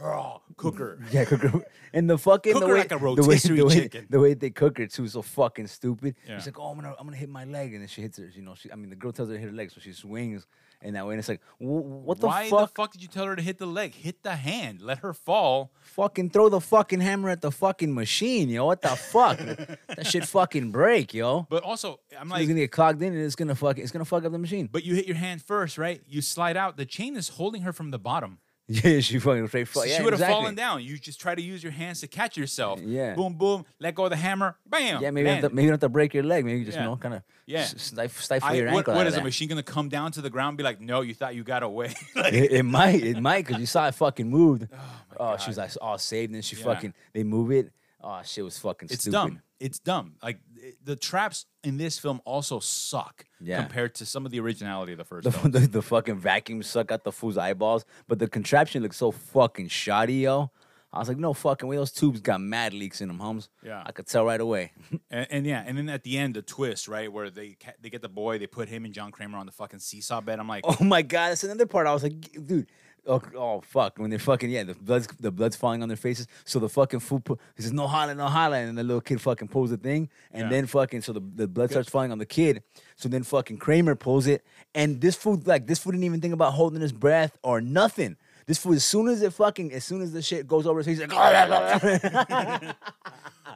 Raw, 0.00 0.40
cook 0.56 0.78
her. 0.78 0.98
Yeah, 1.12 1.24
cook 1.24 1.42
her. 1.42 1.64
And 1.92 2.08
the 2.08 2.18
fucking 2.18 2.58
the 2.58 2.66
way, 2.66 2.78
like 2.78 2.92
a 2.92 2.98
the 2.98 3.22
way, 3.26 3.36
the 3.36 3.62
way, 3.64 3.74
chicken. 3.74 4.06
the 4.08 4.18
way 4.18 4.34
they 4.34 4.50
cook 4.50 4.78
her 4.78 4.86
too 4.86 5.04
is 5.04 5.12
so 5.12 5.22
fucking 5.22 5.66
stupid. 5.66 6.16
Yeah. 6.26 6.38
She's 6.38 6.46
like, 6.46 6.58
oh, 6.58 6.70
I'm 6.70 6.76
gonna 6.76 6.94
I'm 6.98 7.06
gonna 7.06 7.18
hit 7.18 7.28
my 7.28 7.44
leg, 7.44 7.74
and 7.74 7.82
then 7.82 7.88
she 7.88 8.00
hits 8.00 8.18
her. 8.18 8.30
You 8.34 8.42
know, 8.42 8.54
she 8.54 8.72
I 8.72 8.76
mean, 8.76 8.88
the 8.88 8.96
girl 8.96 9.12
tells 9.12 9.28
her 9.28 9.34
to 9.34 9.40
hit 9.40 9.50
her 9.50 9.54
leg, 9.54 9.70
so 9.70 9.80
she 9.80 9.92
swings 9.92 10.46
in 10.82 10.94
that 10.94 11.06
way, 11.06 11.14
and 11.14 11.18
it's 11.20 11.28
like, 11.28 11.40
what 11.58 12.18
the 12.20 12.26
Why 12.26 12.50
fuck? 12.50 12.60
the 12.70 12.74
fuck 12.74 12.92
did 12.92 13.02
you 13.02 13.08
tell 13.08 13.24
her 13.26 13.36
to 13.36 13.42
hit 13.42 13.58
the 13.58 13.66
leg? 13.66 13.94
Hit 13.94 14.22
the 14.22 14.36
hand. 14.36 14.80
Let 14.82 14.98
her 14.98 15.12
fall. 15.12 15.72
Fucking 15.80 16.30
throw 16.30 16.48
the 16.48 16.60
fucking 16.60 17.00
hammer 17.00 17.28
at 17.30 17.40
the 17.40 17.50
fucking 17.50 17.94
machine, 17.94 18.48
yo. 18.48 18.66
What 18.66 18.82
the 18.82 18.88
fuck? 18.90 19.38
that 19.88 20.06
shit 20.06 20.24
fucking 20.26 20.70
break, 20.72 21.14
yo. 21.14 21.46
But 21.48 21.62
also, 21.62 22.00
I'm 22.18 22.26
It's 22.26 22.30
like, 22.32 22.48
gonna 22.48 22.60
get 22.60 22.72
clogged 22.72 23.00
in, 23.02 23.12
and 23.14 23.22
it's 23.22 23.36
gonna 23.36 23.54
fuck. 23.54 23.78
It's 23.78 23.90
gonna 23.92 24.04
fuck 24.04 24.24
up 24.24 24.32
the 24.32 24.38
machine. 24.38 24.68
but 24.70 24.84
you 24.84 24.94
hit 24.94 25.06
your 25.06 25.16
hand 25.16 25.42
first, 25.42 25.78
right? 25.78 26.00
You 26.08 26.20
slide 26.20 26.56
out. 26.56 26.76
The 26.76 26.86
chain 26.86 27.16
is 27.16 27.28
holding 27.30 27.62
her 27.62 27.72
from 27.72 27.90
the 27.90 27.98
bottom. 27.98 28.38
Yeah, 28.68 29.00
she 29.00 29.18
fucking 29.18 29.48
straight. 29.48 29.68
So 29.68 29.82
yeah, 29.84 29.96
she 29.96 30.02
would 30.02 30.12
have 30.12 30.20
exactly. 30.20 30.34
fallen 30.40 30.54
down. 30.54 30.82
You 30.82 30.96
just 30.96 31.20
try 31.20 31.34
to 31.34 31.42
use 31.42 31.62
your 31.62 31.72
hands 31.72 32.00
to 32.00 32.06
catch 32.06 32.36
yourself. 32.36 32.80
Yeah. 32.80 33.14
Boom, 33.14 33.34
boom. 33.34 33.64
Let 33.80 33.94
go 33.94 34.04
of 34.04 34.10
the 34.10 34.16
hammer. 34.16 34.56
Bam. 34.66 35.02
Yeah, 35.02 35.10
maybe 35.10 35.28
you 35.28 35.34
have 35.34 35.42
to, 35.42 35.48
maybe 35.50 35.62
you 35.64 35.68
don't 35.68 35.74
have 35.74 35.80
to 35.80 35.88
break 35.88 36.14
your 36.14 36.22
leg. 36.22 36.44
Maybe 36.44 36.60
you 36.60 36.64
just 36.64 36.76
Yeah. 36.76 36.84
you 36.84 36.88
know 36.90 36.96
kind 36.96 37.14
of 37.16 37.22
Yeah. 37.44 37.64
stif- 37.64 38.22
stifle 38.22 38.48
I- 38.48 38.54
your 38.54 38.66
what, 38.70 38.78
ankle. 38.78 38.94
what 38.94 39.06
is 39.06 39.14
the 39.16 39.20
machine 39.22 39.48
gonna 39.48 39.62
come 39.62 39.88
down 39.88 40.12
to 40.12 40.22
the 40.22 40.30
ground? 40.30 40.50
and 40.50 40.58
Be 40.58 40.64
like, 40.64 40.80
no, 40.80 41.00
you 41.02 41.12
thought 41.12 41.34
you 41.34 41.42
got 41.44 41.62
away. 41.62 41.92
like, 42.16 42.32
it, 42.32 42.52
it 42.52 42.62
might, 42.62 43.02
it 43.02 43.20
might, 43.20 43.44
because 43.46 43.60
you 43.60 43.66
saw 43.66 43.88
it 43.88 43.94
fucking 43.96 44.30
moved. 44.30 44.68
Oh 44.72 44.76
my 44.76 45.16
Oh, 45.16 45.30
God. 45.32 45.40
she 45.42 45.50
was 45.50 45.58
like 45.58 45.70
oh, 45.80 45.84
all 45.86 45.98
saved, 45.98 46.30
and 46.30 46.36
then 46.36 46.42
she 46.42 46.56
Yeah. 46.56 46.64
fucking 46.64 46.94
they 47.12 47.24
move 47.24 47.50
it. 47.50 47.72
Oh, 48.00 48.20
shit 48.24 48.42
was 48.44 48.58
fucking 48.58 48.88
stupid. 48.88 48.94
It's 48.94 49.02
stupid. 49.02 49.12
dumb. 49.12 49.42
It's 49.60 49.78
dumb. 49.80 50.14
Like 50.22 50.38
the 50.84 50.96
traps 50.96 51.46
in 51.64 51.76
this 51.76 51.98
film 51.98 52.20
also 52.24 52.60
suck 52.60 53.24
Yeah. 53.40 53.60
compared 53.62 53.94
to 53.96 54.06
some 54.06 54.24
of 54.26 54.32
the 54.32 54.40
originality 54.40 54.92
of 54.92 54.98
the 54.98 55.04
first 55.04 55.30
The, 55.30 55.48
the, 55.48 55.58
the 55.66 55.82
fucking 55.82 56.18
vacuum 56.18 56.62
suck 56.62 56.92
out 56.92 57.04
the 57.04 57.12
fool's 57.12 57.36
eyeballs, 57.38 57.84
but 58.08 58.18
the 58.18 58.28
contraption 58.28 58.82
looks 58.82 58.96
so 58.96 59.10
fucking 59.10 59.68
shoddy, 59.68 60.14
yo. 60.14 60.50
I 60.94 60.98
was 60.98 61.08
like, 61.08 61.16
no 61.16 61.32
fucking 61.32 61.66
way. 61.66 61.76
Those 61.76 61.90
tubes 61.90 62.20
got 62.20 62.38
mad 62.42 62.74
leaks 62.74 63.00
in 63.00 63.08
them, 63.08 63.18
homes. 63.18 63.48
Yeah. 63.62 63.82
I 63.86 63.92
could 63.92 64.06
tell 64.06 64.26
right 64.26 64.40
away. 64.40 64.72
And, 65.10 65.26
and 65.30 65.46
yeah, 65.46 65.62
and 65.66 65.76
then 65.78 65.88
at 65.88 66.02
the 66.04 66.18
end, 66.18 66.34
the 66.36 66.42
twist, 66.42 66.86
right, 66.88 67.10
where 67.10 67.28
they 67.30 67.56
ca- 67.58 67.72
they 67.80 67.88
get 67.90 68.02
the 68.02 68.08
boy, 68.10 68.38
they 68.38 68.46
put 68.46 68.68
him 68.68 68.84
and 68.84 68.92
John 68.94 69.10
Kramer 69.10 69.38
on 69.38 69.46
the 69.46 69.52
fucking 69.52 69.78
seesaw 69.80 70.20
bed. 70.20 70.38
I'm 70.38 70.48
like, 70.48 70.64
oh 70.66 70.84
my 70.84 71.00
god, 71.02 71.30
that's 71.30 71.44
another 71.44 71.66
part. 71.66 71.86
I 71.86 71.92
was 71.94 72.02
like, 72.02 72.30
dude. 72.46 72.66
Oh, 73.06 73.20
oh 73.36 73.60
fuck! 73.62 73.98
When 73.98 74.10
they're 74.10 74.18
fucking 74.20 74.48
yeah, 74.50 74.62
the 74.62 74.74
blood's 74.74 75.08
the 75.18 75.32
blood's 75.32 75.56
falling 75.56 75.82
on 75.82 75.88
their 75.88 75.96
faces. 75.96 76.28
So 76.44 76.60
the 76.60 76.68
fucking 76.68 77.00
fool 77.00 77.18
put, 77.18 77.40
he 77.56 77.62
says 77.62 77.72
no 77.72 77.88
holla, 77.88 78.14
no 78.14 78.26
holla, 78.26 78.58
and 78.58 78.78
the 78.78 78.84
little 78.84 79.00
kid 79.00 79.20
fucking 79.20 79.48
pulls 79.48 79.70
the 79.70 79.76
thing, 79.76 80.08
and 80.30 80.44
Yeah. 80.44 80.48
then 80.50 80.66
fucking 80.66 81.02
so 81.02 81.12
the, 81.12 81.20
the 81.20 81.48
blood 81.48 81.70
starts 81.70 81.88
falling 81.90 82.12
on 82.12 82.18
the 82.18 82.26
kid. 82.26 82.62
So 82.96 83.08
then 83.08 83.24
fucking 83.24 83.58
Kramer 83.58 83.96
pulls 83.96 84.28
it, 84.28 84.44
and 84.74 85.00
this 85.00 85.16
fool 85.16 85.40
like 85.44 85.66
this 85.66 85.80
fool 85.80 85.90
didn't 85.92 86.04
even 86.04 86.20
think 86.20 86.32
about 86.34 86.52
holding 86.52 86.80
his 86.80 86.92
breath 86.92 87.36
or 87.42 87.60
nothing. 87.60 88.16
This 88.46 88.58
fool, 88.58 88.74
as 88.74 88.84
soon 88.84 89.08
as 89.08 89.20
it 89.22 89.32
fucking, 89.32 89.72
as 89.72 89.84
soon 89.84 90.00
as 90.02 90.12
the 90.12 90.22
shit 90.22 90.46
goes 90.46 90.66
over 90.66 90.78
his 90.80 90.86
face, 90.86 90.98
he's 91.00 91.08
like, 91.08 91.10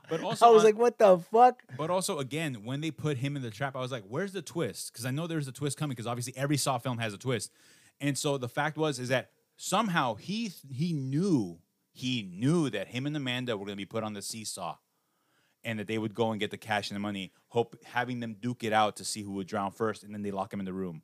but 0.09 0.21
also 0.23 0.47
I 0.47 0.51
was 0.51 0.61
on- 0.61 0.65
like, 0.65 0.79
what 0.79 0.99
the 0.99 1.19
fuck? 1.19 1.63
But 1.77 1.91
also, 1.91 2.19
again, 2.19 2.59
when 2.65 2.81
they 2.81 2.91
put 2.91 3.19
him 3.19 3.37
in 3.37 3.43
the 3.43 3.51
trap, 3.51 3.77
I 3.77 3.81
was 3.81 3.93
like, 3.93 4.05
"Where's 4.09 4.33
the 4.33 4.43
twist?" 4.43 4.93
Because 4.93 5.07
I 5.07 5.11
know 5.11 5.27
there's 5.27 5.49
a 5.49 5.53
twist 5.53 5.77
coming. 5.77 5.93
Because 5.95 6.07
obviously, 6.07 6.35
every 6.37 6.57
Saw 6.57 6.79
film 6.79 6.99
has 6.99 7.13
a 7.15 7.19
twist. 7.19 7.51
And 8.01 8.17
so 8.19 8.37
the 8.39 8.49
fact 8.49 8.77
was 8.77 8.99
is 8.99 9.09
that 9.09 9.31
somehow 9.57 10.15
he 10.15 10.53
he 10.71 10.93
knew 10.93 11.59
he 11.93 12.23
knew 12.23 12.71
that 12.71 12.89
him 12.89 13.07
and 13.07 13.17
Amanda 13.17 13.57
were 13.57 13.65
going 13.65 13.77
to 13.77 13.77
be 13.77 13.87
put 13.87 14.05
on 14.05 14.13
the 14.13 14.23
seesaw, 14.23 14.77
and 15.65 15.79
that 15.79 15.87
they 15.89 15.99
would 15.99 16.15
go 16.15 16.31
and 16.31 16.41
get 16.41 16.51
the 16.51 16.59
cash 16.59 16.91
and 16.91 16.97
the 16.97 17.01
money, 17.01 17.33
hope 17.49 17.77
having 17.85 18.21
them 18.21 18.37
duke 18.39 18.63
it 18.65 18.73
out 18.73 18.97
to 18.97 19.05
see 19.05 19.23
who 19.23 19.33
would 19.33 19.47
drown 19.47 19.71
first, 19.71 20.05
and 20.05 20.15
then 20.15 20.23
they 20.23 20.31
lock 20.31 20.53
him 20.53 20.61
in 20.61 20.67
the 20.67 20.73
room. 20.73 21.03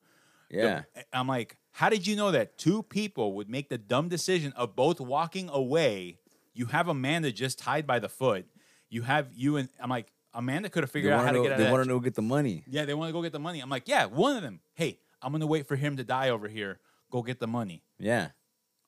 Yeah. 0.50 0.82
I'm 1.12 1.26
like, 1.26 1.56
how 1.70 1.88
did 1.88 2.06
you 2.06 2.14
know 2.14 2.30
that 2.30 2.58
two 2.58 2.82
people 2.82 3.32
would 3.36 3.48
make 3.48 3.70
the 3.70 3.78
dumb 3.78 4.08
decision 4.08 4.52
of 4.54 4.76
both 4.76 5.00
walking 5.00 5.48
away? 5.48 6.18
You 6.52 6.66
have 6.66 6.88
Amanda 6.88 7.32
just 7.32 7.58
tied 7.58 7.86
by 7.86 7.98
the 7.98 8.10
foot. 8.10 8.44
You 8.90 9.02
have 9.02 9.28
you 9.34 9.56
and 9.56 9.70
I'm 9.80 9.88
like, 9.88 10.12
Amanda 10.34 10.68
could 10.68 10.82
have 10.82 10.90
figured 10.90 11.12
out 11.14 11.24
how 11.24 11.32
to 11.32 11.38
to 11.38 11.42
get 11.42 11.52
out 11.52 11.58
they 11.58 11.70
want 11.70 11.82
to 11.84 11.88
know 11.88 11.98
get 11.98 12.14
the 12.14 12.22
money. 12.22 12.64
Yeah, 12.68 12.84
they 12.84 12.92
want 12.92 13.08
to 13.08 13.12
go 13.14 13.22
get 13.22 13.32
the 13.32 13.38
money. 13.38 13.60
I'm 13.60 13.70
like, 13.70 13.88
yeah, 13.88 14.04
one 14.04 14.36
of 14.36 14.42
them. 14.42 14.60
Hey, 14.74 14.98
I'm 15.22 15.32
gonna 15.32 15.46
wait 15.46 15.66
for 15.66 15.76
him 15.76 15.96
to 15.96 16.04
die 16.04 16.28
over 16.28 16.48
here. 16.48 16.80
Go 17.10 17.22
get 17.22 17.38
the 17.38 17.46
money. 17.46 17.82
Yeah. 17.98 18.28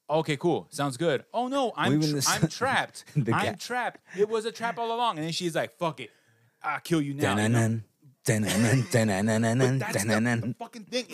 Okay, 0.09 0.37
cool. 0.37 0.67
Sounds 0.71 0.97
good. 0.97 1.25
Oh 1.33 1.49
no, 1.49 1.73
I'm 1.77 1.93
tra- 2.01 2.21
I'm 2.29 2.49
trapped. 2.49 3.05
I'm 3.33 3.57
trapped. 3.57 4.01
It 4.19 4.29
was 4.29 4.45
a 4.45 4.53
trap 4.53 4.79
all 4.79 4.95
along. 4.95 5.17
And 5.19 5.25
then 5.27 5.33
she's 5.33 5.55
like, 5.55 5.77
fuck 5.79 6.01
it. 6.01 6.11
I'll 6.63 6.81
kill 6.81 7.01
you 7.01 7.15
now. 7.15 7.35
you 7.45 7.49
know? 7.49 7.59
That's 9.79 10.05
the, 10.09 10.55
fucking 10.59 10.85
thing. 10.85 11.05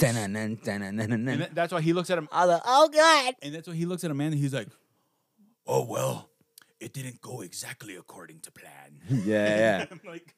And 1.33 1.57
that's 1.57 1.73
why 1.73 1.81
he 1.81 1.93
looks 1.93 2.09
at 2.11 2.19
him. 2.19 2.29
Like, 2.33 2.63
oh 2.65 2.89
god. 2.89 3.35
And 3.43 3.55
that's 3.55 3.67
why 3.67 3.75
he 3.75 3.85
looks 3.87 4.05
at 4.05 4.11
Amanda. 4.13 4.37
He's 4.37 4.55
like, 4.55 4.69
Oh, 5.67 5.85
well, 5.85 6.31
it 6.81 6.93
didn't 6.93 7.21
go 7.21 7.43
exactly 7.43 7.95
according 7.97 8.41
to 8.41 8.51
plan. 8.53 8.99
Yeah, 9.09 9.87
yeah. 9.91 9.97
Like, 10.09 10.35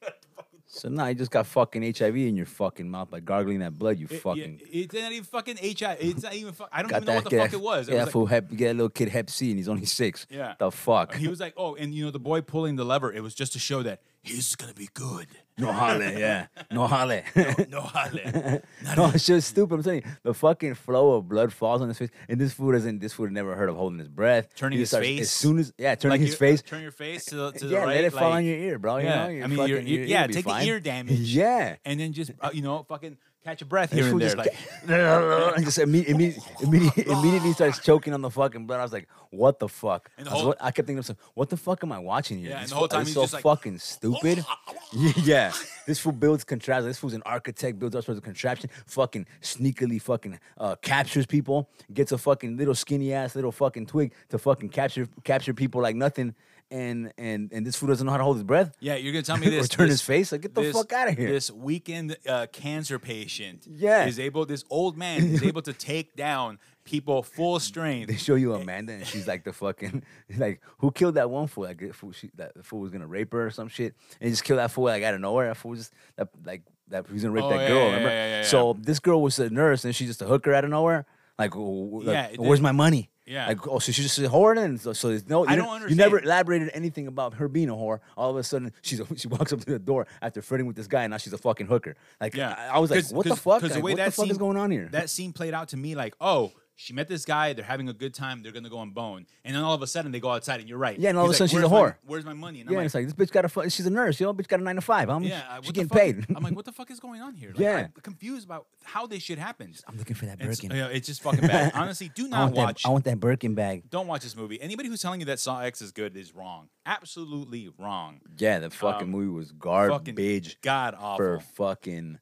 So 0.65 0.89
now 0.89 1.05
you 1.07 1.13
just 1.15 1.29
got 1.29 1.45
fucking 1.45 1.83
HIV 1.95 2.15
in 2.15 2.35
your 2.35 2.45
fucking 2.47 2.89
mouth 2.89 3.11
by 3.11 3.19
gargling 3.19 3.59
that 3.59 3.77
blood. 3.77 3.99
You 3.99 4.07
It- 4.09 4.21
fucking 4.21 4.59
yeah, 4.71 4.83
it's 4.83 4.93
not 4.93 5.11
even 5.11 5.23
fucking 5.23 5.57
HIV. 5.57 5.97
It's 6.01 6.23
not 6.23 6.33
even. 6.33 6.53
Fuck, 6.53 6.69
I 6.71 6.81
don't 6.81 6.91
even 6.91 7.05
know 7.05 7.15
what 7.15 7.29
the 7.29 7.37
fuck 7.37 7.53
it 7.53 7.61
was. 7.61 7.87
It 7.87 7.91
Get 7.91 8.13
was 8.15 8.29
hep, 8.29 8.49
get 8.55 8.71
a 8.71 8.73
little 8.73 8.89
kid 8.89 9.09
Hep 9.09 9.29
C, 9.29 9.49
and 9.51 9.59
he's 9.59 9.69
only 9.69 9.85
six. 9.85 10.25
Yeah. 10.29 10.55
The 10.57 10.71
fuck. 10.71 11.13
he 11.15 11.27
was 11.27 11.39
like, 11.39 11.53
oh, 11.57 11.75
and 11.75 11.93
you 11.93 12.05
know 12.05 12.11
the 12.11 12.19
boy 12.19 12.41
pulling 12.41 12.75
the 12.75 12.85
lever. 12.85 13.13
It 13.13 13.21
was 13.21 13.35
just 13.35 13.53
to 13.53 13.59
show 13.59 13.83
that 13.83 14.01
He's 14.23 14.55
gonna 14.55 14.73
be 14.73 14.87
good. 14.93 15.27
no 15.57 15.71
holle, 15.73 16.01
yeah. 16.01 16.47
No 16.71 16.87
holle. 16.93 17.21
No 17.69 17.81
holla. 17.81 18.61
no, 18.95 19.05
it's 19.13 19.25
just 19.25 19.49
stupid. 19.49 19.75
I'm 19.75 19.83
telling 19.83 20.01
you, 20.03 20.11
the 20.23 20.33
fucking 20.33 20.75
flow 20.75 21.13
of 21.17 21.27
blood 21.27 21.51
falls 21.51 21.81
on 21.81 21.89
his 21.89 21.97
face, 21.97 22.09
and 22.29 22.39
this 22.39 22.53
fool 22.53 22.71
doesn't. 22.71 22.99
This 22.99 23.11
fool 23.13 23.29
never 23.29 23.53
heard 23.53 23.67
of 23.69 23.75
holding 23.75 23.99
his 23.99 24.07
breath. 24.07 24.47
Turning 24.55 24.79
his 24.79 24.89
starts- 24.89 25.05
face? 25.07 25.21
As 25.21 25.31
soon 25.31 25.59
as 25.59 25.73
yeah, 25.77 25.95
turning 25.95 26.13
Like, 26.13 26.21
his 26.21 26.29
you- 26.31 26.37
face. 26.37 26.61
Turn 26.61 26.81
your 26.81 26.91
face 26.91 27.25
to 27.25 27.35
the, 27.35 27.51
to 27.51 27.65
yeah, 27.67 27.81
the 27.81 27.85
right. 27.85 27.95
let 27.97 28.03
it 28.05 28.13
fall 28.13 28.31
on 28.31 28.45
your 28.45 28.55
ear, 28.57 28.79
bro. 28.79 28.97
You 28.97 29.05
Yeah, 29.07 29.23
know, 29.23 29.29
your 29.29 29.43
I 29.43 29.47
mean, 29.47 29.57
fucking, 29.57 29.73
your, 29.73 29.81
your, 29.81 30.05
yeah, 30.05 30.27
take 30.27 30.45
fine. 30.45 30.61
the 30.61 30.67
ear 30.69 30.79
damage. 30.79 31.19
Yeah. 31.35 31.75
and 31.83 31.99
then 31.99 32.13
just 32.13 32.31
uh, 32.39 32.49
you 32.53 32.61
know, 32.61 32.83
fucking 32.87 33.17
catch 33.43 33.61
a 33.61 33.65
breath 33.65 33.91
here 33.91 34.03
and 34.03 34.11
fool 34.11 34.19
there. 34.19 34.27
just 34.29 34.37
Like, 34.37 34.55
and 34.87 35.65
just 35.65 35.77
imme- 35.77 36.05
imme- 36.05 36.35
imme- 36.59 37.07
immediately 37.07 37.53
starts 37.53 37.79
choking 37.79 38.13
on 38.13 38.21
the 38.21 38.29
fucking 38.29 38.65
blood. 38.65 38.79
I 38.79 38.83
was 38.83 38.93
like, 38.93 39.07
"What 39.29 39.59
the 39.59 39.67
fuck?" 39.67 40.09
And 40.17 40.27
the 40.27 40.31
I, 40.31 40.33
was 40.33 40.41
whole- 40.41 40.49
what, 40.49 40.57
I 40.61 40.71
kept 40.71 40.87
thinking, 40.87 40.95
to 41.03 41.13
myself, 41.13 41.17
"What 41.33 41.49
the 41.49 41.57
fuck 41.57 41.83
am 41.83 41.91
I 41.91 41.99
watching 41.99 42.39
here?" 42.39 42.49
Yeah, 42.51 42.55
and 42.55 42.63
This 42.63 42.69
the 42.71 42.75
whole 42.77 42.87
time 42.87 43.05
he's 43.05 43.13
so 43.13 43.21
like- 43.21 43.43
fucking 43.43 43.79
stupid. 43.79 44.45
yeah, 45.23 45.51
this 45.85 45.99
fool 45.99 46.11
builds 46.13 46.43
contraptions. 46.43 46.85
This 46.87 46.99
fool's 46.99 47.13
an 47.13 47.23
architect, 47.25 47.79
builds 47.79 47.95
all 47.95 48.01
sorts 48.01 48.17
of 48.17 48.23
contraption. 48.23 48.69
Fucking 48.85 49.25
sneakily, 49.41 50.01
fucking 50.01 50.39
uh, 50.57 50.75
captures 50.81 51.25
people. 51.25 51.69
Gets 51.93 52.11
a 52.11 52.17
fucking 52.17 52.57
little 52.57 52.75
skinny 52.75 53.13
ass 53.13 53.35
little 53.35 53.51
fucking 53.51 53.87
twig 53.87 54.13
to 54.29 54.37
fucking 54.37 54.69
capture 54.69 55.07
capture 55.23 55.53
people 55.53 55.81
like 55.81 55.95
nothing. 55.95 56.35
And 56.71 57.13
and 57.19 57.51
and 57.53 57.65
this 57.67 57.75
fool 57.75 57.89
doesn't 57.89 58.05
know 58.05 58.11
how 58.11 58.17
to 58.17 58.23
hold 58.23 58.37
his 58.37 58.43
breath. 58.43 58.75
yeah, 58.79 58.95
you're 58.95 59.13
gonna 59.13 59.21
tell 59.23 59.37
me 59.37 59.47
this? 59.49 59.65
Or 59.65 59.69
turn 59.69 59.87
this- 59.89 59.99
his 59.99 60.01
face? 60.01 60.31
Like, 60.31 60.41
get 60.41 60.55
the 60.55 60.61
this- 60.61 60.75
fuck 60.75 60.91
of 60.91 61.15
here. 61.17 61.29
This 61.31 61.51
weekend 61.51 62.17
uh, 62.27 62.47
cancer 62.51 62.97
patient, 62.99 63.67
Yeah. 63.69 64.05
is 64.05 64.19
able. 64.19 64.45
This 64.45 64.63
old 64.69 64.97
man 64.97 65.23
is 65.35 65.43
able 65.43 65.61
to 65.63 65.73
take 65.73 66.15
down 66.15 66.57
people 66.83 67.21
full 67.23 67.59
strength. 67.59 68.07
They 68.09 68.15
show 68.17 68.35
you 68.35 68.53
Amanda, 68.55 68.93
and 68.93 69.05
she's 69.05 69.27
like 69.27 69.43
the 69.43 69.53
fucking 69.53 70.03
like 70.37 70.61
who 70.79 70.89
killed 70.91 71.15
that 71.15 71.29
one 71.29 71.47
fool? 71.47 71.65
Like 71.65 71.79
the 71.79 71.91
fool, 71.91 72.11
she, 72.11 72.31
that 72.35 72.65
fool 72.65 72.79
was 72.79 72.91
gonna 72.91 73.07
rape 73.07 73.33
her 73.33 73.45
or 73.47 73.51
some 73.51 73.67
shit, 73.67 73.93
and 74.19 74.31
just 74.31 74.43
kill 74.43 74.57
that 74.57 74.71
fool 74.71 74.85
like 74.85 75.03
out 75.03 75.13
of 75.13 75.21
nowhere. 75.21 75.47
That 75.49 75.57
fool 75.57 75.71
was 75.71 75.79
just 75.81 75.93
that 76.15 76.29
like 76.43 76.63
that 76.87 77.05
he 77.07 77.13
was 77.13 77.21
gonna 77.23 77.33
rape 77.33 77.43
Oh, 77.43 77.49
that 77.49 77.61
yeah, 77.61 77.67
girl. 77.67 77.77
yeah, 77.77 77.85
remember? 77.85 78.09
yeah. 78.09 78.43
So 78.43 78.75
this 78.79 78.99
girl 78.99 79.21
was 79.21 79.37
a 79.37 79.49
nurse, 79.49 79.85
and 79.85 79.95
she's 79.95 80.07
just 80.07 80.21
a 80.23 80.25
hooker 80.25 80.53
out 80.53 80.63
of 80.63 80.71
nowhere. 80.71 81.05
Like, 81.39 81.55
like, 81.55 82.05
Yeah, 82.05 82.29
where's 82.37 82.61
my 82.61 82.71
money? 82.71 83.09
Yeah. 83.25 83.47
Like, 83.47 83.67
oh, 83.67 83.79
so 83.79 83.91
she's 83.91 84.05
just 84.05 84.19
a 84.19 84.23
whore, 84.23 84.57
and 84.61 84.79
so, 84.79 84.93
so 84.93 85.09
there's 85.09 85.27
no. 85.29 85.45
I 85.45 85.51
you 85.51 85.61
don't 85.61 85.89
You 85.89 85.95
never 85.95 86.19
elaborated 86.19 86.71
anything 86.73 87.07
about 87.07 87.35
her 87.35 87.47
being 87.47 87.69
a 87.69 87.73
whore. 87.73 87.99
All 88.17 88.31
of 88.31 88.37
a 88.37 88.43
sudden, 88.43 88.73
she's 88.81 88.99
a, 88.99 89.05
she 89.15 89.27
walks 89.27 89.53
up 89.53 89.59
to 89.61 89.65
the 89.65 89.79
door 89.79 90.07
after 90.21 90.41
flirting 90.41 90.67
with 90.67 90.75
this 90.75 90.87
guy, 90.87 91.03
and 91.03 91.11
now 91.11 91.17
she's 91.17 91.33
a 91.33 91.37
fucking 91.37 91.67
hooker. 91.67 91.95
Like, 92.19 92.35
Yeah, 92.35 92.53
I, 92.57 92.75
I 92.75 92.79
was 92.79 92.91
like, 92.91 93.05
what 93.11 93.25
the 93.25 93.35
fuck? 93.35 93.61
Because 93.61 93.75
the 93.75 93.81
way 93.81 93.93
what 93.93 93.97
that 93.97 94.05
the 94.05 94.11
fuck 94.11 94.25
scene, 94.25 94.31
is 94.31 94.37
going 94.37 94.57
on 94.57 94.71
here? 94.71 94.89
That 94.91 95.09
scene 95.09 95.31
played 95.31 95.53
out 95.53 95.69
to 95.69 95.77
me 95.77 95.95
like, 95.95 96.15
oh, 96.19 96.51
she 96.75 96.91
met 96.93 97.07
this 97.07 97.23
guy. 97.25 97.53
They're 97.53 97.63
having 97.63 97.87
a 97.89 97.93
good 97.93 98.13
time. 98.13 98.41
They're 98.41 98.51
gonna 98.51 98.69
go 98.69 98.81
and 98.81 98.93
bone, 98.93 99.25
and 99.45 99.55
then 99.55 99.63
all 99.63 99.73
of 99.75 99.81
a 99.81 99.87
sudden 99.87 100.11
they 100.11 100.19
go 100.19 100.31
outside, 100.31 100.59
and 100.59 100.67
you're 100.67 100.77
right. 100.77 100.97
Yeah, 100.97 101.09
and 101.09 101.17
all 101.17 101.27
He's 101.27 101.39
of 101.39 101.45
a 101.45 101.47
sudden 101.49 101.61
like, 101.61 101.63
she's 101.63 101.71
a 101.71 101.73
"Where's 101.73 101.83
my- 101.83 101.89
whore." 101.91 101.95
Where's 102.07 102.25
my 102.25 102.33
money? 102.33 102.61
And 102.61 102.69
yeah, 102.71 102.79
I'm 102.79 102.85
it's 102.85 102.95
like, 102.95 103.05
like 103.07 103.15
this 103.15 103.27
bitch 103.29 103.31
got 103.31 103.45
a. 103.45 103.49
fu- 103.49 103.69
She's 103.69 103.85
a 103.85 103.89
nurse, 103.91 104.19
yo. 104.19 104.33
Bitch 104.33 104.47
got 104.47 104.59
a 104.59 104.63
nine 104.63 104.75
to 104.75 104.81
five. 104.81 105.07
Homie. 105.09 105.29
yeah, 105.29 105.43
uh, 105.49 105.61
she's 105.61 105.71
getting 105.71 105.87
fuck? 105.89 105.97
paid. 105.99 106.25
I'm 106.35 106.43
like, 106.43 106.55
what 106.55 106.65
the 106.65 106.71
fuck 106.71 106.89
is 106.91 106.99
going 106.99 107.21
on 107.21 107.35
here? 107.35 107.49
Like, 107.51 107.59
Yeah. 107.59 107.77
I'm 107.95 108.01
confused 108.01 108.45
about 108.45 108.65
how 108.83 109.05
this 109.07 109.21
shit 109.21 109.37
happens. 109.37 109.83
I'm 109.87 109.97
looking 109.97 110.15
for 110.15 110.25
that 110.25 110.41
It's, 110.41 110.59
Birkin. 110.61 110.75
yeah, 110.75 110.87
it's 110.87 111.07
just 111.07 111.21
fucking 111.21 111.41
bad. 111.41 111.71
Honestly, 111.75 112.09
do 112.13 112.27
not 112.27 112.45
want 112.45 112.55
watch. 112.55 112.83
that. 112.83 112.89
I 112.89 112.91
want 112.91 113.05
that 113.05 113.19
Birkin 113.19 113.53
bag. 113.55 113.89
don't 113.89 114.07
watch 114.07 114.23
this 114.23 114.35
movie. 114.35 114.59
Anybody 114.61 114.89
who's 114.89 115.01
telling 115.01 115.19
you 115.19 115.25
that 115.27 115.39
Saw 115.39 115.59
X 115.61 115.81
is 115.81 115.91
good 115.91 116.17
is 116.17 116.33
wrong. 116.33 116.69
Absolutely 116.85 117.69
wrong. 117.77 118.21
Yeah, 118.37 118.59
the 118.59 118.69
fucking 118.69 119.03
Um, 119.07 119.11
movie 119.11 119.27
was 119.29 119.51
garbage 119.51 120.57
god 120.61 120.95
awful. 120.97 121.17
for 121.17 121.39
fucking, 121.55 122.19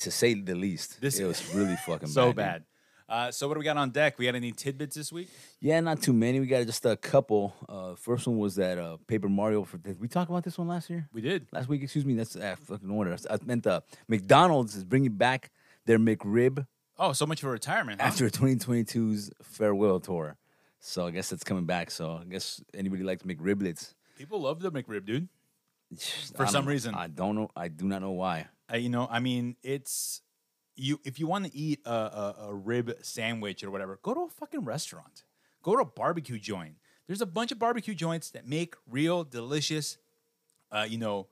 to 0.00 0.10
say 0.10 0.34
the 0.34 0.54
least. 0.54 1.00
This- 1.00 1.18
it 1.18 1.24
was 1.24 1.54
really 1.54 1.76
fucking 1.86 2.08
bad. 2.08 2.12
so 2.12 2.32
bad. 2.32 2.34
bad. 2.34 2.64
Uh, 3.10 3.30
so 3.30 3.48
what 3.48 3.54
do 3.54 3.58
we 3.58 3.64
got 3.64 3.76
on 3.76 3.90
deck? 3.90 4.18
We 4.18 4.26
got 4.26 4.36
any 4.36 4.52
tidbits 4.52 4.94
this 4.94 5.12
week? 5.12 5.28
Yeah, 5.60 5.80
not 5.80 6.00
too 6.00 6.12
many. 6.12 6.38
We 6.38 6.46
got 6.46 6.64
just 6.64 6.86
a 6.86 6.96
couple. 6.96 7.54
Uh, 7.68 7.96
first 7.96 8.26
one 8.26 8.38
was 8.38 8.54
that 8.54 8.78
uh, 8.78 8.98
Paper 9.08 9.28
Mario. 9.28 9.64
For 9.64 9.78
did 9.78 10.00
we 10.00 10.06
talk 10.06 10.28
about 10.28 10.44
this 10.44 10.56
one 10.56 10.68
last 10.68 10.88
year? 10.88 11.08
We 11.12 11.20
did. 11.20 11.48
Last 11.52 11.68
week, 11.68 11.82
excuse 11.82 12.06
me. 12.06 12.14
That's 12.14 12.36
uh, 12.36 12.54
fucking 12.66 12.88
order. 12.88 13.16
I 13.28 13.38
meant 13.44 13.66
uh, 13.66 13.80
McDonald's 14.08 14.76
is 14.76 14.84
bringing 14.84 15.12
back 15.12 15.50
their 15.86 15.98
McRib 15.98 16.66
Oh, 17.02 17.14
so 17.14 17.24
much 17.24 17.40
for 17.40 17.50
retirement. 17.50 17.98
Huh? 18.00 18.08
after 18.08 18.28
2022's 18.30 19.30
farewell 19.42 20.00
tour. 20.00 20.36
So 20.80 21.06
I 21.06 21.10
guess 21.10 21.32
it's 21.32 21.42
coming 21.42 21.64
back. 21.64 21.90
So 21.90 22.20
I 22.20 22.24
guess 22.24 22.62
anybody 22.74 23.02
likes 23.02 23.22
McRiblets. 23.22 23.94
People 24.18 24.42
love 24.42 24.60
the 24.60 24.70
McRib, 24.70 25.06
dude. 25.06 25.28
For 26.36 26.46
some 26.46 26.66
reason. 26.66 26.94
I 26.94 27.06
don't 27.06 27.34
know. 27.34 27.50
I 27.56 27.68
do 27.68 27.86
not 27.86 28.02
know 28.02 28.10
why. 28.12 28.48
Uh, 28.72 28.76
you 28.76 28.90
know, 28.90 29.08
I 29.10 29.18
mean, 29.18 29.56
it's 29.62 30.20
you. 30.80 31.00
If 31.04 31.18
you 31.20 31.26
want 31.26 31.46
to 31.46 31.56
eat 31.56 31.80
a, 31.84 31.90
a, 31.90 32.36
a 32.48 32.54
rib 32.54 32.92
sandwich 33.02 33.62
or 33.62 33.70
whatever, 33.70 33.98
go 34.02 34.14
to 34.14 34.20
a 34.20 34.28
fucking 34.28 34.64
restaurant. 34.64 35.24
Go 35.62 35.76
to 35.76 35.82
a 35.82 35.84
barbecue 35.84 36.38
joint. 36.38 36.76
There's 37.06 37.20
a 37.20 37.26
bunch 37.26 37.52
of 37.52 37.58
barbecue 37.58 37.94
joints 37.94 38.30
that 38.30 38.46
make 38.46 38.74
real 38.88 39.24
delicious, 39.24 39.98
uh, 40.72 40.86
you 40.88 40.96
know, 40.98 41.26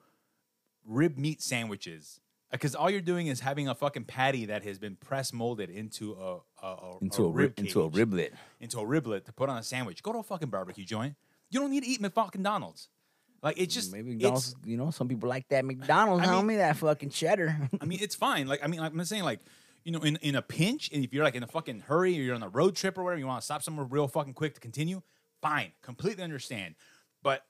rib 0.84 1.16
meat 1.16 1.40
sandwiches. 1.40 2.20
Because 2.50 2.74
all 2.74 2.88
you're 2.90 3.00
doing 3.02 3.26
is 3.26 3.40
having 3.40 3.68
a 3.68 3.74
fucking 3.74 4.04
patty 4.04 4.46
that 4.46 4.64
has 4.64 4.78
been 4.78 4.96
press 4.96 5.32
molded 5.32 5.68
into 5.70 6.12
a, 6.14 6.38
a, 6.62 6.66
a 6.66 6.98
Into 7.02 7.24
a, 7.26 7.28
rib 7.30 7.36
rib, 7.36 7.58
into 7.58 7.82
a 7.82 7.90
riblet. 7.90 8.30
into 8.58 8.78
a 8.80 8.84
riblet 8.84 9.24
to 9.26 9.32
put 9.32 9.48
on 9.50 9.58
a 9.58 9.62
sandwich. 9.62 10.02
Go 10.02 10.12
to 10.12 10.18
a 10.18 10.22
fucking 10.22 10.48
barbecue 10.48 10.84
joint. 10.84 11.14
You 11.50 11.60
don't 11.60 11.70
need 11.70 11.84
to 11.84 11.88
eat 11.88 12.00
McDonald's. 12.00 12.88
Like 13.42 13.58
it's 13.58 13.74
just 13.74 13.92
Maybe 13.92 14.10
McDonald's. 14.10 14.56
You 14.64 14.76
know, 14.76 14.90
some 14.90 15.08
people 15.08 15.28
like 15.28 15.48
that 15.48 15.64
McDonald's. 15.64 16.26
I 16.26 16.32
mean- 16.42 16.56
homie, 16.56 16.56
that 16.58 16.76
fucking 16.76 17.10
cheddar. 17.10 17.56
I 17.80 17.84
mean, 17.84 17.98
it's 18.02 18.14
fine. 18.14 18.46
Like, 18.48 18.60
I 18.64 18.66
mean, 18.66 18.80
I'm 18.80 19.04
saying, 19.04 19.22
like, 19.24 19.40
you 19.84 19.92
know, 19.92 20.00
in, 20.00 20.16
in 20.22 20.34
a 20.34 20.42
pinch, 20.42 20.90
and 20.92 21.04
if 21.04 21.12
you're 21.14 21.24
like 21.24 21.34
in 21.36 21.42
a 21.42 21.46
fucking 21.46 21.80
hurry 21.80 22.18
or 22.18 22.22
you're 22.22 22.34
on 22.34 22.42
a 22.42 22.48
road 22.48 22.74
trip 22.76 22.98
or 22.98 23.04
whatever, 23.04 23.20
you 23.20 23.26
want 23.26 23.40
to 23.40 23.44
stop 23.44 23.62
somewhere 23.62 23.86
real 23.86 24.08
fucking 24.08 24.34
quick 24.34 24.54
to 24.54 24.60
continue, 24.60 25.02
fine, 25.40 25.72
completely 25.82 26.24
understand. 26.24 26.74
But 27.22 27.44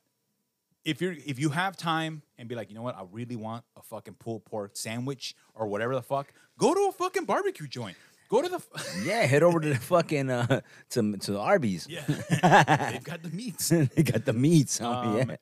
if 0.84 1.00
you're 1.00 1.12
if 1.26 1.38
you 1.38 1.50
have 1.50 1.76
time 1.76 2.22
and 2.36 2.48
be 2.48 2.54
like, 2.54 2.68
you 2.68 2.74
know 2.76 2.82
what, 2.82 2.96
I 2.96 3.02
really 3.10 3.36
want 3.36 3.64
a 3.76 3.82
fucking 3.82 4.14
pulled 4.14 4.44
pork 4.44 4.76
sandwich 4.76 5.34
or 5.54 5.66
whatever 5.66 5.94
the 5.94 6.02
fuck, 6.02 6.32
go 6.58 6.74
to 6.74 6.80
a 6.88 6.92
fucking 6.92 7.24
barbecue 7.24 7.66
joint. 7.66 7.96
Go 8.28 8.42
to 8.42 8.48
the 8.48 8.56
f- 8.56 8.96
Yeah, 9.04 9.22
head 9.26 9.42
over 9.42 9.58
to 9.60 9.68
the 9.68 9.74
fucking 9.76 10.30
uh, 10.30 10.60
to 10.90 11.16
to 11.16 11.32
the 11.32 11.38
Arby's. 11.40 11.86
yeah, 11.88 12.02
they've 12.92 13.04
got 13.04 13.22
the 13.22 13.30
meats. 13.32 13.68
they 13.94 14.02
got 14.02 14.24
the 14.24 14.32
meats. 14.34 14.80
Oh 14.82 14.86
Um, 14.92 15.32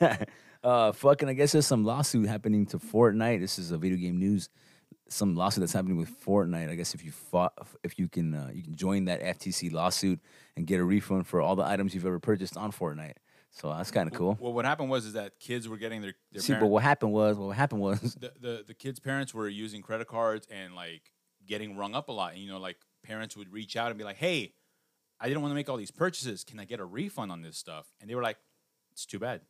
yeah. 0.00 0.24
uh, 0.64 0.92
fucking. 0.92 1.28
I 1.28 1.32
guess 1.34 1.52
there's 1.52 1.66
some 1.66 1.84
lawsuit 1.84 2.26
happening 2.28 2.66
to 2.66 2.78
Fortnite. 2.78 3.40
This 3.40 3.58
is 3.58 3.70
a 3.70 3.78
video 3.78 3.96
game 3.98 4.18
news. 4.18 4.48
Some 5.08 5.36
lawsuit 5.36 5.60
that's 5.62 5.72
happening 5.72 5.96
with 5.98 6.10
Fortnite. 6.24 6.68
I 6.68 6.74
guess 6.74 6.92
if 6.94 7.04
you 7.04 7.12
fought, 7.12 7.52
if 7.84 7.96
you 7.96 8.08
can, 8.08 8.34
uh, 8.34 8.50
you 8.52 8.62
can 8.64 8.74
join 8.74 9.04
that 9.04 9.22
FTC 9.22 9.72
lawsuit 9.72 10.18
and 10.56 10.66
get 10.66 10.80
a 10.80 10.84
refund 10.84 11.28
for 11.28 11.40
all 11.40 11.54
the 11.54 11.64
items 11.64 11.94
you've 11.94 12.06
ever 12.06 12.18
purchased 12.18 12.56
on 12.56 12.72
Fortnite. 12.72 13.14
So 13.52 13.72
that's 13.72 13.92
kind 13.92 14.08
of 14.08 14.14
cool. 14.14 14.36
Well, 14.40 14.52
what 14.52 14.64
happened 14.64 14.90
was 14.90 15.06
is 15.06 15.12
that 15.12 15.38
kids 15.38 15.68
were 15.68 15.76
getting 15.78 16.02
their, 16.02 16.14
their 16.32 16.42
See, 16.42 16.48
parent- 16.54 16.64
but 16.64 16.68
what 16.68 16.82
happened 16.82 17.12
was, 17.12 17.36
what 17.36 17.56
happened 17.56 17.80
was, 17.80 18.00
the, 18.20 18.32
the 18.40 18.64
the 18.66 18.74
kids' 18.74 18.98
parents 18.98 19.32
were 19.32 19.48
using 19.48 19.80
credit 19.80 20.08
cards 20.08 20.46
and 20.50 20.74
like 20.74 21.02
getting 21.46 21.76
rung 21.76 21.94
up 21.94 22.08
a 22.08 22.12
lot. 22.12 22.32
And, 22.32 22.42
you 22.42 22.48
know, 22.48 22.58
like 22.58 22.76
parents 23.02 23.36
would 23.36 23.52
reach 23.52 23.76
out 23.76 23.88
and 23.88 23.98
be 23.98 24.04
like, 24.04 24.16
"Hey, 24.16 24.54
I 25.20 25.28
didn't 25.28 25.42
want 25.42 25.52
to 25.52 25.54
make 25.54 25.68
all 25.68 25.76
these 25.76 25.90
purchases. 25.90 26.44
Can 26.44 26.58
I 26.58 26.64
get 26.64 26.80
a 26.80 26.84
refund 26.84 27.32
on 27.32 27.42
this 27.42 27.56
stuff?" 27.56 27.86
And 28.00 28.10
they 28.10 28.14
were 28.14 28.22
like, 28.22 28.38
"It's 28.92 29.06
too 29.06 29.18
bad." 29.18 29.42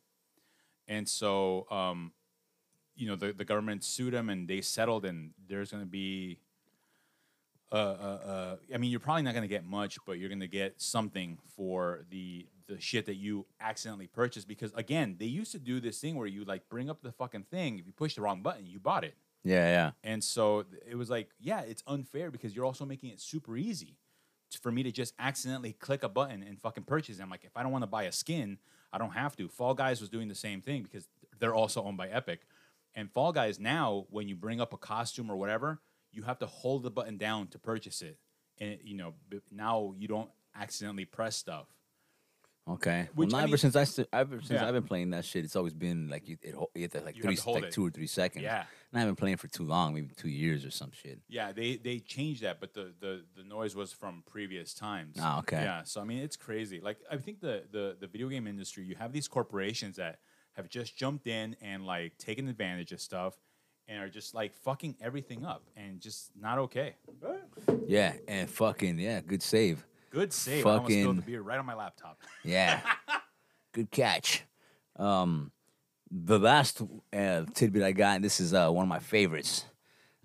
And 0.87 1.07
so, 1.07 1.67
um, 1.69 2.13
you 2.95 3.07
know, 3.07 3.15
the 3.15 3.33
the 3.33 3.45
government 3.45 3.83
sued 3.83 4.13
them 4.13 4.29
and 4.29 4.47
they 4.47 4.61
settled, 4.61 5.05
and 5.05 5.31
there's 5.47 5.71
going 5.71 5.83
to 5.83 5.89
be. 5.89 6.39
Uh, 7.69 7.75
uh, 7.75 8.19
uh, 8.25 8.55
I 8.73 8.77
mean, 8.77 8.91
you're 8.91 9.01
probably 9.01 9.23
not 9.23 9.33
going 9.33 9.41
to 9.41 9.49
get 9.49 9.65
much, 9.65 9.97
but 10.05 10.13
you're 10.13 10.29
going 10.29 10.39
to 10.39 10.47
get 10.47 10.81
something 10.81 11.37
for 11.55 12.05
the 12.09 12.47
the 12.67 12.79
shit 12.79 13.05
that 13.05 13.15
you 13.15 13.45
accidentally 13.59 14.07
purchased. 14.07 14.47
Because 14.47 14.71
again, 14.73 15.17
they 15.19 15.25
used 15.25 15.51
to 15.51 15.59
do 15.59 15.79
this 15.79 15.99
thing 15.99 16.15
where 16.15 16.27
you 16.27 16.45
like 16.45 16.69
bring 16.69 16.89
up 16.89 17.01
the 17.01 17.11
fucking 17.11 17.43
thing. 17.43 17.79
If 17.79 17.85
you 17.85 17.93
push 17.93 18.15
the 18.15 18.21
wrong 18.21 18.41
button, 18.41 18.65
you 18.65 18.79
bought 18.79 19.03
it. 19.03 19.15
Yeah, 19.43 19.67
yeah. 19.67 19.91
And 20.03 20.23
so 20.23 20.65
it 20.89 20.95
was 20.95 21.09
like, 21.09 21.29
yeah, 21.39 21.61
it's 21.61 21.83
unfair 21.87 22.31
because 22.31 22.55
you're 22.55 22.65
also 22.65 22.85
making 22.85 23.09
it 23.09 23.21
super 23.21 23.57
easy 23.57 23.97
for 24.61 24.71
me 24.71 24.83
to 24.83 24.91
just 24.91 25.13
accidentally 25.19 25.73
click 25.73 26.03
a 26.03 26.09
button 26.09 26.43
and 26.43 26.59
fucking 26.59 26.83
purchase. 26.83 27.19
it. 27.19 27.21
I'm 27.21 27.29
like, 27.29 27.43
if 27.43 27.55
I 27.55 27.63
don't 27.63 27.71
want 27.71 27.83
to 27.83 27.87
buy 27.87 28.03
a 28.03 28.11
skin, 28.11 28.57
I 28.91 28.97
don't 28.97 29.11
have 29.11 29.35
to. 29.37 29.47
Fall 29.47 29.73
Guys 29.73 29.99
was 29.99 30.09
doing 30.09 30.27
the 30.27 30.35
same 30.35 30.61
thing 30.61 30.83
because 30.83 31.07
they're 31.39 31.55
also 31.55 31.83
owned 31.83 31.97
by 31.97 32.07
Epic. 32.07 32.41
And 32.95 33.11
Fall 33.11 33.31
Guys 33.31 33.59
now, 33.59 34.05
when 34.09 34.27
you 34.27 34.35
bring 34.35 34.61
up 34.61 34.73
a 34.73 34.77
costume 34.77 35.29
or 35.29 35.35
whatever, 35.35 35.79
you 36.11 36.23
have 36.23 36.39
to 36.39 36.45
hold 36.45 36.83
the 36.83 36.91
button 36.91 37.17
down 37.17 37.47
to 37.47 37.59
purchase 37.59 38.01
it. 38.01 38.17
And 38.59 38.79
you 38.83 38.95
know, 38.95 39.13
now 39.51 39.93
you 39.97 40.07
don't 40.07 40.29
accidentally 40.55 41.05
press 41.05 41.35
stuff. 41.35 41.67
Okay. 42.69 43.07
Which, 43.15 43.31
well, 43.31 43.37
I 43.37 43.41
not 43.41 43.47
ever 43.49 43.57
since 43.57 43.75
I 43.75 43.83
st- 43.85 44.07
ever 44.11 44.39
since 44.41 44.51
Yeah. 44.59 44.67
I've 44.67 44.73
been 44.73 44.83
playing 44.83 45.11
that 45.11 45.23
shit, 45.23 45.45
it's 45.45 45.55
always 45.55 45.73
been 45.73 46.09
like 46.09 46.27
you, 46.27 46.37
it, 46.41 46.53
you 46.75 46.81
have 46.81 46.91
to 46.91 47.01
like 47.01 47.15
You 47.15 47.21
three, 47.23 47.35
to 47.37 47.51
like 47.51 47.63
it. 47.65 47.71
two 47.71 47.85
or 47.85 47.89
three 47.89 48.07
seconds. 48.07 48.43
Yeah. 48.43 48.65
And 48.91 48.97
I 48.97 48.99
haven't 48.99 49.15
playing 49.15 49.37
for 49.37 49.47
too 49.47 49.63
long, 49.63 49.93
maybe 49.93 50.13
two 50.15 50.29
years 50.29 50.65
or 50.65 50.71
some 50.71 50.91
shit. 50.91 51.19
Yeah, 51.29 51.51
they 51.53 51.77
they 51.77 51.99
changed 51.99 52.43
that, 52.43 52.59
but 52.59 52.73
the 52.73 52.93
the 52.99 53.23
the 53.35 53.43
noise 53.43 53.75
was 53.75 53.93
from 53.93 54.23
previous 54.25 54.73
times. 54.73 55.15
Ah, 55.19 55.39
okay. 55.39 55.61
Yeah, 55.61 55.83
so 55.83 56.01
I 56.01 56.03
mean, 56.03 56.19
it's 56.19 56.35
crazy. 56.35 56.81
Like 56.81 56.97
I 57.09 57.17
think 57.17 57.39
the 57.39 57.63
the 57.71 57.95
the 57.99 58.07
video 58.07 58.27
game 58.27 58.47
industry, 58.47 58.83
you 58.83 58.95
have 58.95 59.13
these 59.13 59.27
corporations 59.27 59.95
that 59.97 60.19
have 60.53 60.67
just 60.69 60.97
jumped 60.97 61.27
in 61.27 61.55
and 61.61 61.85
like 61.85 62.17
taken 62.17 62.47
advantage 62.49 62.91
of 62.91 62.99
stuff, 62.99 63.35
and 63.87 64.01
are 64.01 64.09
just 64.09 64.33
like 64.33 64.53
fucking 64.55 64.95
everything 65.01 65.45
up, 65.45 65.63
and 65.77 66.01
just 66.01 66.31
not 66.35 66.57
okay. 66.57 66.95
Yeah, 67.87 68.13
and 68.27 68.49
fucking 68.49 68.99
yeah, 68.99 69.21
good 69.21 69.41
save. 69.43 69.85
Good 70.11 70.33
save. 70.33 70.65
I 70.65 70.71
almost 70.71 70.91
spilled 70.91 71.17
the 71.17 71.21
beer 71.21 71.41
right 71.41 71.59
on 71.59 71.65
my 71.65 71.75
laptop. 71.75 72.21
Yeah, 72.43 72.79
good 73.73 73.91
catch. 73.91 74.43
Um, 74.95 75.51
the 76.09 76.39
last 76.39 76.81
uh, 77.13 77.43
tidbit 77.53 77.83
I 77.83 77.91
got, 77.91 78.15
and 78.15 78.23
this 78.23 78.39
is 78.39 78.53
uh, 78.53 78.69
one 78.69 78.83
of 78.83 78.89
my 78.89 78.99
favorites, 78.99 79.65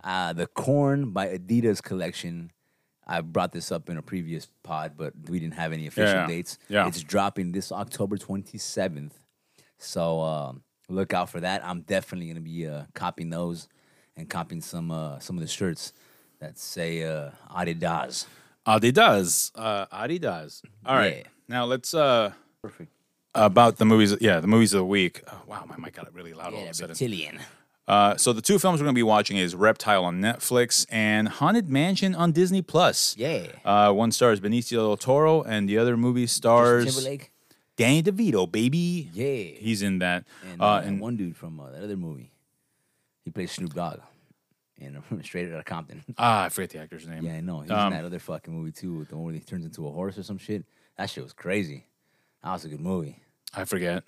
uh, 0.04 0.32
the 0.32 0.46
Korn 0.46 1.10
by 1.10 1.28
Adidas 1.28 1.82
collection. 1.82 2.52
I 3.04 3.20
brought 3.20 3.50
this 3.50 3.72
up 3.72 3.90
in 3.90 3.96
a 3.96 4.02
previous 4.02 4.46
pod, 4.62 4.92
but 4.96 5.12
we 5.28 5.40
didn't 5.40 5.54
have 5.54 5.72
any 5.72 5.88
official 5.88 6.14
yeah. 6.14 6.26
dates. 6.26 6.58
Yeah. 6.68 6.86
It's 6.86 7.02
dropping 7.02 7.50
this 7.50 7.72
October 7.72 8.16
27th. 8.16 9.10
So 9.78 10.20
um, 10.20 10.62
look 10.88 11.12
out 11.12 11.28
for 11.28 11.40
that. 11.40 11.64
I'm 11.66 11.80
definitely 11.80 12.26
going 12.26 12.36
to 12.36 12.40
be 12.40 12.68
uh, 12.68 12.84
copying 12.94 13.30
those 13.30 13.68
and 14.16 14.30
copying 14.30 14.60
some 14.60 14.90
uh, 14.92 15.18
some 15.18 15.36
of 15.36 15.42
the 15.42 15.48
shirts 15.48 15.92
that 16.38 16.58
say 16.58 17.02
uh, 17.02 17.30
Adidas. 17.50 18.26
Adidas. 18.66 19.50
Uh, 19.54 19.86
Adidas. 19.86 20.62
All 20.86 20.96
right. 20.96 21.18
Yeah. 21.18 21.28
Now 21.48 21.64
let's 21.64 21.92
uh 21.94 22.32
Perfect. 22.62 22.90
about 23.34 23.76
the 23.78 23.84
movies. 23.84 24.14
Yeah, 24.20 24.40
the 24.40 24.46
movies 24.46 24.72
of 24.72 24.78
the 24.78 24.84
week. 24.84 25.22
Oh, 25.30 25.42
wow, 25.46 25.64
my 25.68 25.76
mic 25.76 25.94
got 25.94 26.12
really 26.14 26.32
loud 26.32 26.54
all 26.54 26.62
of 26.62 26.68
a 26.70 26.74
sudden. 26.74 26.90
reptilian. 26.90 27.40
Uh, 27.88 28.16
so 28.16 28.32
the 28.32 28.40
two 28.40 28.60
films 28.60 28.80
we're 28.80 28.84
going 28.84 28.94
to 28.94 28.98
be 28.98 29.02
watching 29.02 29.36
is 29.36 29.56
Reptile 29.56 30.04
on 30.04 30.20
Netflix 30.20 30.86
and 30.88 31.28
Haunted 31.28 31.68
Mansion 31.68 32.14
on 32.14 32.30
Disney 32.30 32.62
Plus. 32.62 33.16
Yeah. 33.18 33.48
Uh, 33.64 33.92
one 33.92 34.12
stars 34.12 34.40
Benicio 34.40 34.76
del 34.76 34.96
Toro, 34.96 35.42
and 35.42 35.68
the 35.68 35.78
other 35.78 35.96
movie 35.96 36.28
stars. 36.28 37.04
Danny 37.76 38.02
DeVito. 38.02 38.50
Baby, 38.50 39.10
Yeah. 39.12 39.58
he's 39.58 39.82
in 39.82 39.98
that. 39.98 40.24
And, 40.48 40.62
uh, 40.62 40.64
uh, 40.64 40.82
and 40.84 41.00
one 41.00 41.16
dude 41.16 41.36
from 41.36 41.58
uh, 41.58 41.70
that 41.72 41.82
other 41.82 41.96
movie. 41.96 42.30
He 43.24 43.30
plays 43.32 43.50
Snoop 43.50 43.74
Dogg 43.74 43.98
in 44.78 45.02
Straight 45.22 45.52
out 45.52 45.58
of 45.58 45.64
Compton. 45.64 46.02
ah, 46.18 46.44
I 46.44 46.48
forget 46.48 46.70
the 46.70 46.78
actor's 46.80 47.06
name. 47.06 47.24
yeah, 47.24 47.34
I 47.34 47.40
know. 47.40 47.60
He's 47.60 47.70
Um, 47.70 47.92
in 47.92 47.98
that 47.98 48.04
other 48.04 48.18
fucking 48.18 48.52
movie 48.52 48.72
too, 48.72 48.98
with 48.98 49.08
the 49.10 49.16
one 49.16 49.26
where 49.26 49.34
he 49.34 49.40
turns 49.40 49.64
into 49.64 49.86
a 49.86 49.90
horse 49.92 50.18
or 50.18 50.22
some 50.22 50.38
shit. 50.38 50.64
That 50.98 51.08
shit 51.10 51.22
was 51.24 51.32
crazy. 51.32 51.86
That 52.42 52.52
was 52.52 52.64
a 52.64 52.68
good 52.68 52.80
movie. 52.80 53.22
I 53.54 53.64
forget. 53.64 54.02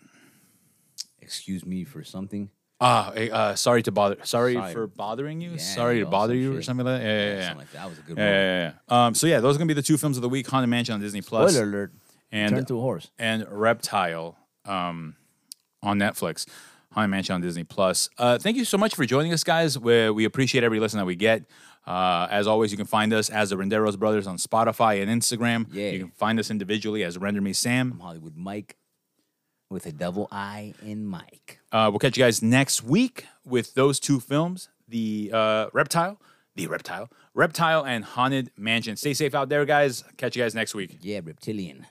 Excuse 1.21 1.65
me 1.65 1.85
for 1.85 2.05
something. 2.05 2.51
Ah, 2.81 3.13
eh, 3.13 3.29
uh, 3.31 3.55
sorry 3.55 3.83
to 3.85 3.93
bother. 3.93 4.17
Sorry, 4.25 4.55
Sorry. 4.55 4.73
for 4.73 4.87
bothering 4.87 5.41
you. 5.41 5.53
Yeah, 5.53 5.57
sorry 5.59 6.01
to 6.01 6.07
bother 6.07 6.35
you 6.35 6.57
or 6.57 6.61
something 6.63 6.85
like 6.85 7.01
that. 7.01 7.07
Yeah, 7.07 7.17
yeah, 7.29 7.35
yeah. 7.37 7.41
Something 7.43 7.59
like 7.59 7.73
that. 7.73 7.79
That 7.83 7.89
was 7.89 7.99
a 7.99 8.03
good 8.03 8.19
Yeah, 8.19 8.25
movie. 8.25 8.35
yeah, 8.37 8.73
yeah. 8.91 9.07
Um, 9.07 9.15
so 9.15 9.27
yeah, 9.27 9.41
those 9.41 9.55
are 9.57 9.59
gonna 9.59 9.69
be 9.69 9.75
the 9.75 9.83
two 9.83 9.97
films 9.97 10.17
of 10.19 10.23
the 10.23 10.29
week: 10.29 10.47
Haunted 10.49 10.69
Mansion 10.69 10.95
on 10.95 11.01
Disney 11.01 11.23
Plus 11.23 11.53
Spoiler 11.55 11.67
alert. 11.69 11.93
and 12.33 12.55
Turn 12.55 12.65
to 12.67 12.79
a 12.79 12.81
horse. 12.81 13.11
and 13.19 13.47
Reptile 13.49 14.37
um, 14.67 15.17
on 15.83 15.99
Netflix. 15.99 16.47
Haunted 16.95 17.11
Mansion 17.11 17.35
on 17.35 17.41
Disney 17.41 17.65
Plus. 17.65 18.09
Uh, 18.19 18.39
thank 18.39 18.57
you 18.57 18.65
so 18.65 18.79
much 18.79 18.95
for 18.95 19.05
joining 19.05 19.33
us, 19.33 19.45
guys. 19.45 19.79
We, 19.79 20.11
we 20.11 20.25
appreciate 20.25 20.65
every 20.65 20.81
listen 20.81 20.99
that 20.99 21.07
we 21.07 21.17
get. 21.17 21.45
Uh, 21.87 22.27
as 22.31 22.47
always, 22.47 22.71
you 22.71 22.77
can 22.77 22.87
find 22.87 23.13
us 23.13 23.29
as 23.29 23.51
the 23.51 23.57
Renderos 23.57 23.99
Brothers 23.99 24.27
on 24.27 24.37
Spotify 24.39 25.03
and 25.03 25.11
Instagram. 25.11 25.67
Yeah. 25.73 25.91
You 25.91 25.99
can 25.99 26.11
find 26.11 26.39
us 26.39 26.51
individually 26.51 27.03
as 27.05 27.19
Render 27.19 27.41
Me 27.41 27.53
Sam. 27.53 27.93
I'm 27.93 28.01
Hollywood 28.01 28.37
Mike 28.37 28.77
with 29.71 29.87
a 29.87 29.93
double 29.93 30.29
I 30.31 30.75
in 30.83 31.05
Mike. 31.05 31.59
Uh, 31.73 31.89
we'll 31.91 31.99
catch 31.99 32.17
you 32.17 32.25
guys 32.25 32.43
next 32.43 32.85
week 32.85 33.27
with 33.45 33.75
those 33.75 34.01
two 34.01 34.21
films: 34.21 34.69
the 34.89 35.31
uh, 35.35 35.67
Reptile, 35.73 36.21
the 36.55 36.69
Reptile, 36.69 37.11
Reptile, 37.35 37.85
and 37.85 38.05
Haunted 38.05 38.51
Mansion. 38.57 38.97
Stay 38.97 39.13
safe 39.15 39.35
out 39.35 39.49
there, 39.49 39.65
guys. 39.65 40.05
Catch 40.17 40.37
you 40.37 40.43
guys 40.43 40.55
next 40.55 40.75
week. 40.75 40.99
Yeah, 41.03 41.21
reptilian. 41.23 41.87